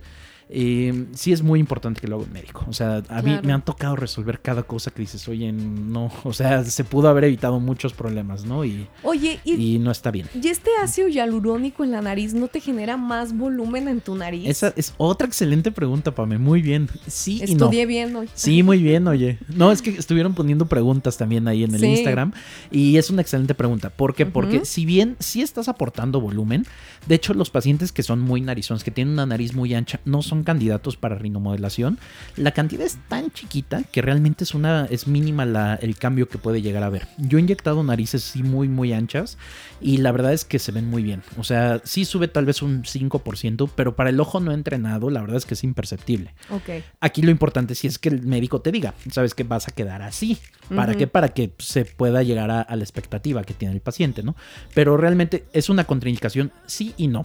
Eh, 0.48 1.06
sí 1.14 1.32
es 1.32 1.42
muy 1.42 1.58
importante 1.58 2.00
que 2.00 2.06
lo 2.06 2.16
haga 2.16 2.24
un 2.26 2.32
médico. 2.32 2.64
O 2.68 2.72
sea, 2.72 3.02
a 3.08 3.16
mí 3.22 3.30
Claro. 3.32 3.42
me 3.46 3.52
han 3.52 3.62
tocado 3.64 3.96
resolver 3.96 4.40
cada 4.40 4.62
cosa 4.62 4.92
que 4.92 5.00
dices, 5.02 5.26
oye, 5.28 5.50
no, 5.52 6.12
o 6.22 6.32
sea, 6.32 6.62
se 6.64 6.84
pudo 6.84 7.08
haber 7.08 7.24
evitado 7.24 7.58
muchos 7.58 7.92
problemas, 7.92 8.44
¿no? 8.44 8.64
Y, 8.64 8.86
Oye, 9.02 9.40
¿y, 9.44 9.74
y 9.74 9.78
no 9.80 9.90
está 9.90 10.12
bien. 10.12 10.28
y 10.40 10.46
este 10.46 10.70
ácido 10.80 11.08
hialurónico 11.08 11.82
en 11.82 11.90
la 11.90 12.00
nariz 12.00 12.32
no 12.32 12.46
te 12.46 12.60
genera 12.60 12.96
más 12.96 13.36
volumen 13.36 13.88
en 13.88 14.00
tu 14.00 14.14
nariz? 14.14 14.48
Esa 14.48 14.72
es 14.76 14.94
otra 14.98 15.26
excelente 15.26 15.72
pregunta, 15.72 16.14
Pame. 16.14 16.38
Muy 16.38 16.62
bien. 16.62 16.88
Sí 17.08 17.42
y 17.44 17.54
no. 17.56 17.64
Estudié 17.66 17.86
bien 17.86 18.14
hoy. 18.14 18.28
Sí, 18.34 18.62
muy 18.62 18.78
bien, 18.80 19.08
oye. 19.08 19.38
No, 19.54 19.72
es 19.72 19.82
que 19.82 19.90
estuvieron 19.90 20.34
poniendo 20.34 20.66
preguntas 20.66 21.16
también 21.16 21.48
ahí 21.48 21.64
en 21.64 21.74
el 21.74 21.80
Sí. 21.80 21.86
Instagram 21.86 22.32
y 22.70 22.98
es 22.98 23.10
una 23.10 23.22
excelente 23.22 23.54
pregunta. 23.54 23.90
¿Por 23.90 24.14
qué? 24.14 24.26
Porque 24.26 24.64
si 24.64 24.86
bien 24.86 25.16
sí 25.18 25.42
estás 25.42 25.68
aportando 25.68 26.20
volumen, 26.20 26.66
de 27.06 27.14
hecho 27.16 27.34
los 27.34 27.50
pacientes 27.50 27.90
que 27.90 28.02
son 28.04 28.20
muy 28.20 28.40
narizones, 28.42 28.84
que 28.84 28.90
tienen 28.92 29.14
una 29.14 29.26
nariz 29.26 29.54
muy 29.54 29.74
ancha, 29.74 30.00
no 30.04 30.22
son 30.22 30.35
candidatos 30.42 30.96
para 30.96 31.16
rinomodelación. 31.16 31.98
La 32.36 32.52
cantidad 32.52 32.84
es 32.86 32.98
tan 33.08 33.30
chiquita 33.30 33.82
que 33.84 34.02
realmente 34.02 34.44
es 34.44 34.54
una 34.54 34.86
es 34.90 35.06
mínima 35.06 35.44
la- 35.44 35.74
el 35.76 35.96
cambio 35.96 36.28
que 36.28 36.38
puede 36.38 36.62
llegar 36.62 36.82
a 36.82 36.86
haber. 36.86 37.06
Yo 37.18 37.38
he 37.38 37.40
inyectado 37.40 37.82
narices 37.82 38.22
sí 38.22 38.42
muy 38.42 38.68
muy 38.68 38.92
anchas 38.92 39.38
y 39.80 39.98
la 39.98 40.12
verdad 40.12 40.32
es 40.32 40.44
que 40.44 40.58
se 40.58 40.72
ven 40.72 40.88
muy 40.90 41.02
bien. 41.02 41.22
O 41.38 41.44
sea, 41.44 41.80
sí 41.84 42.04
sube 42.04 42.28
tal 42.28 42.44
vez 42.46 42.62
un 42.62 42.84
5%, 42.84 43.68
pero 43.74 43.96
para 43.96 44.10
el 44.10 44.20
ojo 44.20 44.40
no 44.40 44.52
entrenado, 44.52 45.10
la 45.10 45.20
verdad 45.20 45.36
es 45.36 45.46
que 45.46 45.54
es 45.54 45.64
imperceptible. 45.64 46.34
Ok. 46.50 46.82
Aquí 47.00 47.22
lo 47.22 47.30
importante 47.30 47.74
sí 47.74 47.86
es 47.86 47.98
que 47.98 48.08
el 48.08 48.22
médico 48.22 48.60
te 48.60 48.72
diga, 48.72 48.94
sabes 49.10 49.34
que 49.34 49.44
vas 49.44 49.68
a 49.68 49.72
quedar 49.72 50.02
así. 50.02 50.38
¿Para 50.74 50.90
Ujú. 50.92 50.98
qué? 50.98 51.06
Para 51.06 51.28
que 51.28 51.52
se 51.58 51.84
pueda 51.84 52.22
llegar 52.24 52.50
a, 52.50 52.60
a 52.60 52.74
la 52.74 52.82
expectativa 52.82 53.44
que 53.44 53.54
tiene 53.54 53.72
el 53.74 53.80
paciente, 53.80 54.24
¿no? 54.24 54.34
Pero 54.74 54.96
realmente 54.96 55.44
es 55.52 55.68
una 55.68 55.84
contraindicación 55.84 56.50
sí 56.66 56.92
y 56.96 57.06
no. 57.06 57.24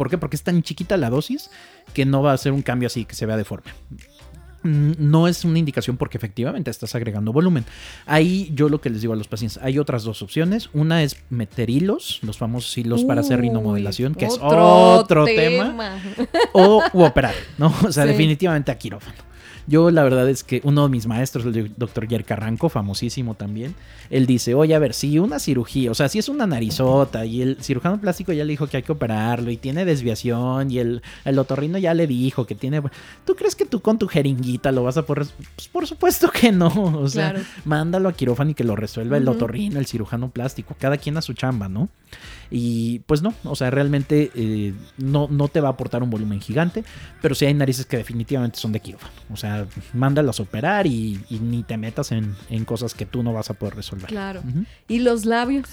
¿Por 0.00 0.08
qué? 0.08 0.16
Porque 0.16 0.34
es 0.36 0.42
tan 0.42 0.62
chiquita 0.62 0.96
la 0.96 1.10
dosis 1.10 1.50
que 1.92 2.06
no 2.06 2.22
va 2.22 2.32
a 2.32 2.38
ser 2.38 2.52
un 2.52 2.62
cambio 2.62 2.86
así 2.86 3.04
que 3.04 3.14
se 3.14 3.26
vea 3.26 3.36
deforme. 3.36 3.70
Mm, 4.62 4.92
No 4.98 5.28
es 5.28 5.44
una 5.44 5.58
indicación 5.58 5.98
porque 5.98 6.16
efectivamente 6.16 6.70
estás 6.70 6.94
agregando 6.94 7.34
volumen. 7.34 7.66
Ahí 8.06 8.50
yo 8.54 8.70
lo 8.70 8.80
que 8.80 8.88
les 8.88 9.02
digo 9.02 9.12
a 9.12 9.16
los 9.16 9.28
pacientes, 9.28 9.58
hay 9.62 9.78
otras 9.78 10.02
dos 10.04 10.22
opciones. 10.22 10.70
Una 10.72 11.02
es 11.02 11.16
meter 11.28 11.68
hilos, 11.68 12.18
los 12.22 12.38
famosos 12.38 12.76
hilos 12.78 13.04
para 13.04 13.20
hacer 13.20 13.40
rinomodelación, 13.42 14.14
que 14.14 14.24
es 14.24 14.38
otro 14.40 15.24
tema 15.26 15.98
o 16.54 16.82
u 16.94 17.02
operar, 17.02 17.34
¿no? 17.58 17.66
O 17.86 17.92
sea, 17.92 18.04
Sí. 18.04 18.10
definitivamente 18.10 18.70
a 18.70 18.78
quirófano. 18.78 19.29
Yo 19.70 19.92
la 19.92 20.02
verdad 20.02 20.28
es 20.28 20.42
que 20.42 20.60
uno 20.64 20.82
de 20.82 20.88
mis 20.88 21.06
maestros, 21.06 21.46
el 21.46 21.72
doctor 21.76 22.08
Jer 22.08 22.24
Carranco, 22.24 22.68
famosísimo 22.68 23.34
también, 23.36 23.76
él 24.10 24.26
dice, 24.26 24.52
oye, 24.54 24.74
a 24.74 24.80
ver, 24.80 24.94
si 24.94 25.20
una 25.20 25.38
cirugía, 25.38 25.92
o 25.92 25.94
sea, 25.94 26.08
si 26.08 26.18
es 26.18 26.28
una 26.28 26.44
narizota 26.44 27.24
y 27.24 27.40
el 27.40 27.62
cirujano 27.62 28.00
plástico 28.00 28.32
ya 28.32 28.44
le 28.44 28.50
dijo 28.50 28.66
que 28.66 28.78
hay 28.78 28.82
que 28.82 28.90
operarlo 28.90 29.48
y 29.52 29.56
tiene 29.56 29.84
desviación 29.84 30.72
y 30.72 30.80
el, 30.80 31.02
el 31.24 31.38
otorrino 31.38 31.78
ya 31.78 31.94
le 31.94 32.08
dijo 32.08 32.46
que 32.46 32.56
tiene... 32.56 32.82
¿Tú 33.24 33.36
crees 33.36 33.54
que 33.54 33.64
tú 33.64 33.78
con 33.80 33.96
tu 33.96 34.08
jeringuita 34.08 34.72
lo 34.72 34.82
vas 34.82 34.96
a 34.96 35.06
poder... 35.06 35.26
Pues 35.54 35.68
por 35.68 35.86
supuesto 35.86 36.32
que 36.32 36.50
no, 36.50 36.66
o 37.00 37.08
sea, 37.08 37.30
Claro. 37.30 37.44
mándalo 37.64 38.08
a 38.08 38.12
quirófano 38.12 38.50
y 38.50 38.54
que 38.54 38.64
lo 38.64 38.74
resuelva 38.74 39.18
el 39.18 39.28
otorrino, 39.28 39.78
el 39.78 39.86
cirujano 39.86 40.30
plástico, 40.30 40.74
cada 40.80 40.96
quien 40.96 41.16
a 41.16 41.22
su 41.22 41.32
chamba, 41.34 41.68
¿no? 41.68 41.88
Y 42.50 43.00
pues 43.00 43.22
no, 43.22 43.34
o 43.44 43.54
sea, 43.54 43.70
realmente 43.70 44.30
eh, 44.34 44.74
no, 44.98 45.28
no 45.30 45.48
te 45.48 45.60
va 45.60 45.68
a 45.68 45.72
aportar 45.72 46.02
un 46.02 46.10
volumen 46.10 46.40
gigante, 46.40 46.84
pero 47.22 47.34
sí 47.34 47.46
hay 47.46 47.54
narices 47.54 47.86
que 47.86 47.96
definitivamente 47.96 48.58
son 48.58 48.72
de 48.72 48.80
quirófano. 48.80 49.12
O 49.32 49.36
sea, 49.36 49.66
mándalas 49.92 50.40
a 50.40 50.42
operar 50.42 50.86
y, 50.86 51.20
y 51.30 51.38
ni 51.38 51.62
te 51.62 51.76
metas 51.76 52.12
en, 52.12 52.34
en 52.48 52.64
cosas 52.64 52.94
que 52.94 53.06
tú 53.06 53.22
no 53.22 53.32
vas 53.32 53.50
a 53.50 53.54
poder 53.54 53.76
resolver. 53.76 54.08
Claro. 54.08 54.42
¿Y 54.88 54.98
los 54.98 55.24
labios? 55.26 55.68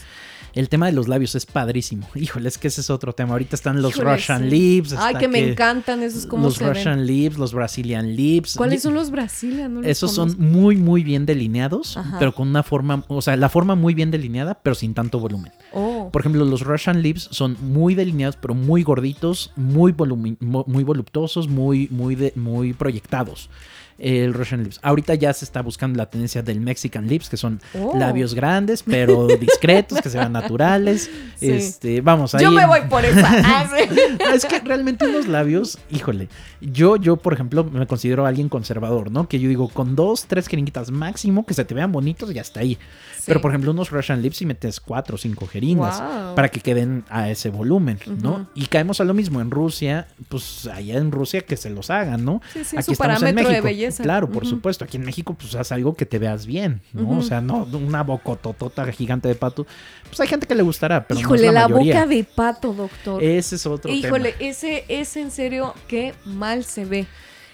El 0.57 0.69
tema 0.69 0.87
de 0.87 0.91
los 0.91 1.07
labios 1.07 1.35
es 1.35 1.45
padrísimo. 1.45 2.07
Híjole, 2.15 2.47
es 2.49 2.57
que 2.57 2.67
ese 2.69 2.81
es 2.81 2.89
otro 2.89 3.13
tema. 3.13 3.33
Ahorita 3.33 3.55
están 3.55 3.79
los 3.81 3.93
Híjole, 3.95 4.15
Russian 4.15 4.43
sí. 4.43 4.49
lips. 4.49 4.95
Ay, 4.97 5.15
que 5.15 5.27
me 5.27 5.51
encantan 5.51 6.01
esos 6.01 6.25
como 6.25 6.45
Los 6.45 6.55
se 6.55 6.63
ven. 6.63 6.73
Russian 6.73 7.05
lips, 7.05 7.37
los 7.37 7.53
Brazilian 7.53 8.15
lips. 8.15 8.55
¿Cuáles 8.55 8.81
son 8.81 8.95
los 8.95 9.11
brasileños? 9.11 9.69
No 9.69 9.81
los 9.81 9.89
Esos 9.89 10.13
son 10.15 10.35
muy, 10.39 10.75
muy 10.75 11.03
bien 11.03 11.27
delineados, 11.27 11.95
Ajá. 11.95 12.17
pero 12.17 12.33
con 12.33 12.47
una 12.47 12.63
forma, 12.63 13.03
o 13.07 13.21
sea, 13.21 13.35
la 13.37 13.49
forma 13.49 13.75
muy 13.75 13.93
bien 13.93 14.09
delineada, 14.09 14.55
pero 14.55 14.73
sin 14.75 14.95
tanto 14.95 15.19
volumen. 15.19 15.51
Oh. 15.73 16.09
Por 16.11 16.21
ejemplo, 16.23 16.43
los 16.43 16.61
Russian 16.61 17.03
lips 17.03 17.29
son 17.31 17.55
muy 17.61 17.93
delineados, 17.93 18.35
pero 18.41 18.55
muy 18.55 18.81
gorditos, 18.81 19.51
muy, 19.55 19.93
muy 20.39 20.83
voluptuosos, 20.83 21.47
muy, 21.47 21.87
muy, 21.91 22.15
de- 22.15 22.33
muy 22.35 22.73
proyectados. 22.73 23.49
El 23.97 24.33
Russian 24.33 24.63
Lips. 24.63 24.79
Ahorita 24.83 25.15
ya 25.15 25.33
se 25.33 25.45
está 25.45 25.61
buscando 25.61 25.97
la 25.97 26.09
tendencia 26.09 26.41
del 26.43 26.59
Mexican 26.61 27.07
Lips, 27.07 27.29
que 27.29 27.37
son 27.37 27.59
Oh. 27.73 27.93
labios 27.97 28.33
grandes, 28.33 28.83
pero 28.83 29.27
discretos, 29.39 30.01
que 30.01 30.09
se 30.09 30.17
vean 30.17 30.31
naturales. 30.33 31.09
Sí. 31.37 31.51
Este, 31.51 32.01
vamos, 32.01 32.33
ahí. 32.35 32.43
Yo 32.43 32.51
me 32.51 32.65
voy 32.65 32.81
por 32.89 33.03
esa. 33.05 33.27
Ah, 33.45 33.67
sí. 33.75 33.89
No, 34.19 34.29
es 34.33 34.45
que 34.45 34.59
realmente 34.59 35.05
unos 35.07 35.27
labios, 35.27 35.77
híjole, 35.89 36.27
yo, 36.61 36.95
yo, 36.97 37.17
por 37.17 37.33
ejemplo, 37.33 37.63
me 37.63 37.87
considero 37.87 38.25
alguien 38.25 38.49
conservador, 38.49 39.11
¿no? 39.11 39.27
Que 39.27 39.39
yo 39.39 39.47
digo, 39.49 39.69
con 39.69 39.95
dos, 39.95 40.25
tres 40.27 40.47
jeringuitas 40.47 40.91
máximo, 40.91 41.45
que 41.45 41.53
se 41.53 41.65
te 41.65 41.73
vean 41.73 41.91
bonitos 41.91 42.33
y 42.33 42.39
hasta 42.39 42.59
ahí. 42.59 42.77
Pero, 43.25 43.41
por 43.41 43.51
ejemplo, 43.51 43.71
unos 43.71 43.89
Russian 43.91 44.21
Lips 44.21 44.41
y 44.41 44.45
metes 44.45 44.79
cuatro 44.79 45.15
o 45.15 45.17
cinco 45.17 45.47
jeringas 45.47 45.99
Wow. 45.99 46.35
para 46.35 46.47
que 46.49 46.61
queden 46.61 47.03
a 47.09 47.29
ese 47.29 47.49
volumen, 47.49 47.99
¿no? 48.21 48.47
Y 48.55 48.67
caemos 48.67 49.01
a 49.01 49.03
lo 49.03 49.13
mismo 49.13 49.41
en 49.41 49.51
Rusia, 49.51 50.07
pues 50.29 50.67
allá 50.73 50.97
en 50.97 51.11
Rusia 51.11 51.41
que 51.41 51.57
se 51.57 51.69
los 51.69 51.89
hagan, 51.89 52.23
¿no? 52.23 52.41
Sí, 52.53 52.63
sí, 52.63 52.77
Aquí 52.77 52.85
su 52.85 52.91
estamos 52.93 53.15
en 53.17 53.21
parámetro 53.35 53.49
de 53.51 53.61
México. 53.61 53.67
Belleza. 53.87 54.03
Claro, 54.03 54.29
por 54.29 54.43
Ujú. 54.43 54.55
supuesto. 54.55 54.85
Aquí 54.85 54.97
en 54.97 55.03
México, 55.05 55.33
pues 55.33 55.55
haz 55.55 55.71
algo 55.71 55.95
que 55.95 56.05
te 56.05 56.19
veas 56.19 56.45
bien, 56.45 56.81
¿no? 56.93 57.03
Ujú. 57.03 57.19
O 57.19 57.21
sea, 57.21 57.41
no 57.41 57.67
una 57.73 58.03
bocototota 58.03 58.85
gigante 58.91 59.27
de 59.27 59.35
pato. 59.35 59.65
Pues 60.07 60.19
hay 60.19 60.27
gente 60.27 60.47
que 60.47 60.55
le 60.55 60.63
gustará, 60.63 61.07
pero 61.07 61.19
Híjole, 61.19 61.41
no 61.43 61.47
es 61.47 61.53
la, 61.53 61.61
la, 61.61 61.67
mayoría. 61.67 61.93
boca 61.95 62.07
de 62.07 62.23
pato, 62.23 62.73
doctor. 62.73 63.23
Ese 63.23 63.55
es 63.55 63.65
otro 63.65 63.91
Híjole, 63.91 64.33
tema. 64.33 64.49
ese 64.49 64.85
es 64.87 65.15
en 65.17 65.31
serio 65.31 65.73
qué 65.87 66.13
mal 66.25 66.63
se 66.63 66.85
ve. 66.85 67.07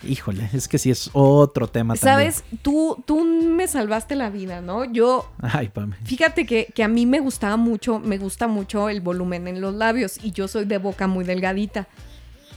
Híjole, 0.06 0.50
es 0.52 0.68
que 0.68 0.78
sí 0.78 0.92
es 0.92 1.10
otro 1.14 1.68
tema 1.68 1.96
también. 1.96 2.34
Sabes, 2.34 2.44
tú, 2.62 3.02
tú 3.06 3.24
me 3.24 3.70
salvaste 3.70 4.16
la 4.18 4.30
vida, 4.30 4.60
¿no? 4.60 4.84
Yo, 4.84 5.32
Ay, 5.42 5.70
Pame. 5.70 5.96
fíjate 6.04 6.46
que, 6.46 6.66
que 6.76 6.84
a 6.84 6.90
mí 6.90 7.06
me 7.06 7.22
gustaba 7.22 7.56
mucho, 7.56 8.00
me 8.00 8.18
gusta 8.18 8.48
mucho 8.48 8.90
el 8.90 9.00
volumen 9.00 9.48
en 9.48 9.62
los 9.62 9.74
labios 9.74 10.18
y 10.22 10.32
yo 10.32 10.50
soy 10.50 10.66
de 10.66 10.78
boca 10.78 11.08
muy 11.08 11.24
delgadita. 11.24 11.88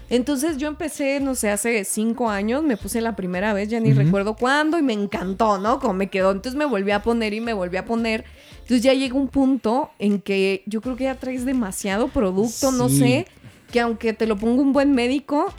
Entonces 0.09 0.57
yo 0.57 0.69
empecé, 0.69 1.19
no 1.21 1.35
sé, 1.35 1.51
hace 1.51 1.85
cinco 1.85 2.31
años, 2.31 2.63
me 2.63 2.77
puse 2.77 3.01
la 3.01 3.17
primera 3.17 3.53
vez, 3.53 3.69
ya 3.69 3.81
ni 3.81 3.93
recuerdo 3.93 4.37
cuándo, 4.37 4.79
y 4.79 4.83
me 4.83 4.93
encantó, 4.93 5.59
¿no? 5.59 5.81
Como 5.81 5.95
me 5.95 6.09
quedó. 6.09 6.31
Entonces 6.31 6.57
me 6.57 6.65
volví 6.65 6.93
a 6.93 7.03
poner 7.03 7.35
y 7.35 7.41
me 7.41 7.53
volví 7.53 7.77
a 7.77 7.85
poner. 7.85 8.25
Entonces 8.53 8.83
ya 8.83 8.95
llega 8.95 9.17
un 9.17 9.29
punto 9.29 9.91
en 9.99 10.21
que 10.21 10.63
yo 10.67 10.81
creo 10.81 10.97
que 10.97 11.05
ya 11.05 11.17
traes 11.17 11.45
demasiado 11.45 12.09
producto, 12.09 12.71
no 12.71 12.89
sé, 12.89 13.27
que 13.73 13.81
aunque 13.81 14.13
te 14.13 14.27
lo 14.27 14.37
ponga 14.37 14.63
un 14.63 14.73
buen 14.73 14.93
médico, 14.93 15.53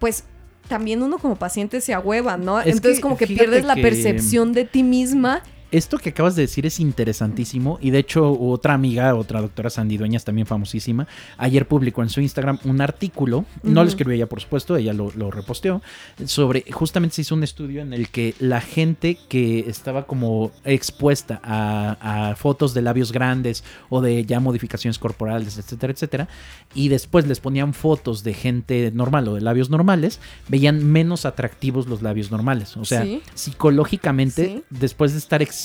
pues 0.00 0.24
también 0.68 1.02
uno 1.02 1.18
como 1.18 1.36
paciente 1.36 1.80
se 1.80 1.94
ahueva, 1.94 2.36
¿no? 2.36 2.60
Es 2.60 2.66
Entonces 2.66 2.96
que 2.96 3.02
como 3.02 3.16
que 3.16 3.26
pierdes 3.26 3.64
la 3.64 3.76
percepción 3.76 4.52
de 4.52 4.64
ti 4.64 4.82
misma. 4.82 5.42
Esto 5.72 5.96
que 5.96 6.10
acabas 6.10 6.36
de 6.36 6.42
decir 6.42 6.66
es 6.66 6.78
interesantísimo 6.80 7.78
y 7.80 7.90
de 7.92 7.98
hecho 8.00 8.30
otra 8.38 8.74
amiga, 8.74 9.14
otra 9.14 9.40
doctora 9.40 9.70
Sandy 9.70 9.96
Dueñas, 9.96 10.22
también 10.22 10.46
famosísima, 10.46 11.08
ayer 11.38 11.66
publicó 11.66 12.02
en 12.02 12.10
su 12.10 12.20
Instagram 12.20 12.58
un 12.64 12.82
artículo, 12.82 13.46
no 13.62 13.82
lo 13.82 13.88
escribió 13.88 14.14
ella 14.14 14.26
por 14.28 14.42
supuesto, 14.42 14.76
ella 14.76 14.92
lo, 14.92 15.10
lo 15.16 15.30
reposteó, 15.30 15.80
sobre, 16.26 16.66
justamente 16.70 17.16
se 17.16 17.22
hizo 17.22 17.34
un 17.34 17.42
estudio 17.42 17.80
en 17.80 17.94
el 17.94 18.10
que 18.10 18.34
la 18.38 18.60
gente 18.60 19.16
que 19.30 19.60
estaba 19.60 20.04
como 20.06 20.50
expuesta 20.64 21.40
a, 21.42 22.30
a 22.32 22.36
fotos 22.36 22.74
de 22.74 22.82
labios 22.82 23.10
grandes 23.10 23.64
o 23.88 24.02
de 24.02 24.26
ya 24.26 24.40
modificaciones 24.40 24.98
corporales, 24.98 25.56
etcétera, 25.56 25.94
etcétera, 25.94 26.28
y 26.74 26.88
después 26.88 27.26
les 27.26 27.40
ponían 27.40 27.72
fotos 27.72 28.22
de 28.24 28.34
gente 28.34 28.90
normal 28.92 29.26
o 29.28 29.34
de 29.36 29.40
labios 29.40 29.70
normales, 29.70 30.20
veían 30.48 30.84
menos 30.84 31.24
atractivos 31.24 31.86
los 31.86 32.02
labios 32.02 32.30
normales, 32.30 32.76
o 32.76 32.84
sea, 32.84 33.04
Sí. 33.04 33.22
psicológicamente, 33.34 34.44
Sí. 34.44 34.62
después 34.68 35.12
de 35.12 35.18
estar 35.18 35.40
expuestos 35.40 35.61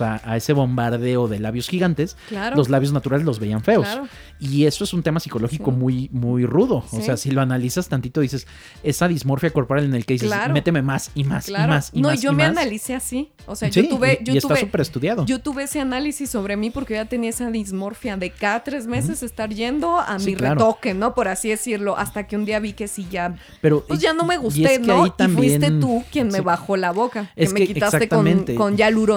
a, 0.00 0.20
a 0.24 0.36
ese 0.36 0.52
bombardeo 0.52 1.28
de 1.28 1.38
labios 1.38 1.68
gigantes, 1.68 2.16
Claro. 2.28 2.56
los 2.56 2.68
labios 2.68 2.92
naturales 2.92 3.24
los 3.26 3.38
veían 3.38 3.62
feos. 3.62 3.86
Claro. 3.86 4.08
Y 4.40 4.66
eso 4.66 4.84
es 4.84 4.92
un 4.92 5.02
tema 5.02 5.20
psicológico 5.20 5.70
Sí. 5.70 5.76
muy, 5.76 6.08
muy 6.12 6.46
rudo. 6.46 6.84
O 6.92 7.00
sea, 7.00 7.16
si 7.16 7.30
lo 7.30 7.40
analizas 7.40 7.88
tantito, 7.88 8.20
dices, 8.20 8.46
esa 8.82 9.08
dismorfia 9.08 9.50
corporal 9.50 9.84
en 9.84 9.94
el 9.94 10.04
que 10.06 10.14
dices, 10.14 10.28
Claro. 10.28 10.52
méteme 10.54 10.82
más 10.82 11.10
y 11.14 11.24
más 11.24 11.48
y 11.48 11.52
más 11.52 11.90
y 11.92 12.00
no, 12.00 12.08
más. 12.08 12.20
yo 12.22 12.32
y 12.32 12.34
me 12.36 12.42
más". 12.48 12.52
analicé 12.56 12.94
así. 12.94 13.30
O 13.46 13.56
sea, 13.56 13.70
Sí, 13.72 13.82
yo 13.82 13.88
tuve, 13.88 14.18
y- 14.20 14.24
yo 14.24 14.34
y 14.34 14.38
está 14.38 14.54
súper 14.56 14.80
estudiado. 14.80 15.24
yo 15.26 15.40
tuve 15.40 15.64
ese 15.64 15.80
análisis 15.80 16.30
sobre 16.30 16.56
mí 16.56 16.70
porque 16.70 16.94
ya 16.94 17.04
tenía 17.06 17.30
esa 17.30 17.50
dismorfia 17.50 18.16
de 18.16 18.30
cada 18.30 18.62
tres 18.62 18.86
meses 18.86 19.22
estar 19.22 19.50
yendo 19.50 19.98
a 19.98 20.18
mi 20.18 20.34
retoque, 20.34 20.94
¿no? 20.94 21.14
Por 21.14 21.28
así 21.28 21.48
decirlo, 21.48 21.96
hasta 21.96 22.26
que 22.26 22.36
un 22.36 22.44
día 22.44 22.60
vi 22.60 22.72
que 22.74 22.86
sí 22.88 23.06
ya, 23.10 23.34
Pero, 23.60 23.84
pues 23.86 24.00
ya 24.00 24.12
no 24.12 24.24
me 24.24 24.34
y 24.34 24.38
gusté, 24.38 24.74
es 24.74 24.78
que 24.80 24.86
¿no? 24.86 25.06
Y 25.06 25.10
fuiste 25.28 25.70
tú 25.72 26.04
quien 26.12 26.28
me 26.28 26.40
bajó 26.40 26.76
la 26.76 26.92
boca, 26.92 27.30
Es 27.34 27.48
que 27.52 27.60
me 27.60 27.66
que 27.66 27.74
quitaste 27.74 28.08
con, 28.08 28.44
con 28.56 28.76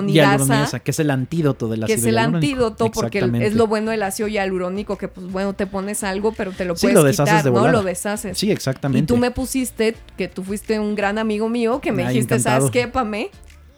hialuronidasa. 0.10 0.44
Hialuronidasa, 0.44 0.80
que 0.80 0.92
es 0.92 1.00
el 1.00 1.12
antídoto 1.12 1.68
del 1.68 1.80
que 1.86 1.94
ácido 1.94 1.98
es 2.00 2.06
el 2.06 2.18
antídoto 2.18 2.92
porque 2.92 3.20
es 3.42 3.56
lo 3.56 3.68
bueno 3.68 3.92
del 3.92 4.04
ácido 4.04 4.28
hialurónico 4.28 4.98
que 4.98 5.08
pues 5.08 5.28
bueno 5.32 5.54
te 5.54 5.68
pones 5.68 6.04
algo 6.04 6.32
pero 6.34 6.52
te 6.52 6.66
lo 6.66 6.76
Sí, 6.76 6.88
puedes 6.88 6.96
lo 6.96 7.04
deshaces 7.04 7.34
quitar 7.36 7.44
de 7.54 7.60
no 7.60 7.68
lo 7.68 7.84
deshaces 7.84 8.38
Sí, 8.38 8.48
y 8.48 8.52
exactamente. 8.52 9.08
tú 9.08 9.18
me 9.18 9.32
pusiste 9.32 9.96
que 10.18 10.28
tú 10.28 10.44
fuiste 10.44 10.80
un 10.80 10.96
gran 10.96 11.18
amigo 11.18 11.50
mío 11.50 11.80
que 11.82 11.92
me 11.92 12.04
Ay, 12.04 12.14
dijiste 12.16 12.36
encantado. 12.36 12.68
sabes 12.68 12.72
qué 12.72 12.88
Pame 12.88 13.30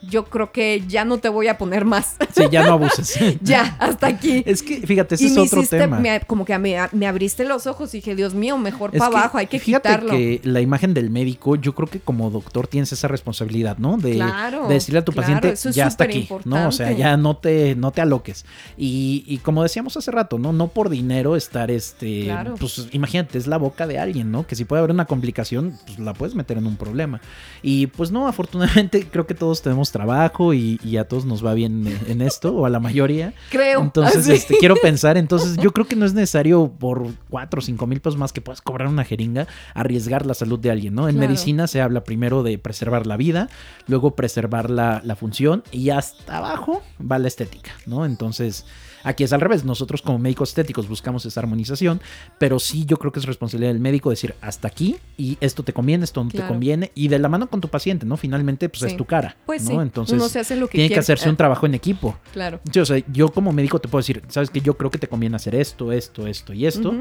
yo 0.10 0.26
creo 0.26 0.52
que 0.52 0.84
ya 0.88 1.06
no 1.06 1.18
te 1.18 1.30
voy 1.30 1.48
a 1.48 1.58
poner 1.58 1.86
más 1.86 2.16
Sí, 2.36 2.44
ya 2.52 2.66
no 2.66 2.74
abuses. 2.74 3.18
ya 3.42 3.76
hasta 3.80 4.08
aquí 4.08 4.44
Es 4.46 4.62
que, 4.64 4.86
fíjate, 4.86 5.16
ese 5.16 5.26
y 5.26 5.28
es 5.28 5.34
me 5.36 5.42
otro 5.42 5.60
hiciste, 5.60 5.78
tema. 5.80 6.00
me- 6.00 6.22
como 6.22 6.46
que 6.46 6.58
me, 6.58 6.76
me 6.92 7.08
abriste 7.08 7.44
los 7.46 7.68
ojos 7.68 7.94
y 7.94 7.98
dije, 7.98 8.16
Dios 8.16 8.34
mío, 8.34 8.58
mejor 8.58 8.92
para 8.92 9.06
abajo, 9.06 9.38
hay 9.38 9.48
que 9.48 9.60
fíjate 9.60 9.90
quitarlo. 9.90 10.12
que 10.12 10.42
la 10.44 10.62
imagen 10.62 10.94
del 10.94 11.10
médico, 11.10 11.56
yo 11.56 11.74
creo 11.76 11.88
que 11.88 12.00
como 12.00 12.30
doctor 12.30 12.68
tienes 12.68 12.92
esa 12.92 13.08
responsabilidad, 13.08 13.78
¿no? 13.78 13.98
De, 13.98 14.14
Claro, 14.16 14.68
de 14.68 14.74
decirle 14.76 15.00
a 15.00 15.06
tu 15.06 15.12
claro, 15.12 15.28
paciente, 15.40 15.50
es 15.70 15.76
ya 15.76 15.88
hasta 15.88 16.04
aquí, 16.06 16.28
¿no? 16.46 16.68
O 16.68 16.72
sea, 16.72 16.92
ya 16.92 17.18
no 17.18 17.38
te, 17.38 17.76
no 17.76 17.92
te 17.92 18.02
aloques. 18.02 18.46
Y, 18.78 19.24
y 19.28 19.38
como 19.40 19.64
decíamos 19.64 19.96
hace 19.98 20.12
rato, 20.12 20.38
¿no? 20.40 20.54
No 20.54 20.68
por 20.70 20.90
dinero 20.90 21.36
estar, 21.36 21.72
este, 21.72 22.24
Claro. 22.26 22.56
pues 22.60 22.88
imagínate, 22.92 23.38
es 23.38 23.48
la 23.48 23.58
boca 23.58 23.88
de 23.88 24.00
alguien, 24.00 24.32
¿no? 24.32 24.46
Que 24.48 24.56
si 24.56 24.66
puede 24.66 24.80
haber 24.80 24.92
una 24.92 25.06
complicación, 25.06 25.78
pues 25.86 26.00
la 26.00 26.14
puedes 26.14 26.36
meter 26.36 26.58
en 26.58 26.66
un 26.68 26.76
problema. 26.78 27.22
Y 27.62 27.88
pues 27.88 28.12
no, 28.12 28.28
afortunadamente 28.28 29.08
creo 29.12 29.26
que 29.28 29.34
todos 29.34 29.62
tenemos 29.62 29.92
trabajo 29.94 30.54
y, 30.54 30.78
y 30.84 30.98
a 30.98 31.08
todos 31.08 31.24
nos 31.24 31.46
va 31.46 31.54
bien 31.54 31.88
en- 32.08 32.22
esto, 32.22 32.54
o 32.54 32.66
a 32.66 32.70
la 32.70 32.82
mayoría. 32.82 33.34
Creo. 33.50 33.82
Entonces, 33.82 34.18
así. 34.24 34.34
este, 34.34 34.58
quiero 34.58 34.76
pensar, 34.76 35.16
entonces 35.18 35.56
yo 35.58 35.72
creo 35.72 35.88
que 35.88 35.96
no 35.96 36.06
es 36.06 36.14
necesario 36.14 36.70
por 36.78 37.08
4 37.30 37.60
o 37.60 37.62
5 37.62 37.88
mil 37.88 38.02
pesos 38.02 38.18
más 38.18 38.34
que 38.34 38.42
puedas 38.42 38.62
cobrar 38.62 38.90
una 38.90 39.06
jeringa, 39.06 39.48
arriesgar 39.74 40.26
la 40.26 40.34
salud 40.34 40.60
de 40.60 40.72
alguien, 40.72 40.96
¿no? 40.96 41.08
En 41.08 41.16
Claro. 41.16 41.30
medicina 41.30 41.68
se 41.68 41.80
habla 41.82 42.04
primero 42.04 42.44
de 42.44 42.58
preservar 42.58 43.08
la 43.08 43.16
vida, 43.16 43.48
luego 43.88 44.16
preservar 44.16 44.70
la, 44.70 45.02
la 45.06 45.16
función 45.16 45.64
y 45.72 45.92
hasta 45.92 46.38
abajo 46.40 46.82
va 47.00 47.20
la 47.20 47.28
estética, 47.30 47.72
¿no? 47.86 48.06
Entonces, 48.06 48.66
aquí 49.04 49.24
es 49.24 49.34
al 49.34 49.42
revés, 49.42 49.64
nosotros 49.66 50.02
como 50.02 50.20
médicos 50.20 50.50
estéticos 50.50 50.88
buscamos 50.88 51.26
esa 51.26 51.40
armonización, 51.42 52.02
pero 52.38 52.60
sí 52.60 52.86
yo 52.86 52.98
creo 52.98 53.12
que 53.12 53.20
es 53.20 53.26
responsabilidad 53.26 53.72
del 53.72 53.80
médico 53.82 54.10
decir 54.10 54.36
hasta 54.42 54.68
aquí 54.68 54.96
y 55.18 55.38
esto 55.42 55.64
te 55.64 55.74
conviene, 55.74 56.04
esto 56.04 56.24
no 56.24 56.30
te 56.30 56.46
conviene 56.48 56.92
y 56.96 57.08
de 57.08 57.20
la 57.20 57.30
mano 57.30 57.48
con 57.50 57.62
tu 57.62 57.68
paciente, 57.68 58.06
¿no? 58.06 58.18
Finalmente, 58.18 58.70
pues 58.70 58.82
Sí. 58.82 58.88
es 58.88 58.98
tu 58.98 59.06
cara, 59.06 59.36
Pues 59.46 59.64
¿no? 59.64 59.72
sí, 59.72 59.76
Entonces, 59.78 60.16
uno 60.16 60.28
se 60.30 60.40
hace 60.40 60.56
lo 60.56 60.68
que 60.68 60.78
tiene 60.78 60.94
que 60.94 61.00
hacerse 61.00 61.30
un 61.30 61.36
trabajo 61.36 61.66
en 61.66 61.74
equipo. 61.76 62.18
Claro. 62.34 62.60
Sí, 62.72 62.80
o 62.80 62.86
sea, 62.86 63.02
yo 63.12 63.30
como 63.30 63.52
médico 63.52 63.80
te 63.80 63.88
puedo 63.88 64.02
decir, 64.02 64.22
sabes 64.30 64.50
que 64.50 64.62
yo 64.62 64.76
creo 64.78 64.90
que 64.92 64.98
te 64.98 65.08
conviene 65.08 65.36
hacer 65.36 65.56
esto, 65.56 65.92
esto, 65.92 66.28
esto 66.28 66.54
y 66.54 66.66
esto, 66.66 66.94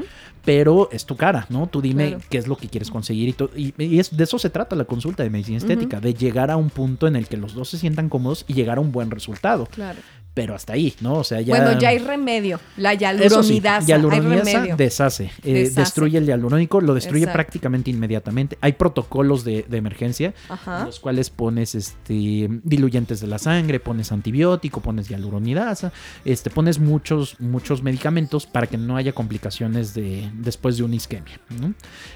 pero 0.45 0.89
es 0.91 1.05
tu 1.05 1.15
cara, 1.15 1.45
¿no? 1.49 1.67
Tú 1.67 1.81
dime 1.81 2.09
Claro. 2.09 2.23
qué 2.29 2.37
es 2.37 2.47
lo 2.47 2.55
que 2.57 2.67
quieres 2.67 2.89
conseguir 2.91 3.29
y, 3.29 3.33
to- 3.33 3.49
y, 3.55 3.73
y 3.77 3.99
es, 3.99 4.15
de 4.15 4.23
eso 4.23 4.37
se 4.39 4.49
trata 4.49 4.75
la 4.75 4.85
consulta 4.85 5.23
de 5.23 5.29
medicina 5.29 5.57
estética, 5.57 5.99
de 5.99 6.13
llegar 6.13 6.51
a 6.51 6.57
un 6.57 6.69
punto 6.69 7.07
en 7.07 7.15
el 7.15 7.27
que 7.27 7.37
los 7.37 7.53
dos 7.53 7.69
se 7.69 7.77
sientan 7.77 8.09
cómodos 8.09 8.45
y 8.47 8.53
llegar 8.53 8.77
a 8.77 8.81
un 8.81 8.91
buen 8.91 9.11
resultado, 9.11 9.65
Claro. 9.67 9.99
Pero 10.33 10.55
hasta 10.55 10.73
ahí, 10.73 10.93
¿no? 11.01 11.15
O 11.15 11.23
sea, 11.23 11.41
ya... 11.41 11.55
Bueno, 11.55 11.79
ya 11.79 11.89
hay 11.89 11.99
remedio. 11.99 12.59
La 12.77 12.93
Eso 12.93 13.43
sí, 13.43 13.59
hialuronidasa. 13.61 13.87
hialuronidasa 13.87 14.75
deshace, 14.75 15.31
eh, 15.43 15.53
Deshace. 15.53 15.79
destruye 15.81 16.17
el 16.17 16.25
hialurónico, 16.25 16.81
lo 16.81 16.93
destruye 16.95 17.23
Exacto. 17.23 17.37
prácticamente 17.37 17.91
inmediatamente. 17.91 18.57
Hay 18.61 18.73
protocolos 18.73 19.43
de, 19.43 19.65
de 19.69 19.77
emergencia 19.77 20.33
en 20.49 20.85
los 20.85 20.99
cuales 20.99 21.29
pones 21.29 21.75
este 21.75 22.49
diluyentes 22.63 23.21
de 23.21 23.27
la 23.27 23.37
sangre, 23.37 23.79
pones 23.79 24.11
antibiótico, 24.11 24.81
pones 24.81 25.07
hialuronidasa, 25.07 25.91
este 26.25 26.49
pones 26.49 26.79
muchos 26.79 27.39
muchos 27.39 27.83
medicamentos 27.83 28.45
para 28.47 28.67
que 28.67 28.77
no 28.77 28.97
haya 28.97 29.13
complicaciones 29.13 29.93
de 29.93 30.29
después 30.33 30.77
de 30.77 30.83
una 30.83 30.95
isquemia, 30.95 31.39
¿no? 31.59 31.73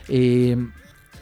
Eh, 0.10 0.58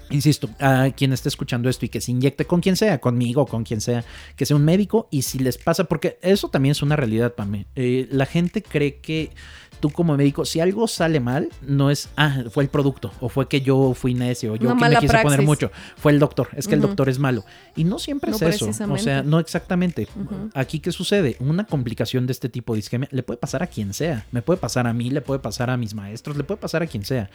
Insisto, 0.10 0.50
a 0.60 0.90
quien 0.96 1.14
esté 1.14 1.30
escuchando 1.30 1.70
esto 1.70 1.86
y 1.86 1.90
que 1.90 2.02
se 2.02 2.12
inyecte 2.12 2.46
con 2.46 2.62
quien 2.62 2.76
sea, 2.76 3.00
conmigo, 3.00 3.46
con 3.46 3.64
quien 3.64 3.82
sea, 3.82 4.04
que 4.36 4.46
sea 4.46 4.56
un 4.56 4.66
médico 4.66 5.08
y 5.12 5.24
si 5.24 5.40
les 5.40 5.58
pasa, 5.58 5.86
porque 5.86 6.20
eso 6.22 6.50
también 6.50 6.72
es 6.72 6.82
una 6.82 6.96
realidad 6.96 7.34
para 7.34 7.50
mí. 7.50 7.66
la 7.76 8.26
gente 8.26 8.62
cree 8.62 8.98
que 9.00 9.32
tú 9.80 9.90
como 9.90 10.16
médico, 10.18 10.46
si 10.46 10.60
algo 10.60 10.88
sale 10.88 11.20
mal, 11.20 11.50
no 11.62 11.90
es, 11.90 12.10
ah, 12.18 12.44
fue 12.50 12.64
el 12.64 12.70
producto, 12.70 13.12
o 13.20 13.30
fue 13.30 13.48
que 13.48 13.62
yo 13.62 13.94
fui 13.94 14.14
necio, 14.14 14.54
o 14.54 14.56
yo 14.56 14.76
que 14.76 14.90
me 14.90 14.96
quise 14.98 15.18
poner 15.20 15.42
mucho, 15.42 15.72
fue 15.98 16.12
el 16.12 16.20
doctor, 16.20 16.50
es 16.56 16.68
que 16.68 16.76
el 16.76 16.82
doctor 16.82 17.10
es 17.10 17.20
malo. 17.20 17.44
Y 17.76 17.84
no 17.84 18.00
siempre 18.00 18.32
No 18.32 18.38
es 18.38 18.42
eso. 18.42 18.70
O 18.90 18.98
sea, 18.98 19.24
no 19.24 19.40
exactamente. 19.40 20.08
Aquí, 20.54 20.80
¿qué 20.80 20.92
sucede? 20.92 21.36
Una 21.40 21.66
complicación 21.66 22.26
de 22.26 22.32
este 22.32 22.50
tipo 22.50 22.74
de 22.74 22.80
isquemia 22.80 23.10
le 23.12 23.24
puede 23.24 23.38
pasar 23.38 23.64
a 23.64 23.68
quien 23.68 23.94
sea. 23.94 24.26
Me 24.32 24.42
puede 24.42 24.60
pasar 24.60 24.88
a 24.88 24.94
mí, 24.94 25.10
le 25.10 25.22
puede 25.22 25.40
pasar 25.40 25.70
a 25.70 25.78
mis 25.78 25.94
maestros, 25.94 26.38
le 26.38 26.44
puede 26.44 26.60
pasar 26.60 26.84
a 26.84 26.88
quien 26.88 27.04
sea. 27.06 27.30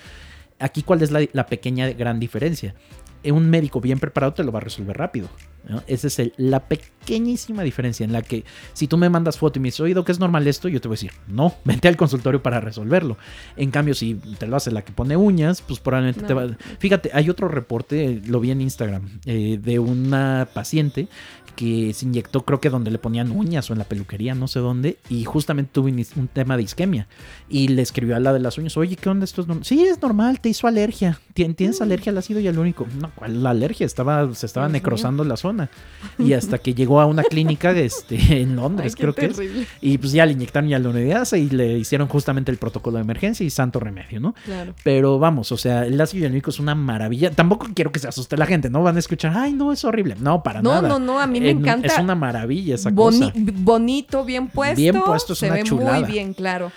Aquí, 0.61 0.83
¿cuál 0.83 1.03
es 1.03 1.11
la, 1.11 1.47
pequeña 1.47 1.89
gran 1.91 2.21
diferencia? 2.21 2.75
Eh, 3.23 3.33
Un 3.33 3.49
médico 3.51 3.81
bien 3.81 3.99
preparado 3.99 4.33
te 4.35 4.45
lo 4.45 4.53
va 4.53 4.59
a 4.59 4.63
resolver 4.63 4.97
rápido. 4.97 5.29
¿no? 5.69 5.83
Esa 5.87 6.07
es 6.07 6.19
el- 6.19 6.33
la 6.37 6.61
pequeñísima 6.61 7.63
diferencia 7.63 8.05
en 8.05 8.13
la 8.13 8.23
que 8.23 8.45
si 8.73 8.87
tú 8.87 8.97
me 8.97 9.11
mandas 9.11 9.37
foto 9.39 9.59
y 9.59 9.63
me 9.63 9.69
dices, 9.69 9.81
oído 9.81 10.05
que 10.05 10.13
es 10.13 10.19
normal 10.19 10.47
esto, 10.47 10.69
yo 10.69 10.81
te 10.81 10.89
voy 10.89 10.95
a 10.95 10.97
decir, 10.97 11.13
no, 11.29 11.55
vente 11.65 11.87
al 11.89 11.97
consultorio 11.97 12.43
para 12.43 12.61
resolverlo. 12.61 13.19
En 13.57 13.71
cambio, 13.71 13.95
si 13.95 14.15
te 14.15 14.47
lo 14.47 14.57
hace 14.57 14.71
la 14.71 14.83
que 14.83 14.93
pone 14.93 15.17
uñas, 15.17 15.63
pues 15.63 15.79
probablemente 15.81 16.23
te 16.23 16.35
va... 16.35 16.49
Fíjate, 16.79 17.11
hay 17.13 17.29
otro 17.29 17.49
reporte, 17.49 18.21
lo 18.27 18.41
vi 18.41 18.51
en 18.53 18.61
Instagram, 18.63 19.21
eh, 19.27 19.59
de 19.63 19.79
una 19.79 20.49
paciente 20.53 21.09
que 21.57 21.93
se 21.93 22.07
inyectó, 22.07 22.47
creo 22.47 22.59
que 22.61 22.71
donde 22.71 22.91
le 22.91 22.99
ponían 22.99 23.31
uñas 23.33 23.69
o 23.69 23.75
en 23.75 23.81
la 23.81 23.85
peluquería, 23.85 24.35
no 24.35 24.49
sé 24.49 24.61
dónde, 24.61 24.97
y 25.11 25.25
justamente 25.25 25.71
tuvo 25.75 25.89
un 25.89 26.29
tema 26.29 26.57
de 26.57 26.63
isquemia. 26.63 27.07
Y 27.51 27.69
le 27.69 27.83
escribió 27.83 28.17
a 28.17 28.21
la 28.21 28.33
de 28.33 28.41
las 28.41 28.57
uñas, 28.57 28.77
oye, 28.79 28.97
¿qué 28.97 29.11
onda 29.11 29.25
esto 29.25 29.43
es 29.43 29.47
normal? 29.47 29.67
Sí, 29.67 29.85
es 29.85 30.01
normal, 30.01 30.41
te 30.41 30.49
hizo 30.49 30.67
alergia. 30.67 31.21
¿Tienes 31.35 31.81
mm. 31.81 31.83
alergia 31.83 32.13
al 32.13 32.19
ácido 32.19 32.41
hialurónico? 32.41 32.87
No, 32.99 33.10
¿cuál 33.15 33.43
la 33.43 33.51
alergia? 33.51 33.87
Estaba, 33.87 34.33
se 34.35 34.47
estaba 34.47 34.69
necrosando 34.69 35.25
la 35.25 35.37
zona. 35.37 35.69
Y 36.19 36.35
hasta 36.35 36.59
que 36.59 36.75
llegó 36.75 37.01
a 37.01 37.07
una 37.07 37.23
clínica 37.23 37.71
este, 37.73 38.41
en 38.41 38.57
Londres, 38.57 38.95
creo 38.95 39.15
que 39.15 39.27
es. 39.27 39.41
Y 39.81 39.99
pues 39.99 40.13
ya 40.13 40.27
le 40.27 40.33
inyectaron 40.33 40.69
hialuronidasa 40.69 41.39
y 41.39 41.49
le 41.49 41.79
hicieron 41.79 42.09
justamente 42.09 42.51
el 42.51 42.59
protocolo 42.59 42.97
de 42.97 43.03
emergencia 43.03 43.45
y 43.45 43.51
santo 43.51 43.81
remedio, 43.81 44.21
¿no? 44.21 44.35
Claro. 44.45 44.75
Pero 44.85 45.19
vamos, 45.19 45.51
o 45.53 45.57
sea, 45.57 45.87
el 45.87 46.01
ácido 46.01 46.23
hialurónico 46.23 46.51
es 46.51 46.59
una 46.59 46.75
maravilla. 46.75 47.31
Tampoco 47.31 47.69
quiero 47.75 47.91
que 47.91 47.99
se 47.99 48.09
asuste 48.09 48.37
la 48.37 48.47
gente, 48.47 48.71
¿no? 48.71 48.83
Van 48.83 48.97
a 48.97 48.99
escuchar, 48.99 49.33
ay, 49.35 49.53
no, 49.53 49.73
es 49.73 49.85
horrible. 49.85 50.17
No, 50.21 50.43
para 50.43 50.63
nada. 50.63 50.83
No, 50.83 50.99
no, 50.99 50.99
no, 50.99 51.21
a 51.21 51.27
mí 51.27 51.41
me 51.41 51.51
encanta. 51.51 51.89
Es 51.89 51.99
una 51.99 52.15
maravilla 52.15 52.75
esa 52.75 52.95
cosa. 52.95 53.33
Bonito, 53.35 54.25
bien 54.25 54.49
puesto. 54.49 54.77
Bien 54.77 55.01
puesto, 55.01 55.33
es 55.33 55.39
se 55.39 55.51
ve 55.51 55.65
muy 55.65 56.05
bien, 56.05 56.35
claro. 56.35 56.73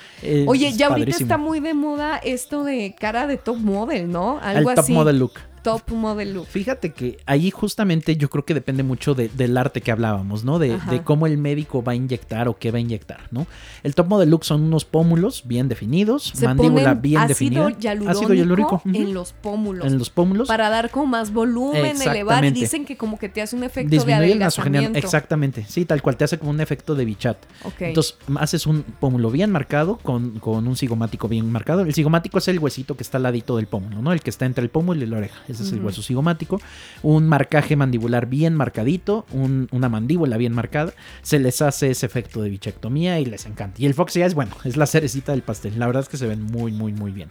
Oye, 0.48 0.72
ya 0.74 0.88
ahorita 0.88 1.18
está 1.18 1.38
muy 1.38 1.60
de 1.60 1.74
moda 1.74 2.18
esto 2.18 2.64
de 2.64 2.96
cara 2.98 3.28
de 3.28 3.38
top 3.38 3.58
model, 3.58 4.12
¿no? 4.12 4.40
Algo 4.42 4.70
el 4.70 4.76
top 4.76 4.90
model 4.90 5.20
look 5.20 5.34
top 5.64 5.90
model 5.92 6.34
look. 6.34 6.48
Fíjate 6.48 6.92
que 6.92 7.18
ahí 7.26 7.50
justamente 7.50 8.16
yo 8.18 8.30
creo 8.30 8.46
que 8.46 8.54
depende 8.54 8.84
mucho 8.84 9.16
del 9.16 9.58
arte 9.58 9.82
que 9.82 9.92
hablábamos, 9.92 10.44
¿no? 10.44 10.60
De, 10.60 10.78
cómo 11.04 11.26
el 11.26 11.38
médico 11.38 11.84
va 11.84 11.94
a 11.94 11.96
inyectar 11.96 12.48
o 12.48 12.58
qué 12.58 12.72
va 12.72 12.78
a 12.78 12.82
inyectar, 12.82 13.22
¿no? 13.32 13.48
El 13.82 13.96
top 13.96 14.08
model 14.08 14.30
look 14.30 14.46
son 14.46 14.62
unos 14.62 14.86
pómulos 14.86 15.44
bien 15.46 15.70
definidos, 15.70 16.34
mandíbula 16.42 16.94
bien 16.94 17.22
ácido 17.22 17.68
definida. 17.68 18.12
ácido 18.12 18.34
hialurónico 18.34 18.82
en 18.86 19.14
los 19.14 19.34
pómulos. 19.34 19.86
En 19.86 19.98
los 19.98 20.10
pómulos. 20.10 20.48
Para 20.48 20.70
dar 20.70 20.92
como 20.92 21.08
más 21.08 21.32
volumen, 21.32 22.02
elevar. 22.02 22.44
Y 22.46 22.52
dicen 22.52 22.86
que 22.86 22.98
como 22.98 23.18
que 23.18 23.30
te 23.30 23.42
hace 23.42 23.56
un 23.56 23.64
efecto 23.64 24.04
de 24.04 24.14
adelgazamiento. 24.14 25.00
Exactamente. 25.00 25.66
Sí, 25.68 25.86
tal 25.86 26.02
cual. 26.02 26.18
Te 26.18 26.26
hace 26.26 26.38
como 26.38 26.52
un 26.52 26.62
efecto 26.62 26.96
de 26.96 27.06
bichat. 27.06 27.38
Entonces 27.80 28.18
haces 28.38 28.68
un 28.68 28.84
pómulo 28.84 29.32
bien 29.32 29.52
marcado 29.52 29.98
con, 29.98 30.40
con 30.40 30.68
un 30.68 30.76
cigomático 30.76 31.28
bien 31.28 31.52
marcado. 31.52 31.82
El 31.82 31.94
cigomático 31.94 32.38
es 32.38 32.48
el 32.48 32.60
huesito 32.60 32.96
que 32.96 33.04
está 33.04 33.18
al 33.18 33.24
ladito 33.24 33.58
del 33.58 33.68
pómulo, 33.68 34.02
¿no? 34.02 34.12
El 34.12 34.22
que 34.22 34.30
está 34.30 34.46
entre 34.46 34.64
el 34.64 34.70
pómulo 34.70 35.04
y 35.04 35.06
la 35.06 35.18
oreja 35.18 35.42
ese 35.54 35.64
es 35.64 35.72
el 35.72 35.84
hueso 35.84 36.02
cigomático, 36.02 36.62
un 37.02 37.28
marcaje 37.28 37.76
mandibular 37.76 38.28
bien 38.28 38.56
marcadito, 38.56 39.26
una 39.32 39.90
mandíbula 39.90 40.38
bien 40.38 40.54
marcada, 40.54 40.94
se 41.22 41.40
les 41.40 41.62
hace 41.62 41.92
ese 41.92 42.06
efecto 42.06 42.42
de 42.42 42.50
bichectomía 42.50 43.20
y 43.20 43.26
les 43.26 43.46
encanta. 43.46 43.82
Y 43.82 43.86
el 43.86 43.94
Fox 43.94 44.14
ya 44.14 44.26
es 44.26 44.34
bueno, 44.34 44.52
es 44.64 44.78
la 44.78 44.86
cerecita 44.86 45.32
del 45.32 45.42
pastel. 45.42 45.78
La 45.80 45.88
verdad 45.88 46.04
es 46.04 46.10
que 46.10 46.18
se 46.18 46.28
ven 46.28 46.44
muy, 46.44 46.72
muy, 46.72 46.94
muy 46.94 47.12
bien. 47.12 47.30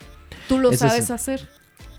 ¿Tú 0.49 0.59
lo 0.59 0.73
sabes 0.73 1.11
hacer? 1.11 1.49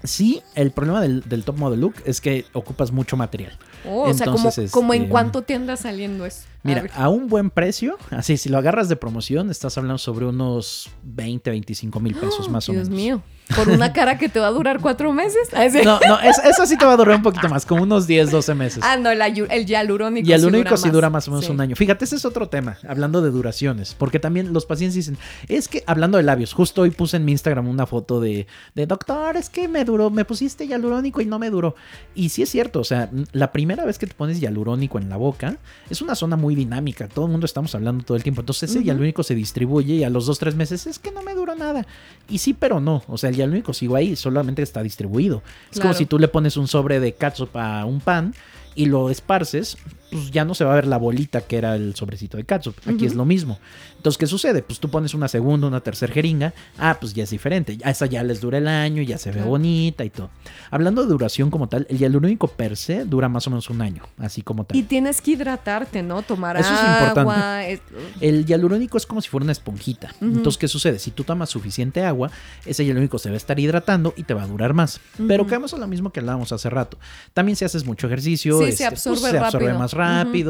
Sí, 0.04 0.42
el 0.56 0.72
problema 0.72 1.02
del, 1.02 1.44
top 1.46 1.58
model 1.58 1.80
look 1.80 1.96
es 2.06 2.20
que 2.20 2.46
ocupas 2.54 2.92
mucho 2.92 3.16
material. 3.16 3.58
Oh, 3.86 4.10
o 4.10 4.14
sea, 4.14 4.28
como, 4.28 4.94
en 4.94 5.02
este, 5.02 5.10
cuánto 5.10 5.42
te 5.42 5.56
anda 5.56 5.76
saliendo 5.76 6.26
eso. 6.26 6.44
Mira, 6.64 6.86
a, 6.96 7.10
un 7.10 7.28
buen 7.28 7.50
precio, 7.50 7.98
así, 8.10 8.38
si 8.38 8.48
lo 8.48 8.58
agarras 8.58 8.88
de 8.88 8.96
promoción, 8.96 9.52
estás 9.52 9.78
hablando 9.78 9.98
sobre 9.98 10.26
unos 10.26 10.90
20, 11.04 11.50
25 11.50 12.00
mil 12.00 12.16
pesos 12.16 12.50
más 12.50 12.70
o 12.70 12.72
menos. 12.72 12.88
Dios 12.88 12.98
mío. 12.98 13.22
¿Por 13.54 13.68
una 13.68 13.92
cara 13.94 14.18
que 14.18 14.30
te 14.30 14.40
va 14.40 14.48
a 14.48 14.52
durar 14.52 14.80
cuatro 14.80 15.12
meses? 15.12 15.50
No, 15.84 16.00
no, 16.08 16.20
eso, 16.22 16.66
sí 16.66 16.78
te 16.78 16.86
va 16.86 16.94
a 16.94 16.98
durar 16.98 17.18
un 17.18 17.24
poquito 17.24 17.50
más, 17.50 17.66
como 17.66 17.84
unos 17.84 18.08
10, 18.08 18.32
12 18.32 18.56
meses. 18.56 18.84
Ah, 18.84 18.96
no, 18.96 19.12
el 19.12 19.66
hialurónico. 19.66 20.30
Y 20.30 20.32
el 20.32 20.46
único 20.46 20.78
sí 20.78 20.90
dura 20.90 21.10
más 21.10 21.28
o 21.28 21.32
menos 21.32 21.50
un 21.50 21.60
año. 21.60 21.76
Fíjate, 21.76 22.06
ese 22.06 22.16
es 22.16 22.24
otro 22.24 22.48
tema, 22.48 22.78
hablando 22.88 23.22
de 23.22 23.32
duraciones, 23.32 23.96
porque 23.98 24.20
también 24.20 24.54
los 24.54 24.66
pacientes 24.66 24.96
dicen, 24.96 25.18
es 25.48 25.68
que 25.68 25.84
hablando 25.86 26.18
de 26.18 26.24
labios, 26.24 26.54
justo 26.54 26.84
hoy 26.84 26.92
puse 26.92 27.18
en 27.18 27.26
mi 27.26 27.34
Instagram 27.34 27.68
una 27.68 27.86
foto 27.86 28.22
de, 28.22 28.48
de 28.76 28.86
doctor, 28.86 29.36
es 29.36 29.50
que 29.50 29.68
me 29.68 29.84
duró, 29.84 30.10
me 30.10 30.24
pusiste 30.24 30.66
hialurónico 30.66 31.20
y 31.20 31.26
no 31.26 31.40
me 31.40 31.50
duró. 31.50 31.76
Y 32.16 32.30
sí 32.30 32.44
es 32.44 32.50
cierto, 32.50 32.80
o 32.80 32.86
sea, 32.86 33.10
la 33.34 33.52
primera 33.52 33.73
vez 33.86 33.98
que 33.98 34.08
te 34.08 34.14
pones 34.14 34.40
hialurónico 34.40 35.00
en 35.00 35.10
la 35.10 35.18
boca, 35.18 35.58
es 35.90 36.02
una 36.02 36.16
zona 36.16 36.36
muy 36.36 36.54
dinámica 36.56 37.08
todo 37.08 37.26
el 37.26 37.32
mundo 37.32 37.46
estamos 37.46 37.74
hablando 37.76 38.04
todo 38.04 38.18
el 38.18 38.24
tiempo. 38.24 38.42
Entonces 38.42 38.70
ese 38.70 38.84
hialurónico 38.84 39.24
se 39.24 39.36
distribuye 39.36 39.96
y 39.96 40.04
a 40.04 40.10
los 40.10 40.26
dos, 40.26 40.40
tres 40.40 40.56
meses 40.56 40.88
es 40.88 41.00
que 41.00 41.12
no 41.12 41.22
me 41.22 41.34
duró 41.34 41.56
nada. 41.56 41.86
Y 42.30 42.40
sí, 42.40 42.54
pero 42.54 42.80
no. 42.80 43.04
O 43.08 43.18
sea, 43.18 43.30
el 43.30 43.36
hialurónico 43.36 43.74
sigo 43.74 43.96
ahí, 43.96 44.16
solamente 44.16 44.62
está 44.62 44.84
distribuido. 44.84 45.44
Es 45.72 45.80
como 45.80 45.94
si 45.94 46.06
tú 46.06 46.20
le 46.20 46.28
pones 46.28 46.58
un 46.58 46.68
sobre 46.68 47.00
de 47.00 47.14
catsup 47.14 47.56
a 47.56 47.86
un 47.86 48.00
pan 48.00 48.34
y 48.76 48.86
lo 48.88 49.10
esparces, 49.10 49.78
pues 50.14 50.32
ya 50.32 50.46
no 50.46 50.54
se 50.54 50.64
va 50.64 50.72
a 50.72 50.76
ver 50.76 50.88
la 50.88 50.98
bolita 50.98 51.42
que 51.42 51.58
era 51.58 51.76
el 51.76 51.96
sobrecito 51.96 52.38
de 52.38 52.46
catsup. 52.46 52.76
Aquí 52.88 53.06
es 53.06 53.16
lo 53.16 53.26
mismo. 53.26 53.60
Entonces, 53.98 54.18
¿qué 54.18 54.28
sucede? 54.28 54.62
Pues 54.62 54.80
tú 54.80 54.90
pones 54.90 55.14
una 55.14 55.28
segunda, 55.28 55.68
una 55.68 55.80
tercera 55.80 56.14
jeringa. 56.14 56.54
Ah, 56.78 56.98
pues 57.00 57.14
ya 57.14 57.24
es 57.24 57.30
diferente. 57.30 57.78
A 57.84 57.90
esa 57.90 58.06
ya 58.06 58.22
les 58.24 58.42
dura 58.42 58.58
el 58.58 58.68
año, 58.68 59.02
ya 59.02 59.18
se 59.18 59.32
ve 59.32 59.42
bonita 59.42 60.04
y 60.04 60.10
todo. 60.10 60.30
Hablando 60.72 61.04
de 61.04 61.08
duración 61.08 61.50
como 61.50 61.70
tal, 61.70 61.88
el 61.90 61.98
hialurónico 61.98 62.48
per 62.48 62.76
se 62.76 63.06
dura 63.06 63.30
más 63.30 63.48
o 63.48 63.50
menos 63.50 63.70
un 63.70 63.82
año, 63.82 64.04
así 64.18 64.42
como 64.42 64.66
tal. 64.66 64.78
Y 64.78 64.84
tienes 64.84 65.22
que 65.22 65.32
hidratarte, 65.32 66.04
¿no? 66.04 66.22
Tomar 66.22 66.58
Eso 66.58 66.74
es 66.74 66.80
importante. 66.80 67.82
El 68.22 68.46
hialurónico 68.46 68.98
es 68.98 69.06
como 69.06 69.22
si 69.22 69.30
fuera 69.30 69.44
una 69.44 69.52
esponjita. 69.52 70.14
Entonces, 70.22 70.58
¿qué 70.58 70.68
sucede? 70.68 71.00
Si 71.00 71.12
tú 71.12 71.24
tomas 71.24 71.50
suficiente 71.50 72.04
agua, 72.04 72.30
ese 72.66 72.84
hialurónico 72.84 73.18
se 73.20 73.30
va 73.30 73.36
a 73.36 73.38
estar 73.38 73.60
hidratando 73.60 74.14
y 74.18 74.24
te 74.24 74.34
va 74.34 74.44
a 74.44 74.48
durar 74.48 74.74
más. 74.74 75.00
Pero 75.28 75.48
caemos 75.48 75.74
a 75.74 75.78
lo 75.78 75.88
mismo 75.88 76.12
que 76.12 76.20
hablábamos 76.20 76.52
hace 76.52 76.70
rato. 76.70 76.98
También 77.34 77.56
si 77.56 77.66
haces 77.66 77.86
mucho 77.86 78.08
ejercicio, 78.08 78.60
se, 78.60 78.70
este, 78.70 78.88
pues, 78.90 79.02
se 79.02 79.38
absorbe 79.38 79.74
más 79.74 79.94
rápido, 79.94 80.03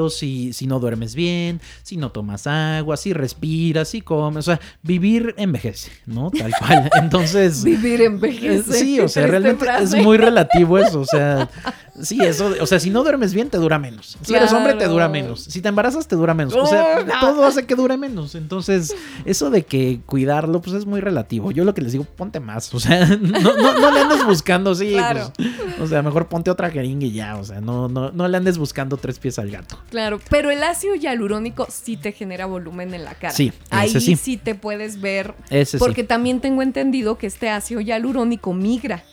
si, 0.10 0.54
si 0.54 0.68
no 0.68 0.80
duermes 0.80 1.16
bien, 1.16 1.62
si 1.84 1.98
no 1.98 2.12
tomas 2.12 2.48
agua, 2.48 2.98
si 2.98 3.14
respiras, 3.14 3.94
y 3.96 4.02
comes, 4.02 4.48
o 4.48 4.52
sea, 4.52 4.60
vivir 4.82 5.34
envejece, 5.38 5.92
¿no? 6.06 6.32
Tal 6.32 6.52
cual. 6.58 6.90
Entonces... 7.02 7.64
vivir 7.64 8.02
envejece. 8.02 8.74
Sí, 8.74 9.00
o 9.00 9.08
sea, 9.08 9.28
realmente 9.28 9.66
es 9.82 9.96
muy 9.96 10.18
relativo 10.18 10.78
eso, 10.78 11.02
o 11.02 11.06
sea, 11.06 11.50
Sí, 12.02 12.20
eso, 12.22 12.54
o 12.60 12.66
sea, 12.66 12.80
si 12.80 12.90
no 12.90 13.04
duermes 13.04 13.34
bien, 13.34 13.50
te 13.50 13.58
dura 13.58 13.78
menos. 13.78 14.18
Si 14.22 14.34
eres 14.34 14.52
hombre, 14.52 14.74
te 14.74 14.88
dura 14.88 15.08
menos. 15.08 15.44
Si 15.44 15.62
te 15.62 15.70
embarazas, 15.70 16.08
te 16.08 16.16
dura 16.16 16.34
menos. 16.34 16.54
O 16.56 16.66
sea, 16.66 17.06
todo 17.20 17.46
hace 17.46 17.66
que 17.66 17.76
dure 17.76 17.98
menos. 17.98 18.36
Entonces, 18.36 18.96
eso 19.26 19.50
de 19.50 19.64
que 19.64 20.02
cuidarlo, 20.06 20.62
pues 20.62 20.76
es 20.76 20.86
muy 20.86 21.02
relativo. 21.02 21.52
Yo 21.52 21.66
lo 21.66 21.74
que 21.74 21.82
les 21.82 21.92
digo, 21.92 22.04
ponte 22.04 22.40
más. 22.40 22.74
O 22.74 22.80
sea, 22.80 23.06
no, 23.22 23.92
le 23.92 24.00
andes 24.00 24.26
buscando, 24.26 24.74
sí. 24.74 24.96
Pues, 24.96 25.80
o 25.80 25.88
sea, 25.88 26.02
mejor 26.02 26.28
ponte 26.28 26.50
otra 26.50 26.70
jeringa 26.72 27.06
y 27.06 27.12
ya. 27.12 27.38
O 27.38 27.44
sea, 27.44 27.62
no, 27.62 27.88
no, 27.88 28.12
no 28.12 28.28
le 28.28 28.38
andes 28.38 28.58
buscando 28.58 28.98
tres 28.98 29.20
pies 29.20 29.38
al 29.38 29.52
gato. 29.52 29.78
Claro, 29.90 30.20
pero 30.30 30.50
el 30.50 30.64
ácido 30.64 30.96
hialurónico 30.96 31.68
sí 31.70 31.98
te 31.98 32.12
genera 32.12 32.46
volumen 32.46 32.94
en 32.94 33.04
la 33.04 33.14
cara. 33.14 33.34
Sí, 33.34 33.52
Ahí 33.70 33.90
sí. 33.90 34.16
sí 34.16 34.38
te 34.38 34.56
puedes 34.56 35.00
ver. 35.00 35.36
Ese 35.50 35.78
porque 35.78 36.04
también 36.04 36.42
tengo 36.42 36.62
entendido 36.62 37.18
que 37.18 37.28
este 37.28 37.50
ácido 37.50 37.82
hialurónico 37.82 38.54
migra. 38.54 39.04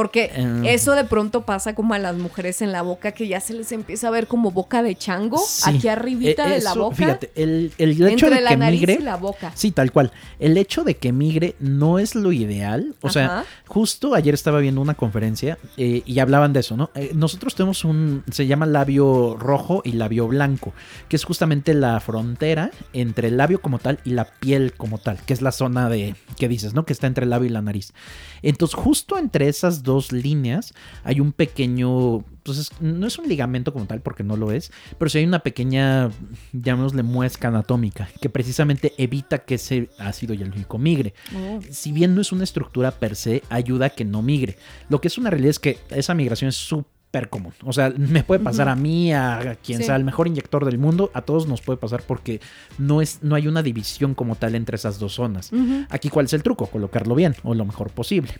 Porque 0.00 0.30
em. 0.34 0.64
eso 0.64 0.92
de 0.92 1.04
pronto 1.04 1.42
pasa 1.42 1.74
como 1.74 1.92
a 1.92 1.98
las 1.98 2.16
mujeres 2.16 2.62
en 2.62 2.72
la 2.72 2.80
boca 2.80 3.12
que 3.12 3.28
ya 3.28 3.38
se 3.38 3.52
les 3.52 3.70
empieza 3.70 4.08
a 4.08 4.10
ver 4.10 4.28
como 4.28 4.50
boca 4.50 4.82
de 4.82 4.96
chango 4.96 5.38
aquí 5.66 5.88
arribita 5.88 6.48
de 6.48 6.62
la 6.62 6.72
boca. 6.72 6.96
Fíjate, 6.96 7.30
el, 7.34 7.70
hecho 7.76 8.30
de 8.30 8.40
la 8.40 8.48
que 8.48 8.56
nariz 8.56 8.80
migre. 8.80 8.94
Y 8.94 9.02
la 9.02 9.16
boca. 9.16 9.52
Sí, 9.54 9.72
tal 9.72 9.92
cual. 9.92 10.10
El 10.38 10.56
hecho 10.56 10.84
de 10.84 10.96
que 10.96 11.12
migre 11.12 11.54
no 11.60 11.98
es 11.98 12.14
lo 12.14 12.32
ideal. 12.32 12.94
O 13.02 13.10
sea, 13.10 13.44
justo 13.66 14.14
ayer 14.14 14.32
estaba 14.32 14.60
viendo 14.60 14.80
una 14.80 14.94
conferencia 14.94 15.58
eh, 15.76 16.02
y 16.06 16.18
hablaban 16.20 16.54
de 16.54 16.60
eso, 16.60 16.78
¿no? 16.78 16.88
Eh, 16.94 17.10
nosotros 17.14 17.54
tenemos 17.54 17.84
un. 17.84 18.24
Se 18.32 18.46
llama 18.46 18.64
labio 18.64 19.36
rojo 19.38 19.82
y 19.84 19.92
labio 19.92 20.28
blanco, 20.28 20.72
que 21.10 21.16
es 21.16 21.24
justamente 21.24 21.74
la 21.74 22.00
frontera 22.00 22.70
entre 22.94 23.28
el 23.28 23.36
labio 23.36 23.60
como 23.60 23.78
tal 23.78 24.00
y 24.06 24.12
la 24.12 24.24
piel 24.24 24.72
como 24.72 24.96
tal, 24.96 25.18
que 25.26 25.34
es 25.34 25.42
la 25.42 25.52
zona 25.52 25.90
de. 25.90 26.14
que 26.38 26.48
dices, 26.48 26.72
¿no? 26.72 26.86
Que 26.86 26.94
está 26.94 27.06
entre 27.06 27.24
el 27.24 27.30
labio 27.30 27.50
y 27.50 27.52
la 27.52 27.60
nariz. 27.60 27.92
Entonces, 28.40 28.74
justo 28.74 29.18
entre 29.18 29.46
esas 29.46 29.82
dos 29.82 29.89
líneas 30.12 30.74
hay 31.04 31.20
un 31.20 31.32
pequeño, 31.32 32.24
pues 32.42 32.70
no 32.80 33.06
es 33.06 33.18
un 33.18 33.28
ligamento 33.28 33.72
como 33.72 33.86
tal 33.86 34.00
porque 34.00 34.22
no 34.22 34.36
lo 34.36 34.52
es, 34.52 34.72
pero 34.98 35.08
sí 35.08 35.18
hay 35.18 35.24
una 35.24 35.40
pequeña, 35.40 36.10
llamémosle 36.52 37.02
muesca 37.02 37.48
anatómica 37.48 38.08
que 38.20 38.30
precisamente 38.30 38.94
evita 38.98 39.38
que 39.38 39.56
ese 39.56 39.90
ácido 39.98 40.34
hialurónico 40.34 40.78
migre. 40.78 41.14
Oh. 41.34 41.60
Si 41.70 41.92
bien 41.92 42.14
no 42.14 42.20
es 42.20 42.32
una 42.32 42.44
estructura 42.44 42.90
per 42.92 43.16
se, 43.16 43.42
ayuda 43.48 43.86
a 43.86 43.90
que 43.90 44.04
no 44.04 44.22
migre. 44.22 44.56
Lo 44.88 45.00
que 45.00 45.08
es 45.08 45.18
una 45.18 45.30
realidad 45.30 45.50
es 45.50 45.58
que 45.58 45.78
esa 45.90 46.14
migración 46.14 46.48
es 46.48 46.56
súper 46.56 46.99
común. 47.28 47.52
O 47.64 47.72
sea, 47.72 47.92
me 47.96 48.22
puede 48.22 48.42
pasar 48.42 48.68
a 48.68 48.76
mí, 48.76 49.12
a 49.12 49.56
quien 49.64 49.82
sea 49.82 49.96
el 49.96 50.04
mejor 50.04 50.28
inyector 50.28 50.64
del 50.64 50.78
mundo, 50.78 51.10
a 51.12 51.22
todos 51.22 51.48
nos 51.48 51.60
puede 51.60 51.76
pasar 51.76 52.02
porque 52.06 52.40
no, 52.78 53.02
es, 53.02 53.18
no 53.22 53.34
hay 53.34 53.48
una 53.48 53.62
división 53.62 54.14
como 54.14 54.36
tal 54.36 54.54
entre 54.54 54.76
esas 54.76 54.98
dos 54.98 55.14
zonas. 55.14 55.50
Aquí, 55.88 56.08
¿cuál 56.08 56.26
es 56.26 56.32
el 56.32 56.42
truco? 56.42 56.66
Colocarlo 56.66 57.14
bien 57.14 57.34
o 57.42 57.54
lo 57.54 57.64
mejor 57.64 57.90
posible. 57.90 58.32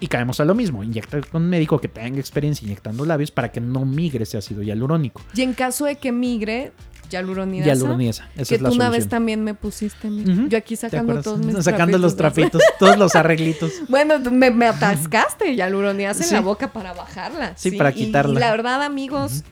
y 0.00 0.06
caemos 0.06 0.40
a 0.40 0.44
lo 0.44 0.54
mismo, 0.54 0.84
inyectar 0.84 1.26
con 1.26 1.42
un 1.42 1.50
médico 1.50 1.80
que 1.80 1.88
tenga 1.88 2.20
experiencia 2.20 2.64
inyectando 2.64 3.04
labios 3.04 3.30
para 3.30 3.50
que 3.50 3.60
no 3.60 3.84
migre 3.84 4.22
ese 4.24 4.38
ácido 4.38 4.62
hialurónico. 4.62 5.20
Y 5.34 5.42
en 5.42 5.54
caso 5.54 5.84
de 5.86 5.96
que 5.96 6.12
migre, 6.12 6.72
Yaluronidasa. 7.10 7.74
Yaluronidasa. 7.74 8.28
Esa 8.36 8.48
que 8.48 8.54
es 8.56 8.60
la 8.60 8.68
tú 8.68 8.74
una 8.74 8.90
vez 8.90 9.08
también 9.08 9.42
me 9.44 9.54
pusiste. 9.54 10.08
Yo 10.48 10.58
aquí 10.58 10.76
sacando 10.76 11.20
todos 11.22 11.38
mis 11.38 11.64
Sacando 11.64 11.98
los 11.98 12.16
trapitos, 12.16 12.62
todos 12.78 12.98
los 12.98 13.14
arreglitos. 13.14 13.72
bueno, 13.88 14.18
me, 14.30 14.50
me 14.50 14.66
atascaste 14.66 15.54
yaluronidasa 15.56 16.24
en 16.24 16.32
la 16.32 16.40
boca 16.40 16.72
para 16.72 16.92
bajarla. 16.92 17.54
Sí, 17.56 17.72
para 17.72 17.92
quitarla. 17.92 18.38
Y, 18.38 18.40
la 18.40 18.50
verdad, 18.50 18.82
amigos, 18.82 19.44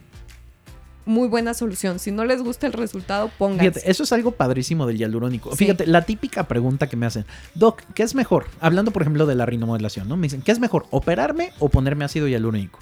muy 1.05 1.27
buena 1.27 1.53
solución. 1.53 1.99
Si 1.99 2.11
no 2.11 2.25
les 2.25 2.41
gusta 2.41 2.67
el 2.67 2.73
resultado, 2.73 3.29
pónganse. 3.37 3.71
Fíjate, 3.71 3.91
eso 3.91 4.03
es 4.03 4.13
algo 4.13 4.31
padrísimo 4.31 4.87
del 4.87 4.97
hialurónico. 4.97 5.51
Sí. 5.51 5.57
Fíjate, 5.57 5.87
la 5.87 6.03
típica 6.03 6.47
pregunta 6.47 6.87
que 6.87 6.95
me 6.95 7.05
hacen, 7.05 7.25
Doc, 7.55 7.81
¿qué 7.93 8.03
es 8.03 8.15
mejor? 8.15 8.45
Hablando, 8.59 8.91
por 8.91 9.01
ejemplo, 9.01 9.25
de 9.25 9.35
la 9.35 9.45
rinomodelación, 9.45 10.07
¿no? 10.07 10.17
Me 10.17 10.23
dicen, 10.23 10.41
¿qué 10.41 10.51
es 10.51 10.59
mejor? 10.59 10.85
¿Operarme 10.91 11.51
o 11.59 11.69
ponerme 11.69 12.05
ácido 12.05 12.27
hialurónico? 12.27 12.79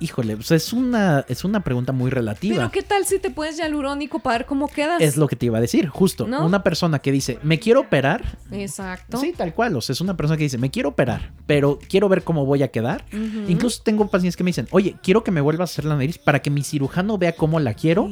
Híjole, 0.00 0.36
pues 0.36 0.50
es 0.52 0.72
una, 0.72 1.24
es 1.28 1.44
una 1.44 1.60
pregunta 1.60 1.92
muy 1.92 2.10
relativa. 2.10 2.56
Pero 2.56 2.70
¿qué 2.70 2.82
tal 2.82 3.04
si 3.04 3.18
te 3.18 3.30
pones 3.30 3.56
hialurónico 3.56 4.20
para 4.20 4.38
ver 4.38 4.46
cómo 4.46 4.68
quedas? 4.68 5.00
Es 5.00 5.16
lo 5.16 5.26
que 5.26 5.36
te 5.36 5.46
iba 5.46 5.58
a 5.58 5.60
decir, 5.60 5.88
justo. 5.88 6.26
¿No? 6.26 6.46
Una 6.46 6.62
persona 6.62 7.00
que 7.00 7.10
dice, 7.10 7.38
me 7.42 7.58
quiero 7.58 7.80
operar. 7.80 8.38
Exacto. 8.52 9.18
Sí, 9.18 9.34
tal 9.36 9.54
cual. 9.54 9.74
O 9.76 9.80
sea, 9.80 9.92
es 9.92 10.00
una 10.00 10.16
persona 10.16 10.36
que 10.36 10.44
dice, 10.44 10.58
me 10.58 10.70
quiero 10.70 10.90
operar, 10.90 11.32
pero 11.46 11.78
quiero 11.88 12.08
ver 12.08 12.22
cómo 12.22 12.46
voy 12.46 12.62
a 12.62 12.68
quedar. 12.68 13.04
Incluso 13.48 13.82
tengo 13.82 14.06
pacientes 14.08 14.36
que 14.36 14.44
me 14.44 14.50
dicen, 14.50 14.68
oye, 14.70 14.96
quiero 15.02 15.24
que 15.24 15.30
me 15.30 15.40
vuelvas 15.40 15.70
a 15.70 15.72
hacer 15.72 15.84
la 15.84 15.96
nariz 15.96 16.18
para 16.18 16.40
que 16.40 16.50
mi 16.50 16.62
cirujano 16.62 17.18
vea 17.18 17.32
cómo 17.32 17.58
la 17.58 17.74
quiero 17.74 18.08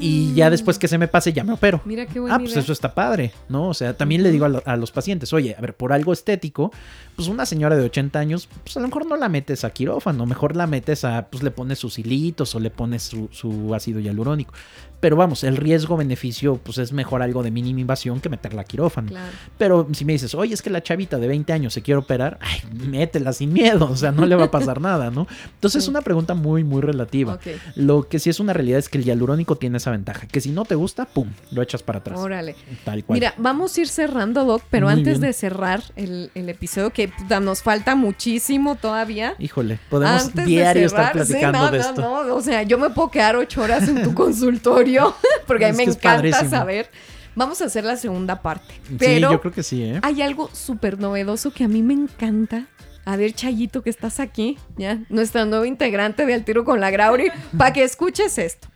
y 0.00 0.32
ya 0.34 0.48
después 0.50 0.78
que 0.78 0.88
se 0.88 0.98
me 0.98 1.06
pase 1.08 1.32
ya 1.32 1.44
me 1.44 1.52
opero. 1.52 1.80
Mira 1.84 2.06
qué 2.06 2.18
buena 2.20 2.36
Ah, 2.36 2.38
pues 2.38 2.52
idea. 2.52 2.62
eso 2.62 2.72
está 2.72 2.94
padre, 2.94 3.32
¿no? 3.48 3.68
O 3.68 3.74
sea, 3.74 3.96
también 3.96 4.22
le 4.22 4.30
digo 4.30 4.46
a, 4.46 4.48
lo- 4.48 4.62
a 4.64 4.76
los 4.76 4.90
pacientes, 4.90 5.32
oye, 5.32 5.54
a 5.56 5.60
ver, 5.60 5.74
por 5.76 5.92
algo 5.92 6.12
estético, 6.12 6.72
pues 7.16 7.28
una 7.28 7.44
señora 7.46 7.76
de 7.76 7.84
80 7.84 8.18
años, 8.18 8.48
pues 8.64 8.76
a 8.76 8.80
lo 8.80 8.86
mejor 8.88 9.06
no 9.06 9.16
la 9.16 9.28
metes 9.28 9.64
a 9.64 9.70
quirófano, 9.70 10.24
mejor 10.26 10.56
la 10.56 10.66
metes 10.66 11.04
a, 11.04 11.26
pues 11.28 11.42
le 11.42 11.50
pones 11.50 11.78
sus 11.78 11.98
hilitos 11.98 12.54
o 12.54 12.60
le 12.60 12.70
pones 12.70 13.02
su, 13.02 13.28
su 13.30 13.74
ácido 13.74 14.00
hialurónico. 14.00 14.54
Pero 15.00 15.16
vamos, 15.16 15.44
el 15.44 15.56
riesgo-beneficio, 15.56 16.56
pues 16.56 16.78
es 16.78 16.92
mejor 16.92 17.22
algo 17.22 17.42
de 17.42 17.50
mínima 17.50 17.80
invasión 17.80 18.20
que 18.20 18.28
meterla 18.28 18.62
a 18.62 18.64
quirófano. 18.64 19.08
Claro. 19.08 19.32
Pero 19.56 19.88
si 19.92 20.04
me 20.04 20.12
dices, 20.12 20.34
oye, 20.34 20.52
es 20.52 20.60
que 20.62 20.68
la 20.70 20.82
chavita 20.82 21.18
de 21.18 21.26
20 21.26 21.52
años 21.52 21.72
se 21.72 21.82
quiere 21.82 21.98
operar, 21.98 22.38
ay, 22.42 22.60
métela 22.86 23.32
sin 23.32 23.52
miedo, 23.52 23.88
o 23.90 23.96
sea, 23.96 24.12
no 24.12 24.26
le 24.26 24.36
va 24.36 24.44
a 24.44 24.50
pasar 24.50 24.80
nada, 24.80 25.10
¿no? 25.10 25.26
Entonces 25.54 25.84
es 25.84 25.88
una 25.88 26.02
pregunta 26.02 26.34
muy, 26.34 26.64
muy 26.64 26.82
relativa. 26.82 27.38
Lo 27.76 28.08
que 28.08 28.18
sí 28.18 28.28
es 28.30 28.40
una 28.40 28.52
realidad 28.52 28.78
es 28.78 28.88
que 28.88 28.98
el 28.98 29.04
hialurónico 29.04 29.56
tiene 29.56 29.78
esa 29.78 29.90
ventaja, 29.90 30.26
que 30.26 30.40
si 30.40 30.50
no 30.50 30.64
te 30.64 30.74
gusta, 30.74 31.06
pum, 31.06 31.28
lo 31.50 31.62
echas 31.62 31.82
para 31.82 32.00
atrás. 32.00 32.18
Órale. 32.18 32.54
Tal 32.84 33.02
cual. 33.04 33.16
Mira, 33.16 33.34
vamos 33.38 33.76
a 33.76 33.80
ir 33.80 33.88
cerrando, 33.88 34.44
Doc, 34.44 34.62
pero 34.70 34.86
Muy 34.86 34.94
antes 34.94 35.18
bien. 35.18 35.28
de 35.28 35.32
cerrar 35.32 35.82
el, 35.96 36.30
el 36.34 36.48
episodio, 36.48 36.90
que 36.90 37.10
nos 37.40 37.62
falta 37.62 37.94
muchísimo 37.94 38.74
todavía. 38.74 39.34
Híjole, 39.38 39.78
podemos 39.88 40.24
Antes 40.24 40.34
de 40.34 40.44
diario 40.44 40.86
estar 40.86 41.12
sí, 41.12 41.32
platicando 41.32 41.58
no, 41.58 41.70
de 41.70 41.78
no, 41.78 41.84
esto. 41.84 42.00
no, 42.00 42.34
o 42.34 42.40
sea, 42.42 42.62
yo 42.64 42.78
me 42.78 42.90
puedo 42.90 43.10
quedar 43.10 43.36
ocho 43.36 43.62
horas 43.62 43.88
en 43.88 44.02
tu 44.02 44.12
consultorio 44.20 44.89
porque 45.46 45.66
a 45.66 45.70
mí 45.70 45.76
me 45.78 45.82
encanta 45.84 46.16
padrísimo. 46.16 46.50
saber. 46.50 46.90
Vamos 47.34 47.62
a 47.62 47.66
hacer 47.66 47.84
la 47.84 47.96
segunda 47.96 48.42
parte. 48.42 48.74
Sí, 48.98 49.20
yo 49.20 49.40
creo 49.40 49.52
que 49.52 49.62
sí, 49.62 49.84
¿eh? 49.84 50.00
hay 50.02 50.20
algo 50.22 50.50
súper 50.52 50.98
novedoso 50.98 51.52
que 51.52 51.64
a 51.64 51.68
mí 51.68 51.82
me 51.82 51.94
encanta. 51.94 52.66
A 53.04 53.16
ver, 53.16 53.32
Chayito, 53.32 53.82
que 53.82 53.90
estás 53.90 54.20
aquí, 54.20 54.58
ya, 54.76 54.98
nuestra 55.08 55.44
nueva 55.44 55.66
integrante 55.66 56.26
de 56.26 56.34
Al 56.34 56.44
Tiro 56.44 56.64
con 56.64 56.80
la 56.80 56.90
Grauri, 56.90 57.30
para 57.56 57.72
que 57.72 57.82
escuches 57.84 58.36
esto. 58.36 58.68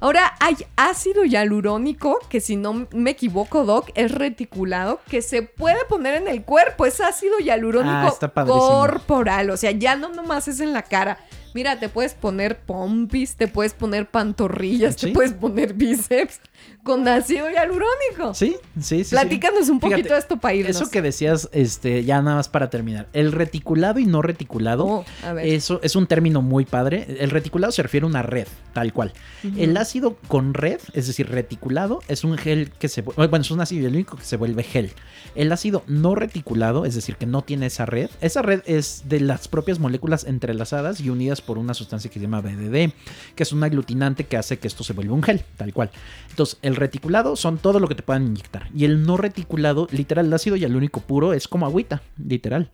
Ahora 0.00 0.32
hay 0.38 0.54
ácido 0.76 1.24
hialurónico, 1.24 2.20
que 2.28 2.40
si 2.40 2.54
no 2.56 2.86
me 2.92 3.10
equivoco, 3.10 3.64
Doc, 3.64 3.90
es 3.96 4.12
reticulado, 4.12 5.00
que 5.10 5.22
se 5.22 5.42
puede 5.42 5.84
poner 5.88 6.14
en 6.14 6.28
el 6.28 6.44
cuerpo. 6.44 6.86
Es 6.86 7.00
ácido 7.00 7.38
hialurónico 7.40 8.16
Ah, 8.22 8.44
corporal. 8.46 9.50
O 9.50 9.56
sea, 9.56 9.72
ya 9.72 9.96
no 9.96 10.10
nomás 10.10 10.46
es 10.46 10.60
en 10.60 10.72
la 10.72 10.82
cara. 10.82 11.18
Mira, 11.54 11.78
te 11.78 11.88
puedes 11.88 12.14
poner 12.14 12.60
pompis, 12.60 13.36
te 13.36 13.48
puedes 13.48 13.74
poner 13.74 14.10
pantorrillas, 14.10 14.94
Sí. 14.96 15.06
te 15.06 15.12
puedes 15.12 15.32
poner 15.32 15.74
bíceps 15.74 16.40
con 16.82 17.06
ácido 17.06 17.50
hialurónico. 17.50 18.34
Sí, 18.34 18.56
sí, 18.80 19.04
sí. 19.04 19.10
Platícanos 19.10 19.68
un 19.68 19.80
poquito 19.80 19.96
Fíjate, 19.98 20.14
de 20.14 20.20
esto 20.20 20.36
para 20.38 20.54
irnos. 20.54 20.76
Eso 20.76 20.90
que 20.90 21.02
decías, 21.02 21.48
este, 21.52 22.04
ya 22.04 22.20
nada 22.22 22.36
más 22.36 22.48
para 22.48 22.70
terminar. 22.70 23.08
El 23.12 23.32
reticulado 23.32 23.98
y 23.98 24.06
no 24.06 24.22
reticulado. 24.22 24.86
Oh. 24.86 25.04
Eso 25.42 25.80
es 25.82 25.96
un 25.96 26.06
término 26.06 26.42
muy 26.42 26.64
padre. 26.64 27.06
El 27.20 27.30
reticulado 27.30 27.72
se 27.72 27.82
refiere 27.82 28.04
a 28.04 28.08
una 28.08 28.22
red, 28.22 28.46
tal 28.72 28.92
cual. 28.92 29.12
El 29.56 29.76
ácido 29.76 30.16
con 30.28 30.54
red, 30.54 30.80
es 30.94 31.06
decir, 31.06 31.28
reticulado, 31.28 32.00
es 32.08 32.24
un 32.24 32.36
gel 32.38 32.70
que 32.78 32.88
se 32.88 33.02
bueno, 33.02 33.36
es 33.36 33.50
un 33.50 33.60
ácido 33.60 33.82
hialurónico 33.82 34.16
que 34.16 34.24
se 34.24 34.36
vuelve 34.36 34.62
gel. 34.62 34.92
El 35.34 35.52
ácido 35.52 35.84
no 35.86 36.14
reticulado, 36.14 36.84
es 36.84 36.94
decir, 36.94 37.16
que 37.16 37.26
no 37.26 37.42
tiene 37.42 37.66
esa 37.66 37.86
red, 37.86 38.10
esa 38.20 38.42
red 38.42 38.62
es 38.66 39.04
de 39.06 39.20
las 39.20 39.48
propias 39.48 39.78
moléculas 39.78 40.24
entrelazadas 40.24 41.00
y 41.00 41.10
unidas 41.10 41.40
por 41.48 41.56
una 41.56 41.72
sustancia 41.72 42.10
que 42.10 42.20
se 42.20 42.26
llama 42.26 42.42
BDD, 42.42 42.92
que 43.34 43.42
es 43.42 43.52
un 43.54 43.64
aglutinante 43.64 44.24
que 44.24 44.36
hace 44.36 44.58
que 44.58 44.68
esto 44.68 44.84
se 44.84 44.92
vuelva 44.92 45.14
un 45.14 45.22
gel, 45.22 45.42
tal 45.56 45.72
cual. 45.72 45.90
Entonces, 46.28 46.58
el 46.60 46.76
reticulado 46.76 47.36
son 47.36 47.56
todo 47.56 47.80
lo 47.80 47.88
que 47.88 47.94
te 47.94 48.02
puedan 48.02 48.26
inyectar 48.26 48.68
y 48.74 48.84
el 48.84 49.06
no 49.06 49.16
reticulado, 49.16 49.88
literal, 49.90 50.26
el 50.26 50.34
ácido 50.34 50.56
hialurónico 50.56 51.00
puro 51.00 51.32
es 51.32 51.48
como 51.48 51.64
agüita, 51.64 52.02
literal. 52.22 52.68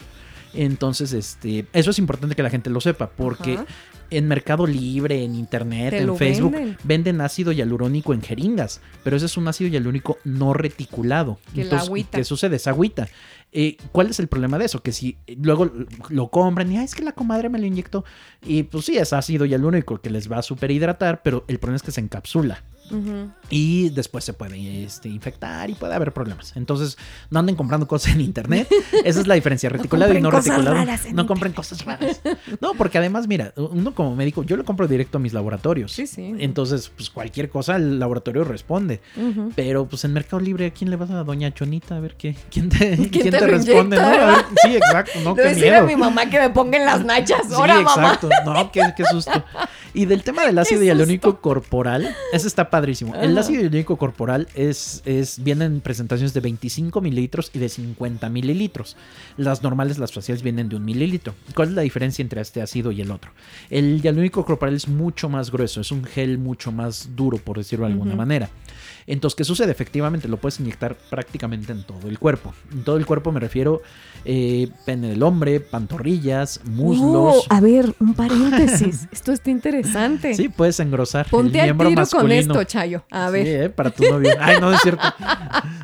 Entonces, 0.54 1.12
este, 1.12 1.66
eso 1.72 1.92
es 1.92 2.00
importante 2.00 2.34
que 2.34 2.42
la 2.42 2.50
gente 2.50 2.68
lo 2.68 2.80
sepa, 2.80 3.10
porque. 3.10 3.60
En 4.16 4.28
Mercado 4.28 4.66
Libre, 4.66 5.24
en 5.24 5.34
Internet, 5.34 5.90
Te 5.90 5.98
en 6.02 6.16
Facebook, 6.16 6.52
venden. 6.52 6.76
venden. 6.84 7.20
ácido 7.20 7.52
hialurónico 7.52 8.12
en 8.14 8.22
jeringas, 8.22 8.80
pero 9.02 9.16
ese 9.16 9.26
es 9.26 9.36
un 9.36 9.48
ácido 9.48 9.70
hialurónico 9.70 10.18
no 10.24 10.52
reticulado. 10.54 11.38
Que 11.54 11.64
la 11.64 11.78
agüita. 11.78 12.18
¿Qué 12.18 12.24
sucede? 12.24 12.56
Es 12.56 12.66
agüita. 12.66 13.08
Eh, 13.52 13.76
¿Cuál 13.92 14.08
es 14.10 14.18
el 14.18 14.26
problema 14.26 14.58
de 14.58 14.64
eso? 14.64 14.82
Que 14.82 14.90
si 14.92 15.16
luego 15.40 15.70
lo 16.08 16.28
compran 16.28 16.72
y 16.72 16.78
"Ay, 16.78 16.84
es 16.86 16.94
que 16.94 17.04
la 17.04 17.12
comadre 17.12 17.48
me 17.48 17.58
lo 17.60 17.66
inyectó, 17.66 18.04
y 18.44 18.64
pues 18.64 18.84
sí, 18.86 18.96
es 18.98 19.12
ácido 19.12 19.44
hialurónico 19.46 20.00
que 20.00 20.10
les 20.10 20.30
va 20.30 20.38
a 20.38 20.42
superhidratar, 20.42 21.22
pero 21.22 21.44
el 21.46 21.58
problema 21.60 21.76
es 21.76 21.82
que 21.82 21.92
se 21.92 22.00
encapsula 22.00 22.64
Ujú. 22.90 23.30
y 23.50 23.88
después 23.90 24.24
se 24.24 24.32
puede 24.34 24.84
este, 24.84 25.08
infectar 25.08 25.70
y 25.70 25.74
puede 25.74 25.94
haber 25.94 26.12
problemas. 26.12 26.54
Entonces, 26.56 26.98
no 27.30 27.40
anden 27.40 27.56
comprando 27.56 27.86
cosas 27.88 28.14
en 28.14 28.20
internet. 28.20 28.68
Esa 29.04 29.20
es 29.20 29.26
la 29.26 29.34
diferencia, 29.34 29.68
reticulado 29.70 30.12
y 30.14 30.20
no 30.20 30.30
reticulado. 30.30 30.76
No 31.12 31.26
compren 31.26 31.52
cosas 31.52 31.84
raras. 31.84 32.20
No, 32.60 32.74
porque 32.74 32.98
además, 32.98 33.26
mira, 33.26 33.52
uno 33.56 33.94
como 33.94 34.14
médico, 34.14 34.42
yo 34.42 34.56
lo 34.56 34.64
compro 34.64 34.86
directo 34.86 35.18
a 35.18 35.20
mis 35.20 35.32
laboratorios. 35.32 35.92
Sí, 35.92 36.06
sí. 36.06 36.34
Entonces, 36.38 36.90
pues 36.94 37.10
cualquier 37.10 37.48
cosa 37.48 37.76
el 37.76 37.98
laboratorio 37.98 38.44
responde. 38.44 39.00
Ujú. 39.16 39.52
Pero 39.56 39.86
pues 39.86 40.04
en 40.04 40.12
Mercado 40.12 40.40
Libre, 40.40 40.66
¿a 40.66 40.70
quién 40.70 40.90
le 40.90 40.96
vas 40.96 41.10
a 41.10 41.24
Doña 41.24 41.52
Chonita? 41.52 41.96
A 41.96 42.00
ver 42.00 42.16
qué, 42.16 42.36
quién 42.50 42.68
te, 42.68 42.96
quién 43.10 43.30
te 43.30 43.46
responde, 43.46 43.96
inyecta, 43.96 44.16
¿no? 44.16 44.22
A 44.22 44.36
ver, 44.36 44.44
sí, 44.62 44.76
exacto, 44.76 45.18
no, 45.22 45.34
qué 45.36 45.42
decir 45.42 45.64
miedo. 45.64 45.78
a 45.78 45.82
mi 45.86 45.96
mamá 45.96 46.28
que 46.28 46.38
me 46.38 46.50
ponga 46.50 46.78
en 46.78 46.86
las 46.86 47.04
nachas. 47.04 47.46
Sí, 47.48 47.54
Ahora, 47.54 47.80
mamá. 47.80 47.90
exacto. 47.90 48.28
No, 48.44 48.70
qué, 48.72 48.82
qué 48.96 49.04
susto. 49.04 49.44
Y 49.94 50.06
del 50.06 50.22
tema 50.22 50.44
del 50.44 50.58
ácido 50.58 50.82
hialurónico 50.82 51.40
corporal, 51.40 52.14
ese 52.32 52.48
está 52.48 52.68
padrísimo. 52.74 53.14
El 53.14 53.38
ácido 53.38 53.60
hialurónico 53.60 53.96
corporal 53.96 54.48
es, 54.56 55.00
es, 55.04 55.40
viene 55.44 55.64
en 55.64 55.80
presentaciones 55.80 56.34
de 56.34 56.40
25 56.40 57.00
mililitros 57.00 57.52
y 57.54 57.60
de 57.60 57.68
50 57.68 58.28
mililitros. 58.30 58.96
Las 59.36 59.62
normales, 59.62 59.98
las 59.98 60.12
faciales, 60.12 60.42
vienen 60.42 60.68
de 60.68 60.74
un 60.74 60.84
mililitro. 60.84 61.36
¿Cuál 61.54 61.68
es 61.68 61.74
la 61.76 61.82
diferencia 61.82 62.20
entre 62.20 62.40
este 62.40 62.62
ácido 62.62 62.90
y 62.90 63.00
el 63.00 63.12
otro? 63.12 63.30
El 63.70 64.02
hialurónico 64.02 64.44
corporal 64.44 64.74
es 64.74 64.88
mucho 64.88 65.28
más 65.28 65.52
grueso, 65.52 65.80
es 65.80 65.92
un 65.92 66.02
gel 66.02 66.38
mucho 66.38 66.72
más 66.72 67.10
duro, 67.14 67.38
por 67.38 67.58
decirlo 67.58 67.86
de 67.86 67.92
alguna 67.92 68.16
manera. 68.16 68.50
Entonces, 69.06 69.36
¿qué 69.36 69.44
sucede? 69.44 69.70
Efectivamente, 69.72 70.28
lo 70.28 70.36
puedes 70.38 70.58
inyectar 70.60 70.94
prácticamente 71.10 71.72
en 71.72 71.82
todo 71.82 72.08
el 72.08 72.18
cuerpo. 72.18 72.54
En 72.72 72.84
todo 72.84 72.96
el 72.96 73.04
cuerpo 73.06 73.32
me 73.32 73.40
refiero 73.40 73.82
eh, 74.24 74.68
pene 74.86 75.08
del 75.10 75.22
hombre, 75.22 75.60
pantorrillas, 75.60 76.60
muslos. 76.64 77.36
Oh, 77.38 77.44
a 77.50 77.60
ver, 77.60 77.94
un 78.00 78.14
paréntesis. 78.14 79.06
Esto 79.12 79.32
está 79.32 79.50
interesante. 79.50 80.34
Sí, 80.34 80.48
puedes 80.48 80.80
engrosar 80.80 81.26
Ponte 81.28 81.54
el 81.58 81.60
al 81.60 81.66
miembro 81.66 81.88
tiro 81.88 82.00
masculino. 82.00 82.54
con 82.54 82.60
esto, 82.60 82.64
Chayo. 82.64 83.04
A 83.10 83.30
ver. 83.30 83.46
Sí, 83.46 83.52
eh, 83.52 83.68
para 83.68 83.90
tu 83.90 84.04
novio. 84.04 84.30
Ay, 84.40 84.56
no, 84.60 84.70
no 84.70 84.74
es 84.76 84.80
cierto. 84.82 85.02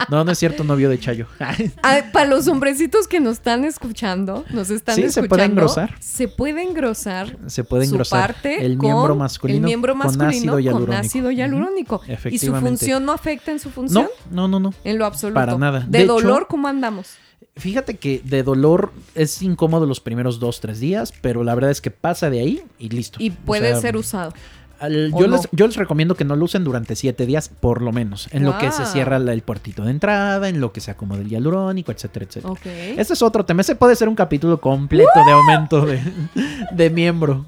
No, 0.08 0.24
no 0.24 0.32
es 0.32 0.38
cierto, 0.38 0.64
novio 0.64 0.88
de 0.88 0.98
Chayo. 0.98 1.26
Ah, 1.82 1.96
para 2.12 2.26
los 2.26 2.46
hombrecitos 2.48 3.06
que 3.08 3.20
nos 3.20 3.34
están 3.34 3.64
escuchando, 3.64 4.44
nos 4.50 4.70
están 4.70 4.94
Sí, 4.96 5.02
se 5.02 5.06
escuchando. 5.08 5.28
puede 5.28 5.44
engrosar. 5.44 5.94
Se 6.00 6.28
puede 6.28 6.62
engrosar. 6.62 7.36
Se 7.46 7.64
puede 7.64 7.84
su 7.86 7.92
engrosar 7.94 8.20
parte 8.28 8.64
el 8.64 8.76
con 8.78 8.86
miembro 8.88 9.14
masculino, 9.16 9.58
el 9.58 9.64
miembro 9.64 9.94
masculino 9.94 10.26
con 10.26 10.28
ácido 10.30 10.58
hialurónico. 10.58 10.86
con 10.92 10.94
ácido 11.04 11.30
hialurónico. 11.30 11.96
Ujú, 11.96 12.04
¿Y 12.04 12.06
su 12.08 12.12
efectivamente. 12.14 12.68
función 12.68 13.09
no 13.10 13.14
afecta 13.14 13.50
en 13.50 13.58
su 13.58 13.70
función? 13.70 14.08
No, 14.30 14.46
no, 14.46 14.48
no, 14.48 14.70
no. 14.70 14.74
En 14.84 14.98
lo 14.98 15.04
absoluto. 15.06 15.34
Para 15.34 15.58
nada. 15.58 15.80
De, 15.80 15.98
De 15.98 16.04
hecho- 16.04 16.14
dolor, 16.14 16.46
¿cómo 16.48 16.68
andamos? 16.68 17.16
Fíjate 17.56 17.96
que 17.98 18.22
de 18.24 18.42
dolor 18.42 18.92
es 19.14 19.42
incómodo 19.42 19.84
los 19.84 20.00
primeros 20.00 20.38
dos, 20.38 20.60
tres 20.60 20.78
días, 20.80 21.12
pero 21.20 21.42
la 21.44 21.54
verdad 21.54 21.70
es 21.72 21.80
que 21.80 21.90
pasa 21.90 22.30
de 22.30 22.40
ahí 22.40 22.62
y 22.78 22.88
listo. 22.88 23.18
Y 23.20 23.30
O 23.30 23.34
puede 23.44 23.70
sea, 23.72 23.80
ser 23.80 23.96
usado. 23.96 24.32
Al- 24.80 25.10
¿o 25.14 25.20
yo, 25.20 25.26
no? 25.28 25.36
les, 25.36 25.48
yo 25.52 25.66
les 25.66 25.76
recomiendo 25.76 26.14
que 26.14 26.24
no 26.24 26.34
lo 26.36 26.44
usen 26.46 26.64
durante 26.64 26.96
siete 26.96 27.26
días, 27.26 27.48
por 27.48 27.82
lo 27.82 27.92
menos. 27.92 28.28
En 28.32 28.44
lo 28.44 28.58
que 28.58 28.70
se 28.72 28.82
Wow. 28.82 28.92
cierra 28.92 29.16
el 29.18 29.42
puertito 29.42 29.84
de 29.84 29.90
entrada, 29.92 30.48
en 30.48 30.60
lo 30.60 30.72
que 30.72 30.80
se 30.80 30.90
acomoda 30.90 31.20
el 31.20 31.28
hialurónico, 31.28 31.92
etcétera, 31.92 32.24
etcétera. 32.26 32.52
Ok. 32.52 32.66
Ese 32.66 33.12
es 33.12 33.22
otro 33.22 33.44
tema. 33.44 33.60
Ese 33.60 33.76
puede 33.76 33.94
ser 33.96 34.08
un 34.08 34.14
capítulo 34.16 34.60
completo 34.60 35.10
de 35.24 35.32
aumento 35.32 35.86
de, 35.86 36.00
de 36.72 36.90
miembro. 36.90 37.46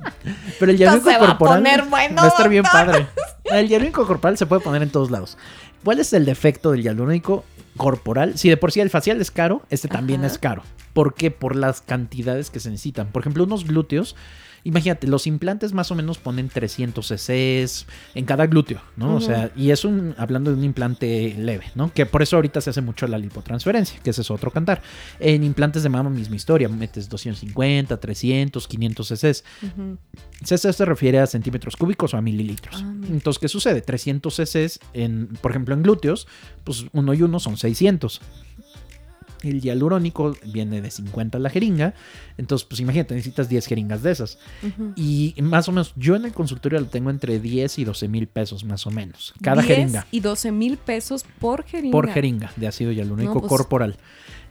Pero 0.60 0.70
el 0.72 0.78
hialurónico 0.78 1.10
se 1.10 1.18
va 1.18 1.24
a 1.24 1.28
corporal 1.38 1.62
bueno, 1.90 2.16
va 2.16 2.24
a 2.24 2.28
estar 2.28 2.48
bien 2.48 2.62
padre. 2.64 3.06
El 3.44 3.68
hialurónico 3.68 4.06
corporal 4.06 4.38
se 4.38 4.46
puede 4.46 4.60
poner 4.62 4.82
en 4.82 4.90
todos 4.90 5.10
lados. 5.10 5.36
¿Cuál 5.84 5.98
es 5.98 6.12
el 6.12 6.24
defecto 6.24 6.70
del 6.70 6.82
hialurónico 6.82 7.44
corporal? 7.76 8.38
Si 8.38 8.48
de 8.48 8.56
por 8.56 8.70
sí 8.72 8.80
el 8.80 8.90
facial 8.90 9.20
es 9.20 9.30
caro, 9.30 9.62
este 9.70 9.88
también 9.88 10.20
Ajá. 10.20 10.28
es 10.28 10.38
caro. 10.38 10.62
¿Por 10.92 11.14
qué? 11.14 11.30
Por 11.30 11.56
las 11.56 11.80
cantidades 11.80 12.50
que 12.50 12.60
se 12.60 12.70
necesitan. 12.70 13.08
Por 13.08 13.22
ejemplo, 13.22 13.44
unos 13.44 13.64
glúteos 13.66 14.14
Imagínate, 14.64 15.06
los 15.06 15.26
implantes 15.26 15.72
más 15.72 15.90
o 15.90 15.94
menos 15.94 16.18
ponen 16.18 16.48
300 16.48 17.06
cc's 17.06 17.86
en 18.14 18.24
cada 18.24 18.46
glúteo, 18.46 18.80
¿no? 18.96 19.16
O 19.16 19.20
sea, 19.20 19.50
y 19.56 19.70
es 19.70 19.84
un, 19.84 20.14
hablando 20.18 20.50
de 20.50 20.56
un 20.56 20.64
implante 20.64 21.34
leve, 21.36 21.64
¿no? 21.74 21.92
Que 21.92 22.06
por 22.06 22.22
eso 22.22 22.36
ahorita 22.36 22.60
se 22.60 22.70
hace 22.70 22.80
mucho 22.80 23.06
la 23.08 23.18
lipotransferencia, 23.18 23.98
que 24.00 24.10
ese 24.10 24.20
es 24.20 24.30
otro 24.30 24.50
cantar. 24.50 24.82
En 25.18 25.42
implantes 25.42 25.82
de 25.82 25.88
mama, 25.88 26.10
misma 26.10 26.36
historia, 26.36 26.68
metes 26.68 27.08
250, 27.08 27.98
300, 27.98 28.68
500 28.68 29.08
cc's. 29.08 29.44
cc 30.44 30.72
se 30.72 30.84
refiere 30.84 31.18
a 31.18 31.26
centímetros 31.26 31.76
cúbicos 31.76 32.14
o 32.14 32.16
a 32.16 32.22
mililitros. 32.22 32.82
Ah, 32.84 32.94
Entonces, 33.10 33.40
¿qué 33.40 33.48
sucede? 33.48 33.82
300 33.82 34.34
cc's, 34.34 34.80
en, 34.92 35.26
por 35.40 35.50
ejemplo, 35.50 35.74
en 35.74 35.82
glúteos, 35.82 36.28
pues 36.64 36.86
uno 36.92 37.14
y 37.14 37.22
uno 37.22 37.40
son 37.40 37.56
600. 37.56 38.20
El 39.42 39.60
hialurónico 39.60 40.36
viene 40.46 40.80
de 40.80 40.90
50 40.90 41.38
la 41.38 41.50
jeringa. 41.50 41.94
Entonces, 42.38 42.66
pues 42.68 42.80
imagínate, 42.80 43.14
necesitas 43.14 43.48
10 43.48 43.66
jeringas 43.66 44.02
de 44.02 44.12
esas. 44.12 44.38
Y 44.96 45.34
más 45.42 45.68
o 45.68 45.72
menos, 45.72 45.92
yo 45.96 46.14
en 46.16 46.24
el 46.24 46.32
consultorio 46.32 46.78
lo 46.80 46.86
tengo 46.86 47.10
entre 47.10 47.38
10 47.40 47.78
y 47.80 47.84
12 47.84 48.08
mil 48.08 48.26
pesos, 48.28 48.64
más 48.64 48.86
o 48.86 48.90
menos. 48.90 49.34
Cada 49.42 49.62
10 49.62 49.76
jeringa. 49.76 50.06
y 50.10 50.20
12 50.20 50.52
mil 50.52 50.76
pesos 50.76 51.24
por 51.40 51.64
jeringa. 51.64 51.92
Por 51.92 52.08
jeringa 52.10 52.52
de 52.56 52.66
ácido 52.68 52.92
hialurónico 52.92 53.34
No, 53.34 53.40
pues- 53.40 53.48
corporal. 53.48 53.96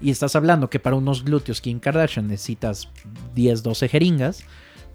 Y 0.02 0.10
estás 0.10 0.36
hablando 0.36 0.70
que 0.70 0.80
para 0.80 0.96
unos 0.96 1.24
glúteos 1.24 1.62
Kim 1.62 1.80
Kardashian 1.80 2.28
necesitas 2.28 2.90
10, 3.36 3.62
12 3.64 3.88
jeringas, 3.88 4.44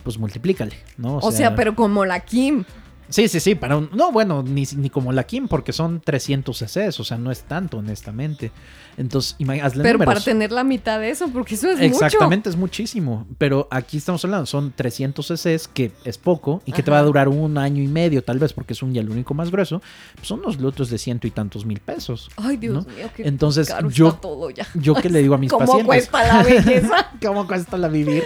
pues 0.02 0.18
multiplícale, 0.18 0.76
¿no? 0.98 1.18
O 1.18 1.32
sea, 1.32 1.54
pero 1.54 1.74
como 1.74 2.04
la 2.04 2.20
Kim. 2.20 2.64
Sí, 3.08 3.28
sí, 3.28 3.40
sí, 3.40 3.54
para 3.54 3.76
un... 3.76 3.88
No, 3.92 4.10
bueno, 4.12 4.42
ni, 4.42 4.64
ni 4.76 4.90
como 4.90 5.12
la 5.12 5.24
Kim, 5.24 5.48
porque 5.48 5.72
son 5.72 6.00
300 6.00 6.58
cc's, 6.58 6.98
o 7.00 7.04
sea, 7.04 7.16
no 7.18 7.30
es 7.30 7.42
tanto, 7.42 7.78
honestamente. 7.78 8.50
Entonces, 8.98 9.36
ima- 9.38 9.60
hazle 9.62 9.82
Pero 9.82 9.94
números. 9.98 10.14
para 10.14 10.24
tener 10.24 10.50
la 10.52 10.64
mitad 10.64 10.98
de 10.98 11.10
eso, 11.10 11.28
porque 11.28 11.54
eso 11.54 11.68
es 11.70 11.80
Exactamente, 11.80 12.48
es 12.48 12.56
muchísimo. 12.56 13.26
Pero 13.36 13.68
aquí 13.70 13.98
estamos 13.98 14.24
hablando, 14.24 14.46
son 14.46 14.72
300 14.74 15.26
cc's, 15.26 15.68
que 15.68 15.92
es 16.04 16.16
poco, 16.18 16.62
y 16.64 16.72
que 16.72 16.82
te 16.82 16.90
va 16.90 16.98
a 16.98 17.02
durar 17.02 17.28
un 17.28 17.58
año 17.58 17.82
y 17.82 17.88
medio, 17.88 18.24
tal 18.24 18.38
vez, 18.38 18.52
porque 18.54 18.72
es 18.72 18.82
un 18.82 18.94
hialurónico 18.94 19.34
más 19.34 19.50
grueso. 19.50 19.82
pues 20.14 20.26
son 20.28 20.40
unos 20.40 20.56
glúteos 20.56 20.88
de 20.88 20.96
ciento 20.98 21.26
y 21.26 21.30
tantos 21.30 21.66
mil 21.66 21.78
pesos. 21.80 22.30
Ay, 22.36 22.56
Dios 22.56 22.86
¿no? 22.86 22.92
mío, 22.94 23.10
qué 23.14 23.26
Entonces, 23.28 23.68
caro 23.68 23.90
yo- 23.90 24.08
está 24.08 24.20
todo 24.22 24.50
ya. 24.50 24.66
Yo 24.74 24.94
que 24.94 25.10
le 25.10 25.20
digo 25.20 25.34
a 25.34 25.38
mis 25.38 25.50
¿Cómo 25.50 25.60
pacientes. 25.66 25.86
cuesta 25.86 26.26
la 26.26 26.42
belleza? 26.42 27.10
¿Cómo 27.22 27.46
cuesta 27.46 27.76
la 27.76 27.88
vivir? 27.88 28.24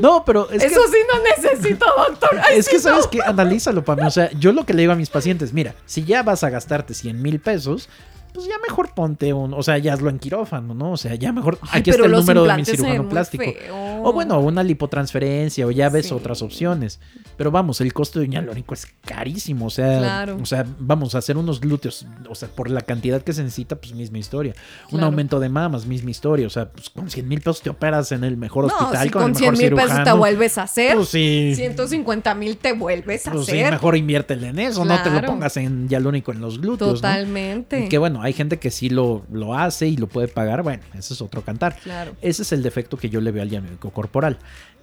No, 0.00 0.24
pero 0.24 0.50
es 0.50 0.62
eso 0.62 0.80
que... 0.86 0.92
sí 0.92 0.98
no 1.12 1.52
necesito, 1.52 1.84
doctor. 2.08 2.30
Ay, 2.48 2.58
Es 2.58 2.68
que 2.68 2.78
sabes 2.78 3.04
no. 3.04 3.10
que 3.10 3.20
analízalo 3.22 3.84
para 3.84 4.04
mí. 4.04 4.10
Sea, 4.16 4.30
yo 4.30 4.52
lo 4.52 4.64
que 4.64 4.72
le 4.72 4.80
digo 4.80 4.94
a 4.94 4.96
mis 4.96 5.10
pacientes, 5.10 5.52
mira, 5.52 5.74
si 5.84 6.02
ya 6.04 6.22
vas 6.22 6.42
a 6.42 6.48
gastarte 6.48 6.94
100 6.94 7.20
mil 7.20 7.38
pesos, 7.38 7.90
pues 8.36 8.46
ya 8.46 8.54
mejor 8.68 8.94
ponte 8.94 9.32
un, 9.32 9.52
o 9.54 9.62
sea, 9.62 9.78
ya 9.78 9.94
hazlo 9.94 10.10
en 10.10 10.18
quirófano, 10.18 10.74
¿no? 10.74 10.92
O 10.92 10.96
sea, 10.96 11.14
ya 11.16 11.32
mejor, 11.32 11.58
Ay, 11.62 11.80
aquí 11.80 11.90
está 11.90 12.04
el 12.06 12.12
número 12.12 12.44
de 12.44 12.54
mi 12.56 12.64
cirujano 12.64 13.08
plástico. 13.08 13.42
feo. 13.44 14.02
O 14.04 14.12
bueno, 14.12 14.38
una 14.38 14.62
lipotransferencia, 14.62 15.66
o 15.66 15.70
ya 15.70 15.88
ves 15.88 16.06
Sí. 16.06 16.14
otras 16.14 16.42
opciones. 16.42 17.00
Pero 17.36 17.50
vamos, 17.50 17.80
el 17.80 17.92
costo 17.92 18.20
de 18.20 18.26
un 18.26 18.32
hialurónico 18.32 18.74
es 18.74 18.86
carísimo. 19.04 19.66
O 19.66 19.70
sea, 19.70 19.98
Claro. 19.98 20.38
o 20.40 20.46
sea, 20.46 20.64
vamos 20.78 21.14
a 21.14 21.18
hacer 21.18 21.36
unos 21.36 21.60
glúteos, 21.60 22.06
o 22.28 22.34
sea, 22.34 22.48
por 22.48 22.70
la 22.70 22.82
cantidad 22.82 23.20
que 23.22 23.32
se 23.32 23.42
necesita, 23.42 23.76
pues 23.76 23.94
misma 23.94 24.18
historia. 24.18 24.54
Un 24.92 25.02
aumento 25.02 25.40
de 25.40 25.48
mamas, 25.48 25.86
misma 25.86 26.10
historia. 26.10 26.46
O 26.46 26.50
sea, 26.50 26.70
pues 26.70 26.88
con 26.90 27.10
100 27.10 27.26
mil 27.28 27.40
pesos 27.40 27.62
te 27.62 27.70
operas 27.70 28.12
en 28.12 28.22
el 28.24 28.36
mejor 28.36 28.66
No, 28.66 28.74
hospital, 28.76 29.02
si 29.04 29.10
con, 29.10 29.22
con 29.22 29.30
el 29.32 29.36
100 29.36 29.52
mejor 29.52 29.64
mil 29.70 29.74
pesos 29.82 30.04
te 30.04 30.12
vuelves 30.12 30.58
a 30.58 30.62
hacer. 30.62 30.94
Pues 30.96 31.08
sí. 31.08 31.52
150 31.56 32.34
mil 32.34 32.56
te 32.58 32.72
vuelves 32.72 33.26
a 33.26 33.32
Pues 33.32 33.46
sí, 33.46 33.52
hacer. 33.52 33.70
mejor 33.72 33.96
inviértele 33.96 34.48
en 34.48 34.58
eso, 34.58 34.84
no 34.84 35.02
te 35.02 35.10
lo 35.10 35.22
pongas 35.22 35.56
en 35.56 35.88
hialurónico 35.88 36.32
en 36.32 36.40
los 36.40 36.60
glúteos, 36.60 36.88
¿no? 36.88 36.94
Totalmente. 36.96 37.88
Que 37.88 37.98
bueno, 37.98 38.22
hay 38.26 38.32
gente 38.32 38.58
que 38.58 38.70
sí 38.70 38.90
lo, 38.90 39.24
lo 39.30 39.54
hace 39.54 39.86
y 39.88 39.96
lo 39.96 40.06
puede 40.08 40.28
pagar, 40.28 40.62
bueno, 40.62 40.82
ese 40.94 41.14
es 41.14 41.20
otro 41.22 41.42
cantar. 41.42 41.76
Claro. 41.82 42.14
Ese 42.20 42.42
es 42.42 42.52
el 42.52 42.62
defecto 42.62 42.96
que 42.96 43.08
yo 43.08 43.20
le 43.20 43.30
veo 43.30 43.42
al 43.42 43.50
hialurónico 43.50 43.90
corporal. 43.90 44.38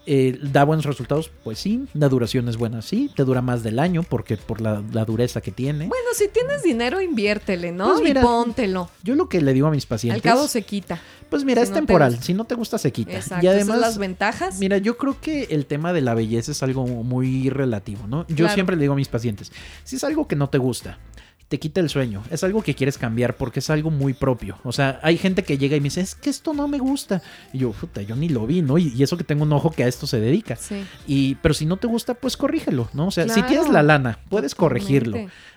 Eh, 0.05 0.37
¿Da 0.51 0.65
buenos 0.65 0.85
resultados? 0.85 1.31
Pues 1.45 1.59
sí. 1.59 1.85
La 1.93 2.09
duración 2.09 2.49
es 2.49 2.57
buena, 2.57 2.81
sí. 2.81 3.09
Te 3.15 3.23
dura 3.23 3.41
más 3.41 3.63
del 3.63 3.79
año 3.79 4.03
porque 4.03 4.35
por 4.35 4.59
la, 4.59 4.83
la 4.91 5.05
dureza 5.05 5.39
que 5.39 5.51
tiene. 5.51 5.87
Bueno, 5.87 6.07
si 6.13 6.27
tienes 6.27 6.61
dinero, 6.61 6.99
inviértele, 6.99 7.71
¿no? 7.71 7.87
Pues 7.87 8.01
mira, 8.01 8.19
y 8.19 8.23
póntelo. 8.23 8.89
Yo 9.01 9.15
lo 9.15 9.29
que 9.29 9.39
le 9.41 9.53
digo 9.53 9.67
a 9.67 9.71
mis 9.71 9.85
pacientes... 9.85 10.21
Al 10.25 10.29
cabo 10.29 10.47
se 10.49 10.63
quita. 10.63 10.99
Pues 11.29 11.45
mira, 11.45 11.61
si 11.61 11.63
es 11.63 11.69
no 11.69 11.75
temporal. 11.77 12.21
Si 12.21 12.33
no 12.33 12.43
te 12.43 12.53
gusta, 12.55 12.77
se 12.77 12.91
quita. 12.91 13.13
Exacto. 13.13 13.45
y 13.45 13.47
Esas 13.47 13.55
además, 13.61 13.75
son 13.75 13.81
las 13.81 13.97
ventajas. 13.97 14.59
Mira, 14.59 14.77
yo 14.77 14.97
creo 14.97 15.21
que 15.21 15.43
el 15.51 15.65
tema 15.67 15.93
de 15.93 16.01
la 16.01 16.13
belleza 16.15 16.51
es 16.51 16.61
algo 16.63 16.85
muy 16.85 17.49
relativo, 17.49 18.05
¿no? 18.05 18.27
Yo 18.27 18.35
Claro. 18.35 18.53
siempre 18.55 18.75
le 18.75 18.81
digo 18.81 18.93
a 18.93 18.97
mis 18.97 19.07
pacientes, 19.07 19.53
si 19.85 19.95
es 19.95 20.03
algo 20.03 20.27
que 20.27 20.35
no 20.35 20.49
te 20.49 20.57
gusta, 20.57 20.99
te 21.53 21.59
quita 21.59 21.81
el 21.81 21.89
sueño, 21.89 22.23
es 22.31 22.43
algo 22.43 22.63
que 22.63 22.73
quieres 22.73 22.97
cambiar 22.97 23.37
porque 23.37 23.59
es 23.59 23.69
algo 23.69 23.91
muy 23.91 24.15
propio. 24.15 24.57
O 24.63 24.71
sea, 24.71 24.99
hay 25.03 25.19
gente 25.19 25.43
que 25.43 25.59
llega 25.59 25.77
y 25.77 25.81
me 25.81 25.83
dice, 25.83 26.01
es 26.01 26.15
que 26.15 26.31
esto 26.31 26.51
no 26.51 26.67
me 26.67 26.79
gusta. 26.79 27.21
Y 27.53 27.59
yo, 27.59 27.73
puta, 27.73 28.01
yo 28.01 28.15
ni 28.15 28.27
lo 28.27 28.47
vi, 28.47 28.63
¿no? 28.63 28.79
Y, 28.79 28.87
y 28.87 29.03
eso 29.03 29.17
que 29.17 29.23
tengo 29.23 29.43
un 29.43 29.53
ojo 29.53 29.69
que 29.69 29.83
a 29.83 29.87
esto 29.87 30.07
se 30.07 30.19
dedica. 30.19 30.55
Sí. 30.55 30.83
Y, 31.05 31.35
pero 31.43 31.53
si 31.53 31.67
no 31.67 31.77
te 31.77 31.85
gusta, 31.85 32.15
pues 32.15 32.37
corrígelo, 32.37 32.89
¿no? 32.93 33.05
O 33.05 33.11
sea, 33.11 33.29
si 33.29 33.43
tienes 33.43 33.69
la 33.69 33.83
lana, 33.83 34.17
puedes 34.29 34.55
corregirlo. 34.55 35.15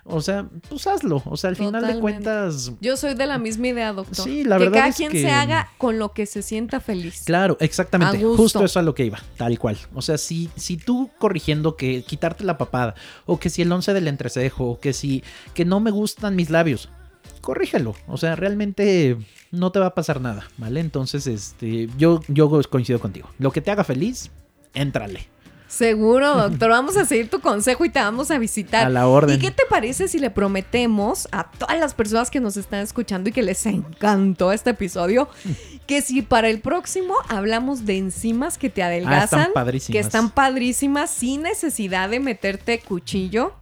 O 0.08 0.20
sea, 0.20 0.48
pues 0.68 0.86
hazlo. 0.86 1.22
O 1.26 1.36
sea, 1.36 1.50
al 1.50 1.56
final 1.56 1.86
de 1.86 1.98
cuentas, 1.98 2.72
Yo 2.80 2.96
soy 2.96 3.14
de 3.14 3.26
la 3.26 3.38
misma 3.38 3.68
idea, 3.68 3.92
doctor. 3.92 4.24
Sí, 4.24 4.44
la 4.44 4.56
que 4.56 4.64
verdad 4.64 4.78
cada 4.78 4.88
es 4.90 4.96
quien 4.96 5.10
que- 5.10 5.20
se 5.22 5.30
haga 5.30 5.68
con 5.78 5.98
lo 5.98 6.12
que 6.12 6.26
se 6.26 6.42
sienta 6.42 6.80
feliz. 6.80 7.22
Claro, 7.24 7.56
exactamente. 7.60 8.22
Justo 8.24 8.64
eso 8.64 8.78
a 8.78 8.82
lo 8.82 8.94
que 8.94 9.04
iba, 9.04 9.18
tal 9.36 9.58
cual. 9.58 9.76
O 9.94 10.02
sea, 10.02 10.16
si, 10.18 10.48
si 10.56 10.76
tú 10.76 11.10
corrigiendo 11.18 11.76
que 11.76 12.02
quitarte 12.02 12.44
la 12.44 12.56
papada, 12.56 12.94
o 13.24 13.38
que 13.40 13.50
si 13.50 13.62
el 13.62 13.72
once 13.72 13.92
del 13.92 14.06
entrecejo, 14.08 14.64
o 14.70 14.80
que 14.80 14.92
si 14.92 15.24
que 15.54 15.64
no 15.64 15.80
me 15.80 15.90
gustan 15.90 16.36
mis 16.36 16.50
labios, 16.50 16.88
corrígelo. 17.40 17.94
O 18.06 18.16
sea, 18.16 18.36
realmente 18.36 19.16
no 19.50 19.72
te 19.72 19.78
va 19.78 19.86
a 19.86 19.94
pasar 19.94 20.20
nada, 20.20 20.48
¿vale? 20.58 20.80
Entonces, 20.80 21.26
este, 21.26 21.88
yo, 21.98 22.20
yo 22.28 22.48
coincido 22.70 23.00
contigo. 23.00 23.28
Lo 23.38 23.50
que 23.50 23.60
te 23.60 23.70
haga 23.70 23.84
feliz, 23.84 24.30
éntrale. 24.74 25.28
Seguro, 25.68 26.34
doctor. 26.36 26.70
Vamos 26.70 26.96
a 26.96 27.04
seguir 27.04 27.28
tu 27.28 27.40
consejo 27.40 27.84
y 27.84 27.90
te 27.90 27.98
vamos 27.98 28.30
a 28.30 28.38
visitar. 28.38 28.86
A 28.86 28.90
la 28.90 29.08
orden. 29.08 29.36
¿Y 29.36 29.38
qué 29.40 29.50
te 29.50 29.64
parece 29.68 30.06
si 30.08 30.18
le 30.18 30.30
prometemos 30.30 31.28
a 31.32 31.50
todas 31.50 31.78
las 31.78 31.92
personas 31.94 32.30
que 32.30 32.40
nos 32.40 32.56
están 32.56 32.80
escuchando 32.80 33.28
y 33.28 33.32
que 33.32 33.42
les 33.42 33.66
encantó 33.66 34.52
este 34.52 34.70
episodio 34.70 35.28
que 35.86 36.02
si 36.02 36.22
para 36.22 36.48
el 36.48 36.60
próximo 36.60 37.14
hablamos 37.28 37.84
de 37.84 37.98
enzimas 37.98 38.58
que 38.58 38.70
te 38.70 38.82
adelgazan, 38.82 39.16
Ah, 39.40 39.42
están 39.42 39.52
padrísimas. 39.52 39.92
que 39.92 39.98
están 39.98 40.30
padrísimas 40.30 41.10
sin 41.10 41.42
necesidad 41.42 42.10
de 42.10 42.20
meterte 42.20 42.78
cuchillo? 42.80 43.52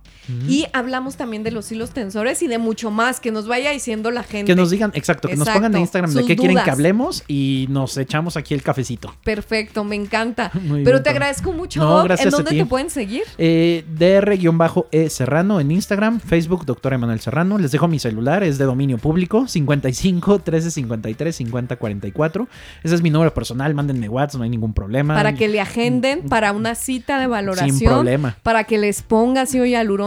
Y 0.49 0.67
hablamos 0.73 1.17
también 1.17 1.43
de 1.43 1.51
los 1.51 1.71
hilos 1.71 1.91
tensores 1.91 2.43
y 2.43 2.47
de 2.47 2.59
mucho 2.59 2.91
más 2.91 3.21
que 3.21 3.31
nos 3.31 3.47
vaya 3.47 3.71
diciendo 3.71 4.11
la 4.11 4.23
gente. 4.23 4.53
Que 4.53 4.57
nos 4.57 4.71
digan, 4.71 4.91
exacto, 4.95 5.29
que 5.29 5.37
nos 5.37 5.49
pongan 5.49 5.75
en 5.75 5.83
Instagram 5.83 6.13
de 6.13 6.25
qué 6.25 6.37
quieren 6.37 6.59
que 6.63 6.71
hablemos 6.71 7.25
y 7.29 7.67
nos 7.71 7.97
echamos 7.97 8.37
aquí 8.37 8.55
el 8.55 8.63
cafecito. 8.63 9.15
Perfecto, 9.25 9.85
me 9.85 9.97
encanta. 9.97 10.51
Muy 10.63 10.85
Pero 10.85 10.97
bien, 10.97 11.03
te 11.03 11.11
agradezco 11.11 11.53
mucho. 11.53 11.81
No, 11.81 12.05
¿En 12.05 12.31
dónde 12.31 12.51
te 12.53 12.67
pueden 12.67 12.91
seguir? 12.91 13.23
Eh, 13.39 13.85
DR-E 13.97 15.11
Serrano 15.11 15.61
en 15.61 15.71
Instagram, 15.71 16.21
Facebook, 16.21 16.65
doctor 16.65 16.93
Emanuel 16.93 17.21
Serrano. 17.21 17.59
Les 17.59 17.71
dejo 17.73 17.89
mi 17.89 17.99
celular, 17.99 18.43
es 18.43 18.59
de 18.59 18.65
dominio 18.65 18.99
público, 18.99 19.47
55 19.47 20.41
13 20.41 20.71
53 20.71 21.37
50 21.37 21.77
44. 21.77 22.49
Ese 22.83 22.95
es 22.95 23.03
mi 23.03 23.11
número 23.11 23.33
personal, 23.35 23.75
mándenme 23.75 24.09
WhatsApp, 24.09 24.39
no 24.39 24.45
hay 24.45 24.51
ningún 24.51 24.75
problema. 24.75 25.15
Para 25.15 25.35
que 25.35 25.49
le 25.49 25.61
agenden 25.61 26.23
para 26.29 26.53
una 26.53 26.75
cita 26.75 27.19
de 27.19 27.27
valoración. 27.27 27.77
Sin 27.77 27.89
problema. 27.89 28.37
Para 28.43 28.65
que 28.65 28.79
les 28.79 29.03
ponga 29.03 29.43
ácido 29.43 29.65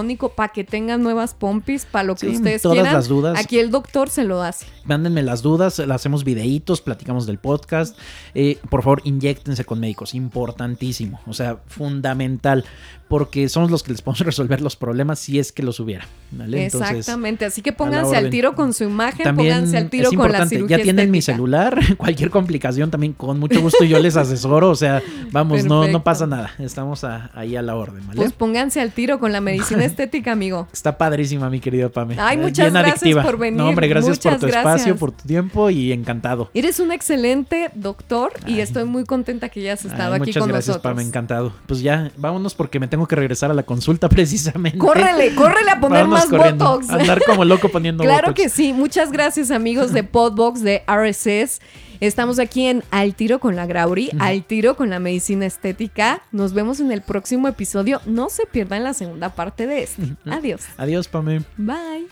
hialurónico, 0.08 0.30
para 0.30 0.54
que 0.54 0.64
tengan 0.64 1.04
nuevas 1.04 1.34
pompis, 1.34 1.86
para 1.86 2.04
lo 2.04 2.16
que 2.16 2.30
Sí, 2.30 2.36
ustedes 2.38 2.62
todas 2.62 2.76
quieran. 2.78 2.94
las 2.94 3.08
dudas. 3.08 3.40
Aquí 3.40 3.60
el 3.60 3.72
doctor 3.72 4.10
se 4.10 4.24
lo 4.24 4.42
hace. 4.42 4.66
Mándenme 4.86 5.22
las 5.22 5.42
dudas, 5.42 5.80
hacemos 5.80 6.24
videitos, 6.24 6.82
platicamos 6.82 7.26
del 7.26 7.38
podcast. 7.40 7.98
Eh, 8.34 8.58
por 8.70 8.84
favor, 8.84 9.02
inyectense 9.04 9.66
con 9.66 9.80
médicos, 9.80 10.14
importantísimo, 10.14 11.20
o 11.28 11.34
sea, 11.34 11.58
fundamental, 11.68 12.64
porque 13.08 13.48
somos 13.50 13.72
los 13.72 13.84
que 13.84 13.92
les 13.92 14.02
podemos 14.02 14.20
resolver 14.26 14.62
los 14.62 14.76
problemas 14.76 15.20
si 15.20 15.40
es 15.40 15.52
que 15.52 15.64
los 15.64 15.80
hubiera. 15.80 16.06
¿vale? 16.32 16.66
Entonces, 16.66 16.92
Exactamente. 16.98 17.46
Así 17.46 17.62
que 17.62 17.72
pónganse 17.74 18.16
al 18.16 18.30
tiro 18.30 18.54
con 18.56 18.74
su 18.74 18.84
imagen, 18.84 19.24
También 19.24 19.54
pónganse 19.54 19.78
al 19.78 19.90
tiro 19.90 20.10
es 20.10 20.16
con 20.18 20.32
la 20.32 20.46
cirugía 20.46 20.78
ya 20.78 20.84
tienen 20.84 21.10
mi 21.12 21.22
celular, 21.22 21.80
cualquier 21.98 22.30
complicación 22.30 22.92
también 22.92 23.14
con 23.14 23.40
mucho 23.40 23.62
gusto 23.62 23.84
yo 23.84 24.00
les 24.00 24.18
asesoro, 24.18 24.70
o 24.70 24.76
sea, 24.76 25.02
vamos, 25.32 25.64
no, 25.66 25.88
no 25.88 26.04
pasa 26.04 26.28
nada, 26.28 26.52
estamos 26.60 27.04
a- 27.04 27.32
ahí 27.34 27.56
a 27.56 27.62
la 27.62 27.76
orden, 27.76 28.06
¿vale? 28.08 28.18
Pues 28.18 28.34
pónganse 28.34 28.82
al 28.82 28.92
tiro 28.92 29.20
con 29.20 29.32
la 29.32 29.40
medicina 29.42 29.86
estética, 29.86 30.32
amigo. 30.34 30.68
Está 30.74 30.98
padrísima, 30.98 31.50
mi 31.50 31.60
querido 31.60 31.92
Pame. 31.92 32.18
Ay, 32.20 32.38
Eh, 32.38 32.42
muchas 32.42 32.72
bien 32.72 32.74
gracias 32.74 33.02
adictiva. 33.04 33.24
por 33.24 33.38
venir, 33.38 33.58
No, 33.58 33.70
hombre, 33.70 33.88
gracias 33.88 34.20
por 34.20 34.32
muchas 34.34 34.42
tu 34.42 34.48
espacio, 34.48 34.70
gracias. 34.72 34.98
por 34.98 35.12
tu 35.12 35.28
tiempo 35.28 35.70
y 35.70 35.92
encantado. 35.92 36.50
Eres 36.54 36.80
un 36.80 36.92
excelente 36.92 37.70
doctor 37.74 38.34
y 38.46 38.60
estoy 38.60 38.84
muy 38.86 39.06
contenta 39.06 39.50
que 39.50 39.62
hayas 39.62 39.86
estado 39.86 40.14
Ay, 40.14 40.20
aquí 40.22 40.30
muchas 40.30 40.42
con 40.42 40.50
gracias, 40.50 40.68
nosotros. 40.76 40.94
Pame, 40.94 41.04
encantado. 41.08 41.54
Pues 41.68 41.82
ya, 41.82 42.12
vámonos 42.18 42.54
porque 42.56 42.80
me 42.80 42.88
tengo 42.88 42.97
que 43.06 43.18
regresar 43.18 43.52
a 43.52 43.54
la 43.54 43.64
consulta 43.64 44.08
precisamente. 44.10 44.78
Córrele, 44.78 45.36
córrele 45.36 45.72
a 45.72 45.80
poner 45.82 46.08
más 46.08 46.28
corriendo. 46.28 46.66
botox. 46.66 46.90
Andar 46.90 47.22
como 47.26 47.44
loco 47.44 47.68
poniendo 47.68 48.04
Claro 48.06 48.30
botox. 48.30 48.42
que 48.42 48.48
sí. 48.50 48.72
Muchas 48.72 49.12
gracias, 49.12 49.52
amigos 49.52 49.92
de 49.92 50.04
Podbox 50.04 50.62
de 50.62 50.84
RSS. 50.88 51.60
Estamos 52.00 52.38
aquí 52.38 52.68
en 52.68 52.84
Al 52.92 53.16
Tiro 53.16 53.40
con 53.40 53.56
la 53.56 53.66
Grauri, 53.66 54.12
Al 54.20 54.44
Tiro 54.44 54.76
con 54.78 54.90
la 54.92 55.00
Medicina 55.00 55.46
Estética. 55.48 56.22
Nos 56.32 56.54
vemos 56.54 56.80
en 56.80 56.92
el 56.92 57.02
próximo 57.02 57.48
episodio. 57.48 58.02
No 58.06 58.30
se 58.30 58.46
pierdan 58.46 58.84
la 58.84 58.94
segunda 58.94 59.30
parte 59.34 59.66
de 59.68 59.82
este. 59.84 60.04
Adiós. 60.30 60.62
Adiós, 60.78 61.08
Pame. 61.08 61.42
Bye. 61.58 62.08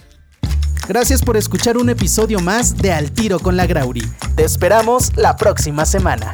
Gracias 0.88 1.22
por 1.24 1.38
escuchar 1.38 1.78
un 1.78 1.90
episodio 1.90 2.40
más 2.40 2.78
de 2.78 2.92
Al 2.94 3.12
Tiro 3.12 3.40
con 3.40 3.58
la 3.58 3.68
Grauri. 3.68 4.02
Te 4.36 4.44
esperamos 4.44 5.16
la 5.18 5.36
próxima 5.36 5.86
semana. 5.86 6.34